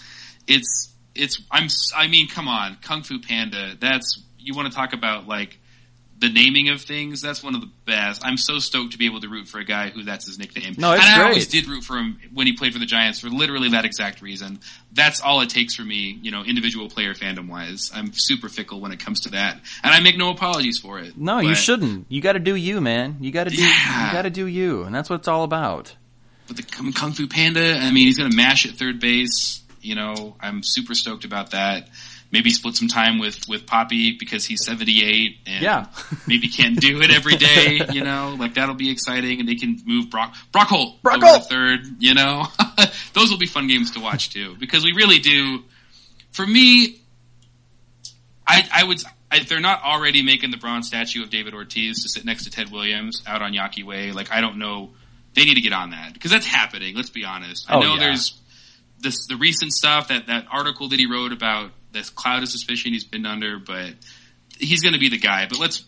[0.48, 3.76] it's it's I'm I mean, come on, Kung Fu Panda.
[3.78, 5.58] That's you want to talk about like
[6.24, 7.20] the naming of things.
[7.20, 8.24] That's one of the best.
[8.24, 10.74] I'm so stoked to be able to root for a guy who that's his nickname.
[10.78, 11.26] No, it's and I great.
[11.28, 14.22] always did root for him when he played for the Giants for literally that exact
[14.22, 14.60] reason.
[14.92, 17.90] That's all it takes for me, you know, individual player fandom wise.
[17.94, 21.16] I'm super fickle when it comes to that, and I make no apologies for it.
[21.18, 22.06] No, you shouldn't.
[22.08, 23.18] You got to do you, man.
[23.20, 23.62] You got to do.
[23.62, 24.06] Yeah.
[24.06, 25.94] You got to do you, and that's what it's all about.
[26.46, 29.62] But the Kung Kung Fu Panda, I mean, he's going to mash at third base.
[29.80, 31.88] You know, I'm super stoked about that.
[32.34, 35.86] Maybe split some time with with Papi because he's 78 and Yeah.
[36.26, 37.80] maybe can't do it every day.
[37.92, 41.42] You know, like that'll be exciting, and they can move Brock Brock Holt Brock Holt!
[41.44, 41.80] to third.
[42.00, 42.46] You know,
[43.14, 45.62] those will be fun games to watch too because we really do.
[46.32, 47.00] For me,
[48.46, 49.00] I I would.
[49.32, 52.50] If they're not already making the bronze statue of David Ortiz to sit next to
[52.50, 54.90] Ted Williams out on Yawkey Way, like I don't know,
[55.34, 56.94] they need to get on that because that's happening.
[56.94, 57.66] Let's be honest.
[57.68, 58.00] I Oh, know yeah.
[58.00, 58.40] there's
[59.00, 62.92] this the recent stuff that that article that he wrote about this cloud of suspicion
[62.92, 63.94] he's been under, but
[64.58, 65.46] he's going to be the guy.
[65.48, 65.84] But let's,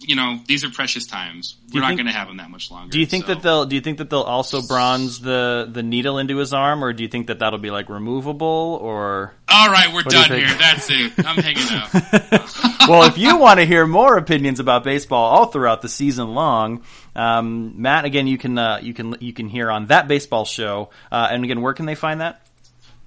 [0.00, 1.56] you know, these are precious times.
[1.74, 2.90] We're not going to have him that much longer.
[2.90, 3.34] Do you think so.
[3.34, 3.66] that they'll?
[3.66, 7.02] Do you think that they'll also bronze the the needle into his arm, or do
[7.02, 8.78] you think that that'll be like removable?
[8.80, 10.46] Or All right, we're done here.
[10.46, 11.12] That's it.
[11.18, 11.92] I'm hanging out.
[12.88, 16.84] well, if you want to hear more opinions about baseball all throughout the season long,
[17.14, 20.90] um, Matt, again, you can uh, you can you can hear on that baseball show.
[21.10, 22.40] Uh, and again, where can they find that?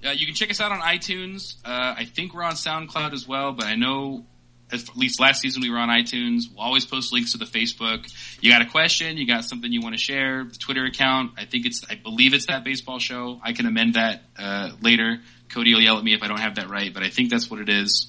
[0.04, 1.56] Uh, you can check us out on iTunes.
[1.64, 4.24] Uh, I think we're on SoundCloud as well, but I know
[4.72, 6.44] at least last season we were on iTunes.
[6.50, 8.10] We'll always post links to the Facebook.
[8.40, 11.32] You got a question, you got something you want to share, the Twitter account.
[11.36, 13.38] I think it's, I believe it's that baseball show.
[13.42, 15.20] I can amend that uh, later.
[15.50, 17.50] Cody will yell at me if I don't have that right, but I think that's
[17.50, 18.08] what it is.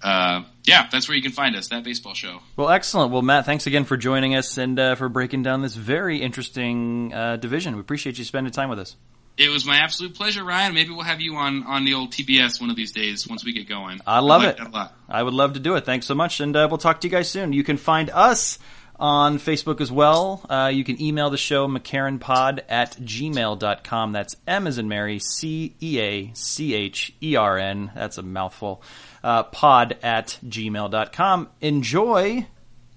[0.00, 1.68] Uh, yeah, that's where you can find us.
[1.68, 2.38] That baseball show.
[2.56, 3.10] Well, excellent.
[3.10, 7.12] Well, Matt, thanks again for joining us and uh, for breaking down this very interesting
[7.12, 7.74] uh, division.
[7.74, 8.94] We appreciate you spending time with us.
[9.38, 10.74] It was my absolute pleasure, Ryan.
[10.74, 13.52] Maybe we'll have you on on the old TBS one of these days once we
[13.52, 14.00] get going.
[14.06, 14.66] I love like it.
[14.66, 14.94] a lot.
[15.08, 15.84] I would love to do it.
[15.84, 17.52] Thanks so much, and uh, we'll talk to you guys soon.
[17.52, 18.58] You can find us
[18.98, 20.44] on Facebook as well.
[20.50, 24.12] Uh, you can email the show, McEachernPod at gmail.com.
[24.12, 27.92] That's M as in Mary, C E A C H E R N.
[27.94, 28.82] That's a mouthful.
[29.22, 31.48] Uh, pod at gmail.com.
[31.60, 32.46] Enjoy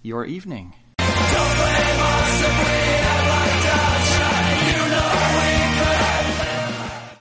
[0.02, 0.74] your evening.